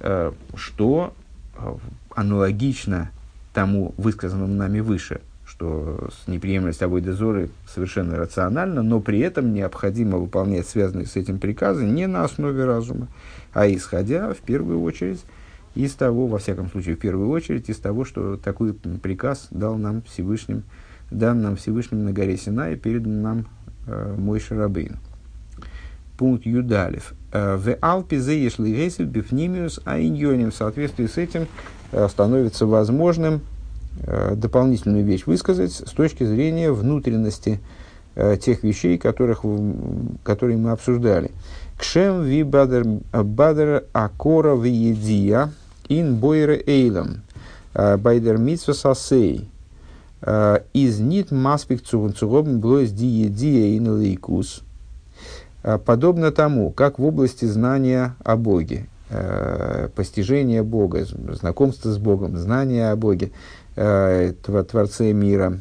э, 0.00 0.32
что 0.54 1.14
э, 1.56 1.74
аналогично 2.14 3.10
тому 3.52 3.94
высказанному 3.96 4.52
нами 4.54 4.80
выше, 4.80 5.20
что 5.44 6.08
неприемлемость 6.26 6.82
обои 6.82 7.00
дозоры 7.00 7.50
совершенно 7.68 8.16
рациональна, 8.16 8.82
но 8.82 9.00
при 9.00 9.20
этом 9.20 9.52
необходимо 9.52 10.18
выполнять 10.18 10.68
связанные 10.68 11.06
с 11.06 11.16
этим 11.16 11.38
приказы 11.38 11.84
не 11.84 12.06
на 12.06 12.24
основе 12.24 12.64
разума, 12.64 13.08
а 13.52 13.68
исходя 13.68 14.32
в 14.32 14.38
первую 14.38 14.82
очередь 14.82 15.24
из 15.74 15.94
того, 15.94 16.26
во 16.26 16.38
всяком 16.38 16.68
случае, 16.70 16.96
в 16.96 16.98
первую 16.98 17.28
очередь, 17.28 17.68
из 17.68 17.78
того, 17.78 18.04
что 18.04 18.36
такой 18.36 18.72
приказ 18.74 19.48
дал 19.50 19.76
нам 19.76 20.02
Всевышним, 20.02 20.64
дан 21.10 21.42
нам 21.42 21.56
Всевышним 21.56 22.04
на 22.04 22.12
горе 22.12 22.36
Синай, 22.36 22.76
передан 22.76 23.22
нам 23.22 23.46
э, 23.86 24.16
мой 24.18 24.40
Шарабейн. 24.40 24.98
Пункт 26.20 26.44
Юдалев. 26.44 27.14
Э, 27.32 27.56
в 27.56 27.78
Алпе 27.80 28.20
заешли 28.20 28.68
гейсел 28.68 29.06
бифнимиус 29.06 29.80
а 29.86 29.96
В 29.96 30.52
соответствии 30.52 31.06
с 31.06 31.16
этим 31.16 31.46
э, 31.92 32.06
становится 32.10 32.66
возможным 32.66 33.40
э, 34.02 34.34
дополнительную 34.36 35.02
вещь 35.02 35.24
высказать 35.24 35.72
с 35.72 35.90
точки 35.92 36.24
зрения 36.24 36.72
внутренности 36.72 37.58
тех 38.14 38.64
вещей, 38.64 38.98
которых, 38.98 39.44
которые 40.22 40.58
мы 40.58 40.72
обсуждали. 40.72 41.30
Кшем 41.78 42.24
ви 42.24 42.42
бадер, 42.42 42.84
бадер 43.12 43.84
акора 43.94 44.56
ви 44.56 44.70
едия 44.70 45.50
ин 45.88 46.16
бойре 46.16 46.62
эйлам 46.66 47.22
байдер 47.72 48.36
митсва 48.36 48.74
сасей 48.74 49.48
из 50.74 50.98
нит 50.98 51.30
маспик 51.30 51.82
цугубн 51.82 52.60
блойс 52.60 52.90
ди 52.90 53.06
едия 53.06 53.78
ин 53.78 53.96
лейкус 53.96 54.64
подобно 55.84 56.32
тому, 56.32 56.70
как 56.70 56.98
в 56.98 57.04
области 57.04 57.44
знания 57.44 58.14
о 58.24 58.36
Боге, 58.36 58.86
постижения 59.94 60.62
Бога, 60.62 61.04
знакомства 61.04 61.90
с 61.90 61.98
Богом, 61.98 62.36
знания 62.36 62.90
о 62.90 62.96
Боге, 62.96 63.32
Творце 63.74 65.12
мира, 65.12 65.58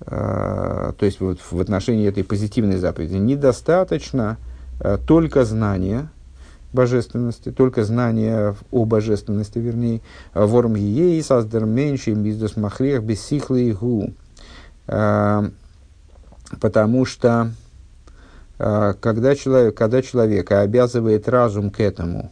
то 0.00 0.96
есть 1.00 1.20
вот 1.20 1.38
в 1.50 1.60
отношении 1.60 2.08
этой 2.08 2.24
позитивной 2.24 2.78
заповеди, 2.78 3.16
недостаточно– 3.16 4.38
Э, 4.80 4.98
только 4.98 5.44
знание 5.44 6.08
божественности, 6.72 7.50
только 7.50 7.84
знание 7.84 8.54
о 8.70 8.84
божественности, 8.84 9.58
вернее, 9.58 10.00
ворм 10.32 10.74
ей 10.74 11.22
создер 11.22 11.66
меньше 11.66 12.12
бизнес 12.12 12.56
махрех 12.56 13.02
бессихлый 13.02 13.72
гу. 13.72 14.14
Э, 14.86 15.50
потому 16.60 17.04
что 17.04 17.50
э, 17.50 17.69
когда 18.60 19.34
человек, 19.34 19.74
когда 19.74 20.02
человека 20.02 20.60
обязывает 20.60 21.28
разум 21.30 21.70
к 21.70 21.80
этому, 21.80 22.30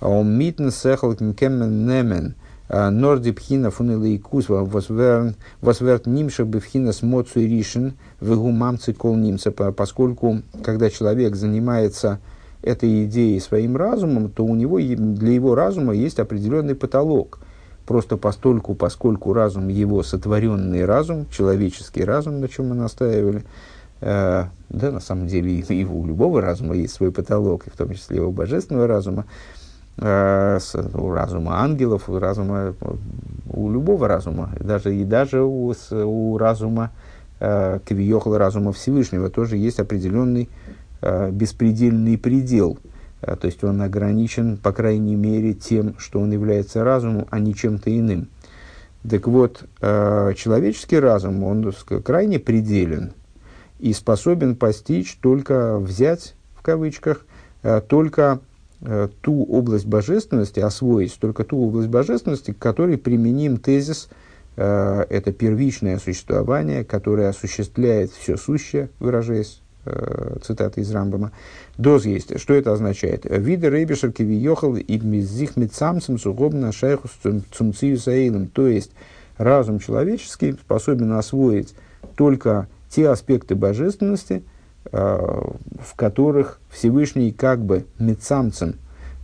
он 0.00 0.38
митн 0.38 0.70
сехал 0.70 1.14
кемен 1.14 1.86
немен, 1.86 2.34
норди 2.70 3.32
пхина 3.32 3.70
фунилейкус 3.70 4.46
восверт 4.48 6.06
нимша 6.06 6.44
бифхина 6.44 6.92
с 6.92 7.02
моцу 7.02 7.40
ришен 7.40 7.92
вегу 8.22 8.52
мамцы 8.52 8.94
кол 8.94 9.16
нимца, 9.16 9.50
поскольку 9.50 10.40
когда 10.64 10.88
человек 10.88 11.36
занимается 11.36 12.20
этой 12.62 13.04
идеей 13.04 13.38
своим 13.40 13.76
разумом, 13.76 14.30
то 14.30 14.46
у 14.46 14.54
него 14.54 14.78
для 14.78 15.32
его 15.32 15.54
разума 15.54 15.92
есть 15.92 16.18
определенный 16.18 16.74
потолок. 16.74 17.38
Просто 17.84 18.16
постольку, 18.16 18.74
поскольку 18.74 19.34
разум 19.34 19.68
его 19.68 20.02
сотворенный 20.02 20.86
разум, 20.86 21.26
человеческий 21.30 22.02
разум, 22.02 22.40
на 22.40 22.48
чем 22.48 22.70
мы 22.70 22.74
настаивали, 22.74 23.40
э, 23.40 23.75
да, 24.00 24.50
на 24.68 25.00
самом 25.00 25.26
деле 25.26 25.60
и 25.60 25.84
у 25.84 26.06
любого 26.06 26.40
разума 26.40 26.74
есть 26.74 26.94
свой 26.94 27.12
потолок, 27.12 27.66
и 27.66 27.70
в 27.70 27.76
том 27.76 27.92
числе 27.94 28.18
и 28.18 28.20
у 28.20 28.30
божественного 28.30 28.86
разума, 28.86 29.26
э, 29.98 30.58
у 30.94 31.10
разума 31.12 31.60
ангелов, 31.60 32.08
у 32.08 32.18
разума, 32.18 32.74
у 33.48 33.70
любого 33.70 34.08
разума, 34.08 34.50
даже, 34.60 34.94
и 34.94 35.04
даже 35.04 35.42
у, 35.42 35.72
у 35.92 36.38
разума 36.38 36.90
э, 37.40 37.78
Квиехал 37.84 38.36
разума 38.36 38.72
Всевышнего 38.72 39.30
тоже 39.30 39.56
есть 39.56 39.78
определенный 39.78 40.48
э, 41.00 41.30
беспредельный 41.30 42.18
предел. 42.18 42.78
Э, 43.22 43.36
то 43.36 43.46
есть 43.46 43.62
он 43.64 43.80
ограничен, 43.82 44.56
по 44.56 44.72
крайней 44.72 45.16
мере, 45.16 45.54
тем, 45.54 45.98
что 45.98 46.20
он 46.20 46.32
является 46.32 46.84
разумом, 46.84 47.26
а 47.30 47.38
не 47.38 47.54
чем-то 47.54 47.96
иным. 47.96 48.28
Так 49.08 49.28
вот, 49.28 49.64
э, 49.80 50.32
человеческий 50.36 50.98
разум, 50.98 51.44
он 51.44 51.72
крайне 52.04 52.38
пределен 52.38 53.12
и 53.78 53.92
способен 53.92 54.56
постичь 54.56 55.16
только 55.20 55.78
взять, 55.78 56.34
в 56.56 56.62
кавычках, 56.62 57.24
э, 57.62 57.80
только 57.86 58.40
э, 58.80 59.08
ту 59.20 59.44
область 59.44 59.86
божественности, 59.86 60.60
освоить 60.60 61.18
только 61.18 61.44
ту 61.44 61.58
область 61.58 61.88
божественности, 61.88 62.52
к 62.52 62.58
которой 62.58 62.98
применим 62.98 63.58
тезис– 63.58 64.08
Э, 64.56 65.04
это 65.10 65.32
первичное 65.32 65.98
существование, 65.98 66.84
которое 66.84 67.28
осуществляет 67.28 68.10
все 68.10 68.36
сущее, 68.36 68.88
выражаясь 68.98 69.60
цитата 70.42 70.80
из 70.80 70.90
Рамбама. 70.90 71.30
Доз 71.78 72.06
есть. 72.06 72.40
Что 72.40 72.54
это 72.54 72.72
означает? 72.72 73.24
Виды 73.24 73.70
рейбишер 73.70 74.10
кивиехал 74.10 74.74
и 74.74 74.98
мизих 74.98 75.56
митсамцем 75.56 76.18
сугубно 76.18 76.72
шайхус 76.72 77.12
цумцию 77.52 77.96
саилом. 77.96 78.48
То 78.48 78.66
есть, 78.66 78.90
разум 79.38 79.78
человеческий 79.78 80.54
способен 80.54 81.12
освоить 81.12 81.76
только 82.16 82.66
те 82.88 83.08
аспекты 83.08 83.54
божественности, 83.54 84.42
э, 84.90 84.98
в 84.98 85.94
которых 85.96 86.60
Всевышний 86.70 87.32
как 87.32 87.64
бы 87.64 87.86
митсамцем, 87.98 88.76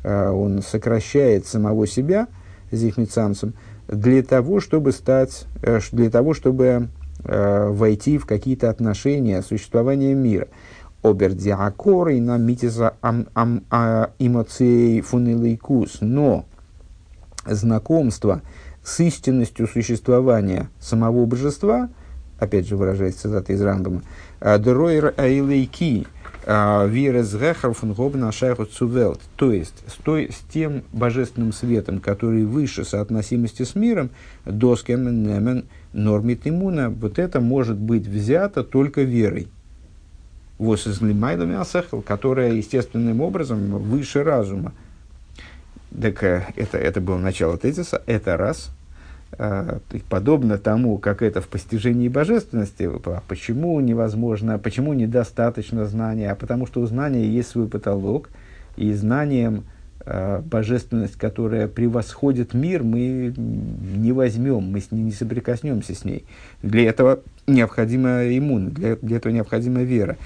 он 0.05 0.63
сокращает 0.63 1.47
самого 1.47 1.87
себя, 1.87 2.27
зих 2.73 2.97
митсамцем, 2.97 3.55
для 3.89 4.23
того, 4.23 4.61
чтобы 4.61 4.93
стать, 4.93 5.47
э, 5.63 5.81
для 5.93 6.11
того, 6.11 6.35
чтобы 6.35 6.89
э, 7.25 7.69
войти 7.69 8.19
в 8.19 8.27
какие-то 8.27 8.71
отношения 8.71 9.43
существования 9.43 10.15
мира. 10.15 10.49
Обердиакор 11.03 12.09
и 12.09 12.21
на 12.21 12.37
митиза 12.37 12.95
а, 13.03 14.11
эмоций 14.19 15.01
фунилейкус. 15.01 15.99
Но 16.01 16.47
знакомство 17.45 18.41
с 18.85 19.01
истинностью 19.01 19.67
существования 19.67 20.69
самого 20.81 21.27
божества, 21.27 21.91
опять 22.43 22.67
же 22.67 22.77
выражаясь 22.77 23.15
цитатой 23.15 23.55
из 23.55 23.63
Рамбама, 23.63 24.03
«Дройр 24.41 25.15
айлейки» 25.17 26.07
Вирес 26.45 27.33
Гехар 27.35 27.73
фун 27.73 27.93
Гобна 27.93 28.33
Шайху 28.33 28.65
Цувелт. 28.65 29.21
То 29.37 29.53
есть, 29.53 29.75
с, 29.87 29.93
той, 30.03 30.31
с 30.33 30.39
тем 30.53 30.83
божественным 30.93 31.53
светом, 31.53 32.01
который 32.01 32.45
выше 32.45 32.85
соотносимости 32.85 33.63
с 33.63 33.77
миром, 33.77 34.11
доскен 34.45 35.23
немен 35.23 35.67
нормит 35.93 36.41
иммуна, 36.45 36.91
вот 36.91 37.21
это 37.21 37.41
может 37.41 37.77
быть 37.77 38.09
взято 38.09 38.65
только 38.65 39.03
верой. 39.03 39.47
Вот 40.59 40.85
из 40.85 41.01
которая 42.03 42.55
естественным 42.55 43.21
образом 43.21 43.79
выше 43.79 44.25
разума. 44.25 44.73
Так 46.01 46.25
э, 46.25 46.47
это, 46.57 46.77
это 46.77 47.01
было 47.01 47.19
начало 47.19 47.57
тезиса, 47.57 48.03
это 48.07 48.37
раз– 48.37 48.71
подобно 50.09 50.59
тому, 50.59 50.99
как 50.99 51.23
это 51.23 51.41
в 51.41 51.49
постижении 51.49 52.09
божественности, 52.09 52.89
а 53.05 53.23
почему 53.27 53.81
невозможно, 53.81 54.59
почему 54.59 54.93
недостаточно 54.93 55.87
знания, 55.87 56.31
а 56.31 56.35
потому 56.35 56.67
что 56.67 56.81
у 56.81 56.87
знания 56.87 57.27
есть 57.27 57.51
свой 57.51 57.67
потолок, 57.67 58.29
и 58.77 58.93
знанием 58.93 59.65
э, 60.05 60.41
божественность, 60.41 61.17
которая 61.17 61.69
превосходит 61.69 62.55
мир, 62.55 62.83
мы 62.83 63.35
не 63.37 64.13
возьмем, 64.13 64.65
мы 64.65 64.81
с 64.81 64.91
ней 64.91 65.03
не 65.03 65.13
соприкоснемся 65.13 65.95
с 65.95 66.05
ней. 66.05 66.25
Для 66.63 66.89
этого 66.89 67.21
необходима 67.47 68.25
иммун, 68.37 68.71
для, 68.71 68.97
для 68.97 69.19
этого 69.19 69.33
необходима 69.33 69.83
вера. 69.83 70.17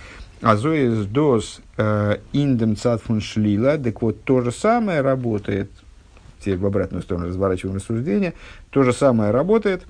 А 0.42 0.54
дос 0.56 1.60
индем 2.32 2.76
цатфун 2.76 3.20
шлила, 3.20 3.78
так 3.78 4.02
вот 4.02 4.22
то 4.22 4.42
же 4.42 4.52
самое 4.52 5.00
работает 5.00 5.70
теперь 6.46 6.58
в 6.58 6.66
обратную 6.66 7.02
сторону 7.02 7.26
разворачиваем 7.26 7.76
рассуждение, 7.76 8.34
то 8.70 8.84
же 8.84 8.92
самое 8.92 9.32
работает 9.32 9.82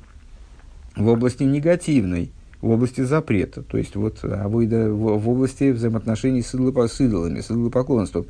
в 0.97 1.07
области 1.07 1.43
негативной, 1.43 2.31
в 2.63 2.71
области 2.71 3.03
запрета, 3.03 3.63
то 3.63 3.77
есть 3.77 3.95
вот 3.95 4.25
авойда, 4.25 4.91
в, 4.91 5.19
в 5.19 5.29
области 5.29 5.71
взаимоотношений 5.71 6.41
с, 6.41 6.55
идолопо, 6.55 6.89
с 6.89 6.99
идолами, 7.01 7.41
с 7.41 7.51
идолопоклонством. 7.51 8.27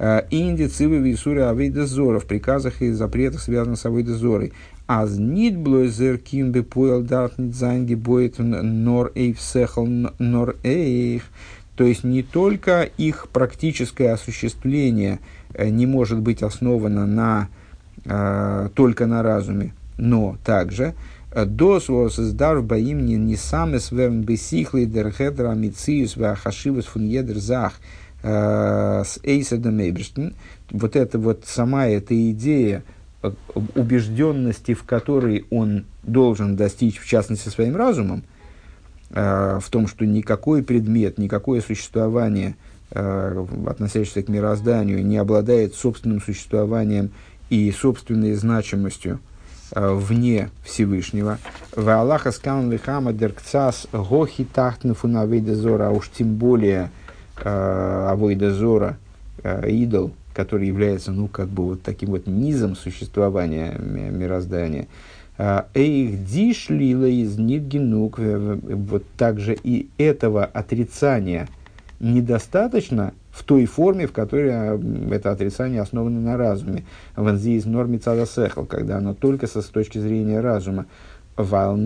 А, 0.00 0.26
Инди, 0.30 0.66
цивы, 0.66 0.98
висуры, 0.98 1.42
авейда 1.42 1.86
зора, 1.86 2.18
в 2.18 2.26
приказах 2.26 2.82
и 2.82 2.90
запретах, 2.90 3.40
связанных 3.42 3.78
с 3.78 3.86
авейда 3.86 4.14
зорой. 4.14 4.52
Аз 4.88 5.16
нит 5.16 5.56
блойзер 5.56 6.18
кимбе 6.18 6.62
поел 6.62 7.02
дат 7.02 7.38
нит 7.38 7.54
занги 7.54 7.94
боет 7.94 8.38
нор 8.38 9.12
эйв 9.14 9.40
сехал 9.40 9.86
нор 9.86 10.56
эйв. 10.64 11.30
То 11.76 11.84
есть 11.84 12.02
не 12.02 12.24
только 12.24 12.82
их 12.82 13.28
практическое 13.28 14.12
осуществление 14.12 15.20
э, 15.54 15.68
не 15.68 15.86
может 15.86 16.18
быть 16.20 16.42
основано 16.42 17.06
на 17.06 17.48
э, 18.04 18.68
только 18.74 19.06
на 19.06 19.22
разуме, 19.22 19.72
но 19.98 20.38
также 20.44 20.94
э, 21.32 21.44
Дос 21.44 21.88
издар 21.90 22.62
баим 22.62 23.04
не 23.04 23.36
саме 23.36 23.80
сверн 23.80 24.22
бесихли 24.22 24.84
дер 24.84 25.10
хедра 25.10 25.52
мициус 25.54 26.16
ва 26.16 26.34
хашивус 26.34 26.86
фун 26.86 27.06
едер 27.06 27.38
зах 27.38 27.74
э, 28.22 29.02
с 29.04 29.18
эйседом 29.22 29.80
эйберштен. 29.80 30.34
Вот 30.70 30.96
это 30.96 31.18
вот 31.18 31.44
сама 31.46 31.86
эта 31.86 32.30
идея 32.30 32.84
э, 33.22 33.30
убежденности, 33.74 34.74
в 34.74 34.84
которой 34.84 35.44
он 35.50 35.84
должен 36.02 36.56
достичь, 36.56 36.98
в 36.98 37.06
частности, 37.06 37.48
своим 37.48 37.76
разумом, 37.76 38.22
в 39.10 39.64
том, 39.70 39.86
что 39.86 40.04
никакой 40.04 40.62
предмет, 40.62 41.16
никакое 41.16 41.62
существование, 41.62 42.56
относящееся 42.90 44.22
к 44.22 44.28
мирозданию, 44.28 45.02
не 45.02 45.16
обладает 45.16 45.74
собственным 45.74 46.20
существованием 46.20 47.12
и 47.50 47.70
собственной 47.72 48.34
значимостью 48.34 49.20
э, 49.72 49.92
вне 49.92 50.50
Всевышнего. 50.64 51.38
В 51.74 51.88
Аллаха 51.88 52.32
скан 52.32 52.70
лихама 52.70 53.12
деркцас 53.12 53.86
гохи 53.92 54.44
тахтну 54.44 54.94
фунавейда 54.94 55.86
а 55.86 55.90
уж 55.90 56.10
тем 56.10 56.34
более 56.36 56.90
э, 57.42 58.06
авойда 58.10 58.52
зора, 58.52 58.98
э, 59.42 59.70
идол, 59.70 60.12
который 60.34 60.68
является, 60.68 61.12
ну, 61.12 61.28
как 61.28 61.48
бы 61.48 61.64
вот 61.64 61.82
таким 61.82 62.10
вот 62.10 62.26
низом 62.26 62.76
существования 62.76 63.76
мироздания. 63.78 64.86
Эйх 65.74 66.24
дишлила 66.24 67.04
из 67.04 67.38
нидгенук, 67.38 68.18
вот 68.18 69.04
также 69.16 69.56
и 69.62 69.88
этого 69.96 70.44
отрицания 70.44 71.48
недостаточно 72.00 73.12
в 73.30 73.44
той 73.44 73.66
форме, 73.66 74.06
в 74.06 74.12
которой 74.12 74.50
а, 74.50 74.80
это 75.10 75.30
отрицание 75.30 75.80
основано 75.80 76.20
на 76.20 76.36
разуме. 76.36 76.84
Ванзи 77.16 77.56
из 77.56 77.66
норме 77.66 78.00
сехал, 78.00 78.64
когда 78.64 78.98
оно 78.98 79.14
только 79.14 79.46
со, 79.46 79.62
с 79.62 79.66
точки 79.66 79.98
зрения 79.98 80.40
разума. 80.40 80.86
Потому 81.36 81.76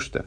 что, 0.00 0.24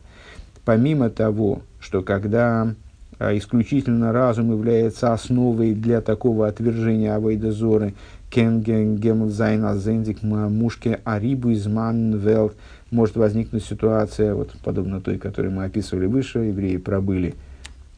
помимо 0.66 1.10
того, 1.10 1.62
что 1.80 2.04
когда 2.04 2.76
а, 3.18 3.36
исключительно 3.36 4.14
разум 4.14 4.52
является 4.52 5.14
основой 5.14 5.74
для 5.74 6.02
такого 6.02 6.48
отвержения 6.48 7.16
Авейда 7.16 7.52
Зоры, 7.52 7.96
Кенген 8.30 8.98
Гемлзайн 8.98 9.66
Азендик 9.66 10.22
Мушке 10.22 11.00
Арибу 11.04 11.52
Изман 11.52 12.16
Велт, 12.16 12.56
может 12.92 13.16
возникнуть 13.16 13.64
ситуация, 13.64 14.34
вот, 14.34 14.52
подобно 14.64 15.02
той, 15.02 15.18
которую 15.18 15.54
мы 15.54 15.66
описывали 15.66 16.06
выше, 16.06 16.40
евреи 16.40 16.78
пробыли 16.78 17.36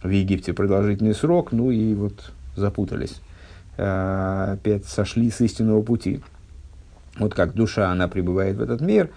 в 0.03 0.09
Египте 0.09 0.53
продолжительный 0.53 1.13
срок, 1.13 1.51
ну 1.51 1.71
и 1.71 1.93
вот 1.93 2.31
запутались, 2.55 3.21
а, 3.77 4.53
опять 4.53 4.85
сошли 4.85 5.29
с 5.29 5.41
истинного 5.41 5.81
пути. 5.81 6.21
Вот 7.17 7.33
как 7.33 7.53
душа, 7.53 7.91
она 7.91 8.07
пребывает 8.07 8.57
в 8.57 8.61
этот 8.61 8.81
мир, 8.81 9.09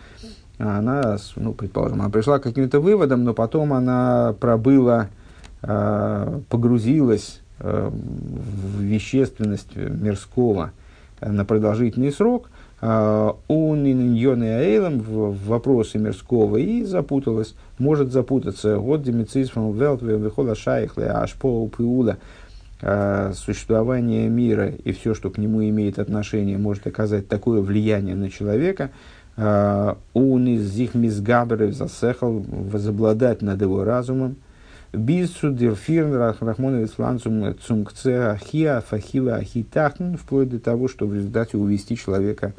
она, 0.58 1.16
ну, 1.36 1.52
предположим, 1.52 2.00
она 2.00 2.10
пришла 2.10 2.38
к 2.38 2.42
каким-то 2.42 2.80
выводам, 2.80 3.24
но 3.24 3.34
потом 3.34 3.72
она 3.72 4.34
пробыла, 4.38 5.08
а, 5.62 6.40
погрузилась 6.48 7.40
а, 7.58 7.90
в 7.90 8.80
вещественность 8.80 9.74
мирского 9.74 10.72
на 11.20 11.44
продолжительный 11.44 12.12
срок, 12.12 12.50
у 12.86 13.74
Ниньоны 13.74 14.44
Аэйлом 14.44 14.98
в 14.98 15.46
вопросы 15.46 15.98
мирского 15.98 16.58
и 16.58 16.84
запуталась, 16.84 17.54
может 17.78 18.12
запутаться. 18.12 18.78
Вот 18.78 19.02
демицизм 19.02 19.72
велт 19.72 20.02
выхода 20.02 20.54
шайхле 20.54 21.06
ашпо 21.06 21.66
пиула 21.68 22.18
существование 23.32 24.28
мира 24.28 24.68
и 24.68 24.92
все, 24.92 25.14
что 25.14 25.30
к 25.30 25.38
нему 25.38 25.64
имеет 25.64 25.98
отношение, 25.98 26.58
может 26.58 26.86
оказать 26.86 27.26
такое 27.26 27.62
влияние 27.62 28.16
на 28.16 28.30
человека. 28.30 28.90
Он 29.38 30.46
из 30.46 30.70
зих 30.70 30.94
мизгаберев 30.94 31.74
засехал 31.74 32.44
возобладать 32.46 33.40
над 33.40 33.62
его 33.62 33.84
разумом. 33.84 34.36
Бису 34.92 35.52
дерфирн 35.52 36.14
рахмоновец 36.14 36.90
фланцум 36.90 37.56
цумкце 37.58 38.32
ахия 38.32 38.80
фахива 38.80 39.36
ахитахн, 39.36 40.16
вплоть 40.16 40.50
до 40.50 40.60
того, 40.60 40.86
что 40.86 41.06
в 41.06 41.14
результате 41.14 41.56
увести 41.56 41.96
человека 41.96 42.52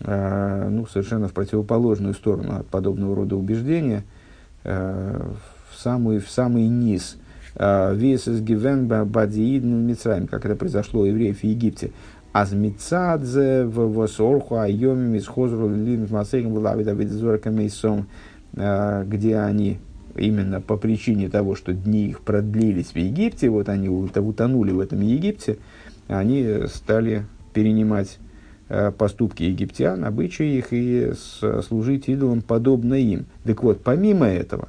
ну, 0.00 0.86
совершенно 0.86 1.28
в 1.28 1.32
противоположную 1.32 2.14
сторону 2.14 2.56
от 2.58 2.66
подобного 2.66 3.16
рода 3.16 3.36
убеждения, 3.36 4.04
э, 4.64 5.30
в 5.70 5.78
самый, 5.78 6.18
в 6.18 6.28
самый 6.28 6.68
низ. 6.68 7.16
Э, 7.54 7.94
Вес 7.94 8.28
из 8.28 8.42
Гивен 8.42 8.86
Бадиидн 8.86 9.86
Мицраем, 9.86 10.26
как 10.26 10.44
это 10.44 10.54
произошло 10.54 11.02
у 11.02 11.04
евреев 11.06 11.40
в 11.40 11.44
Египте. 11.44 11.92
Азмицадзе 12.32 13.64
в 13.64 13.94
Восорху 13.94 14.56
Айоми 14.56 15.08
Мисхозру 15.08 15.70
Лин 15.70 16.06
Масейгам 16.10 16.52
Лавида 16.52 16.92
Видзора 16.92 17.40
Мейсом, 17.46 18.08
где 18.52 19.38
они 19.38 19.78
именно 20.14 20.60
по 20.60 20.76
причине 20.76 21.30
того, 21.30 21.54
что 21.54 21.72
дни 21.72 22.08
их 22.08 22.20
продлились 22.20 22.88
в 22.88 22.96
Египте, 22.96 23.48
вот 23.48 23.70
они 23.70 23.88
утонули 23.88 24.72
в 24.72 24.80
этом 24.80 25.00
Египте, 25.00 25.56
они 26.08 26.66
стали 26.66 27.24
перенимать 27.54 28.18
Э, 28.18 28.25
поступки 28.98 29.44
египтян, 29.44 30.04
обычаи 30.04 30.58
их 30.58 30.72
и 30.72 31.12
служить 31.66 32.08
идолам 32.08 32.42
подобно 32.42 32.94
им. 32.94 33.26
Так 33.44 33.62
вот, 33.62 33.82
помимо 33.82 34.26
этого, 34.26 34.68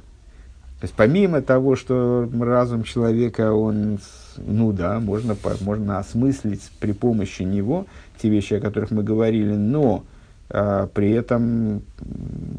то 0.80 0.84
есть 0.84 0.94
помимо 0.94 1.42
того, 1.42 1.74
что 1.74 2.30
разум 2.40 2.84
человека, 2.84 3.52
он, 3.52 3.98
ну 4.36 4.72
да, 4.72 5.00
можно, 5.00 5.36
можно 5.62 5.98
осмыслить 5.98 6.70
при 6.78 6.92
помощи 6.92 7.42
него 7.42 7.86
те 8.22 8.28
вещи, 8.28 8.54
о 8.54 8.60
которых 8.60 8.92
мы 8.92 9.02
говорили, 9.02 9.54
но 9.54 10.04
а, 10.50 10.86
при 10.86 11.10
этом 11.10 11.82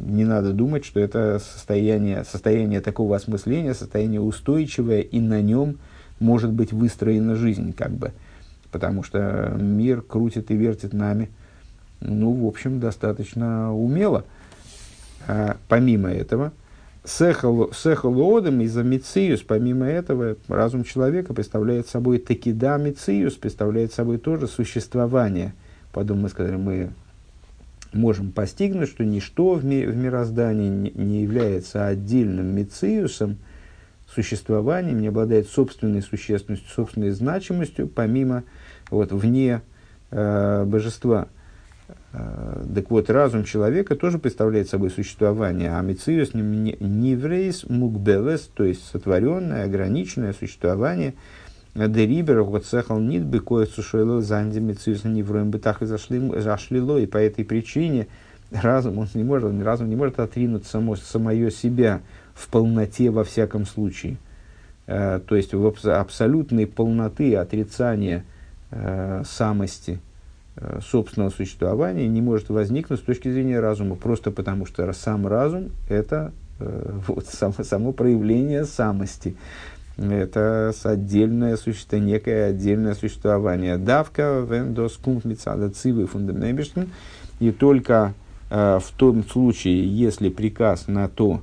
не 0.05 0.25
надо 0.25 0.51
думать, 0.51 0.83
что 0.83 0.99
это 0.99 1.39
состояние, 1.39 2.25
состояние 2.25 2.81
такого 2.81 3.15
осмысления, 3.15 3.73
состояние 3.73 4.19
устойчивое, 4.19 4.99
и 4.99 5.21
на 5.21 5.41
нем 5.41 5.77
может 6.19 6.51
быть 6.51 6.73
выстроена 6.73 7.35
жизнь, 7.35 7.71
как 7.71 7.91
бы 7.91 8.11
потому 8.71 9.03
что 9.03 9.55
мир 9.59 10.01
крутит 10.01 10.51
и 10.51 10.55
вертит 10.55 10.93
нами, 10.93 11.29
ну, 12.01 12.31
в 12.31 12.47
общем, 12.47 12.79
достаточно 12.79 13.73
умело. 13.75 14.25
А, 15.27 15.57
помимо 15.67 16.09
этого, 16.09 16.53
сехалодом 17.05 18.61
из-за 18.61 18.83
мициус, 18.83 19.41
помимо 19.41 19.85
этого, 19.85 20.37
разум 20.47 20.83
человека 20.83 21.33
представляет 21.33 21.87
собой 21.87 22.19
такида 22.19 22.77
мициус, 22.77 23.35
представляет 23.35 23.93
собой 23.93 24.17
тоже 24.17 24.47
существование. 24.47 25.53
Потом 25.91 26.21
мы 26.21 26.29
сказали, 26.29 26.55
мы 26.55 26.91
можем 27.93 28.31
постигнуть, 28.31 28.89
что 28.89 29.03
ничто 29.03 29.55
в, 29.55 29.65
ми- 29.65 29.85
в 29.85 29.95
мироздании 29.95 30.69
не, 30.69 30.91
не 30.91 31.21
является 31.23 31.87
отдельным 31.87 32.55
мициусом, 32.55 33.37
существованием, 34.13 34.99
не 34.99 35.07
обладает 35.07 35.47
собственной 35.47 36.01
существенностью, 36.01 36.69
собственной 36.69 37.11
значимостью, 37.11 37.87
помимо 37.87 38.43
вот, 38.89 39.11
вне 39.11 39.61
э, 40.11 40.63
божества. 40.65 41.27
Э, 42.11 42.65
так 42.73 42.89
вот, 42.89 43.09
разум 43.09 43.43
человека 43.43 43.95
тоже 43.95 44.17
представляет 44.17 44.69
собой 44.69 44.89
существование, 44.89 45.71
а 45.75 45.81
мициус 45.81 46.33
неврейс 46.33 47.65
мукбелес, 47.67 48.49
то 48.53 48.63
есть 48.63 48.85
сотворенное, 48.85 49.65
ограниченное 49.65 50.33
существование, 50.33 51.13
дерибер 51.75 52.41
вот 52.41 52.65
сехал 52.65 52.99
нит 52.99 53.25
бы 53.25 53.39
кое 53.39 53.65
сушойло 53.65 54.21
занди 54.21 54.59
мициус 54.59 55.03
невроем 55.03 55.51
бы 55.51 55.59
так 55.59 55.81
и 55.81 55.85
зашлило, 55.85 56.97
и 56.97 57.05
по 57.05 57.17
этой 57.17 57.45
причине 57.45 58.07
разум, 58.51 58.97
он 58.97 59.07
не 59.13 59.23
может, 59.23 59.53
разум 59.63 59.89
не 59.89 59.95
может 59.95 60.19
отринуть 60.19 60.65
само, 60.65 60.95
самое 60.95 61.51
себя 61.51 62.01
в 62.39 62.47
полноте 62.47 63.09
во 63.09 63.23
всяком 63.23 63.65
случае. 63.65 64.17
Э, 64.87 65.19
то 65.25 65.35
есть 65.35 65.53
в 65.53 65.73
абсолютной 65.85 66.67
полноты 66.67 67.35
отрицания– 67.35 68.23
э, 68.71 69.23
самости 69.25 69.99
э, 70.55 70.79
собственного 70.81 71.29
существования 71.29 72.07
не 72.07 72.21
может 72.21 72.49
возникнуть 72.49 72.99
с 72.99 73.03
точки 73.03 73.31
зрения 73.31 73.59
разума, 73.59 73.95
просто 73.95 74.31
потому 74.31 74.65
что 74.65 74.91
сам 74.93 75.27
разум– 75.27 75.71
это 75.89 76.31
вот, 76.59 77.27
само, 77.27 77.53
само 77.63 77.91
проявление 77.93 78.65
самости. 78.65 79.35
Это 79.97 80.73
отдельное 80.83 81.57
существование, 81.57 82.13
некое 82.13 82.45
отдельное 82.45 82.95
существование. 82.95 83.77
Давка 83.77 84.45
вендос 84.49 84.93
кумфмицада 84.93 85.69
цивы 85.69 86.07
фундаментбиштен. 86.07 86.89
И 87.41 87.51
только 87.51 88.13
э, 88.49 88.79
в 88.81 88.91
том 88.95 89.25
случае, 89.25 89.85
если 89.87 90.29
приказ 90.29 90.87
на 90.87 91.09
то 91.09 91.41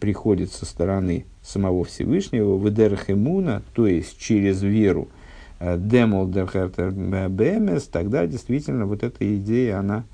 приходит 0.00 0.52
со 0.52 0.66
стороны 0.66 1.24
самого 1.42 1.84
Всевышнего, 1.84 2.56
выдерхемуна, 2.56 3.62
то 3.72 3.86
есть 3.86 4.18
через 4.18 4.62
веру, 4.62 5.08
демол 5.60 6.28
дерхертер 6.28 6.90
бмс, 6.90 7.84
тогда 7.84 8.26
действительно 8.26 8.86
вот 8.86 9.02
эта 9.02 9.36
идея, 9.36 9.78
она 9.78 10.04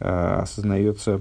э, 0.00 0.08
осознается 0.42 1.20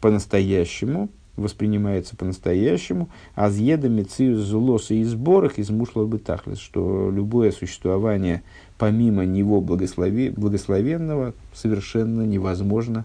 по-настоящему, 0.00 1.08
воспринимается 1.36 2.16
по-настоящему, 2.16 3.08
а 3.34 3.50
с 3.50 3.56
едами 3.56 4.02
циус 4.02 4.40
злоса 4.40 4.94
и 4.94 5.04
сборах 5.04 5.58
из 5.58 5.70
мушлов 5.70 6.08
бытахлес, 6.08 6.58
что 6.58 7.10
любое 7.10 7.52
существование 7.52 8.42
помимо 8.78 9.24
него 9.24 9.60
благослови, 9.60 10.30
благословенного 10.30 11.34
совершенно 11.52 12.22
невозможно, 12.22 13.04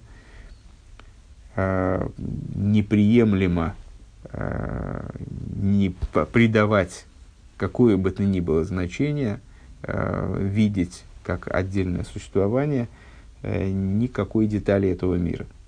э, 1.56 2.08
неприемлемо 2.56 3.76
э, 3.76 3.81
не 5.56 5.96
придавать 6.32 7.06
какое 7.58 7.98
бы 7.98 8.12
то 8.12 8.24
ни 8.24 8.40
было 8.40 8.64
значение– 8.64 9.40
э, 9.84 10.38
видеть 10.40 11.04
как 11.24 11.54
отдельное 11.54 12.04
существование 12.04 12.88
э, 13.42 13.70
никакой 13.70 14.48
детали 14.48 14.90
этого 14.90 15.16
мира– 15.16 15.46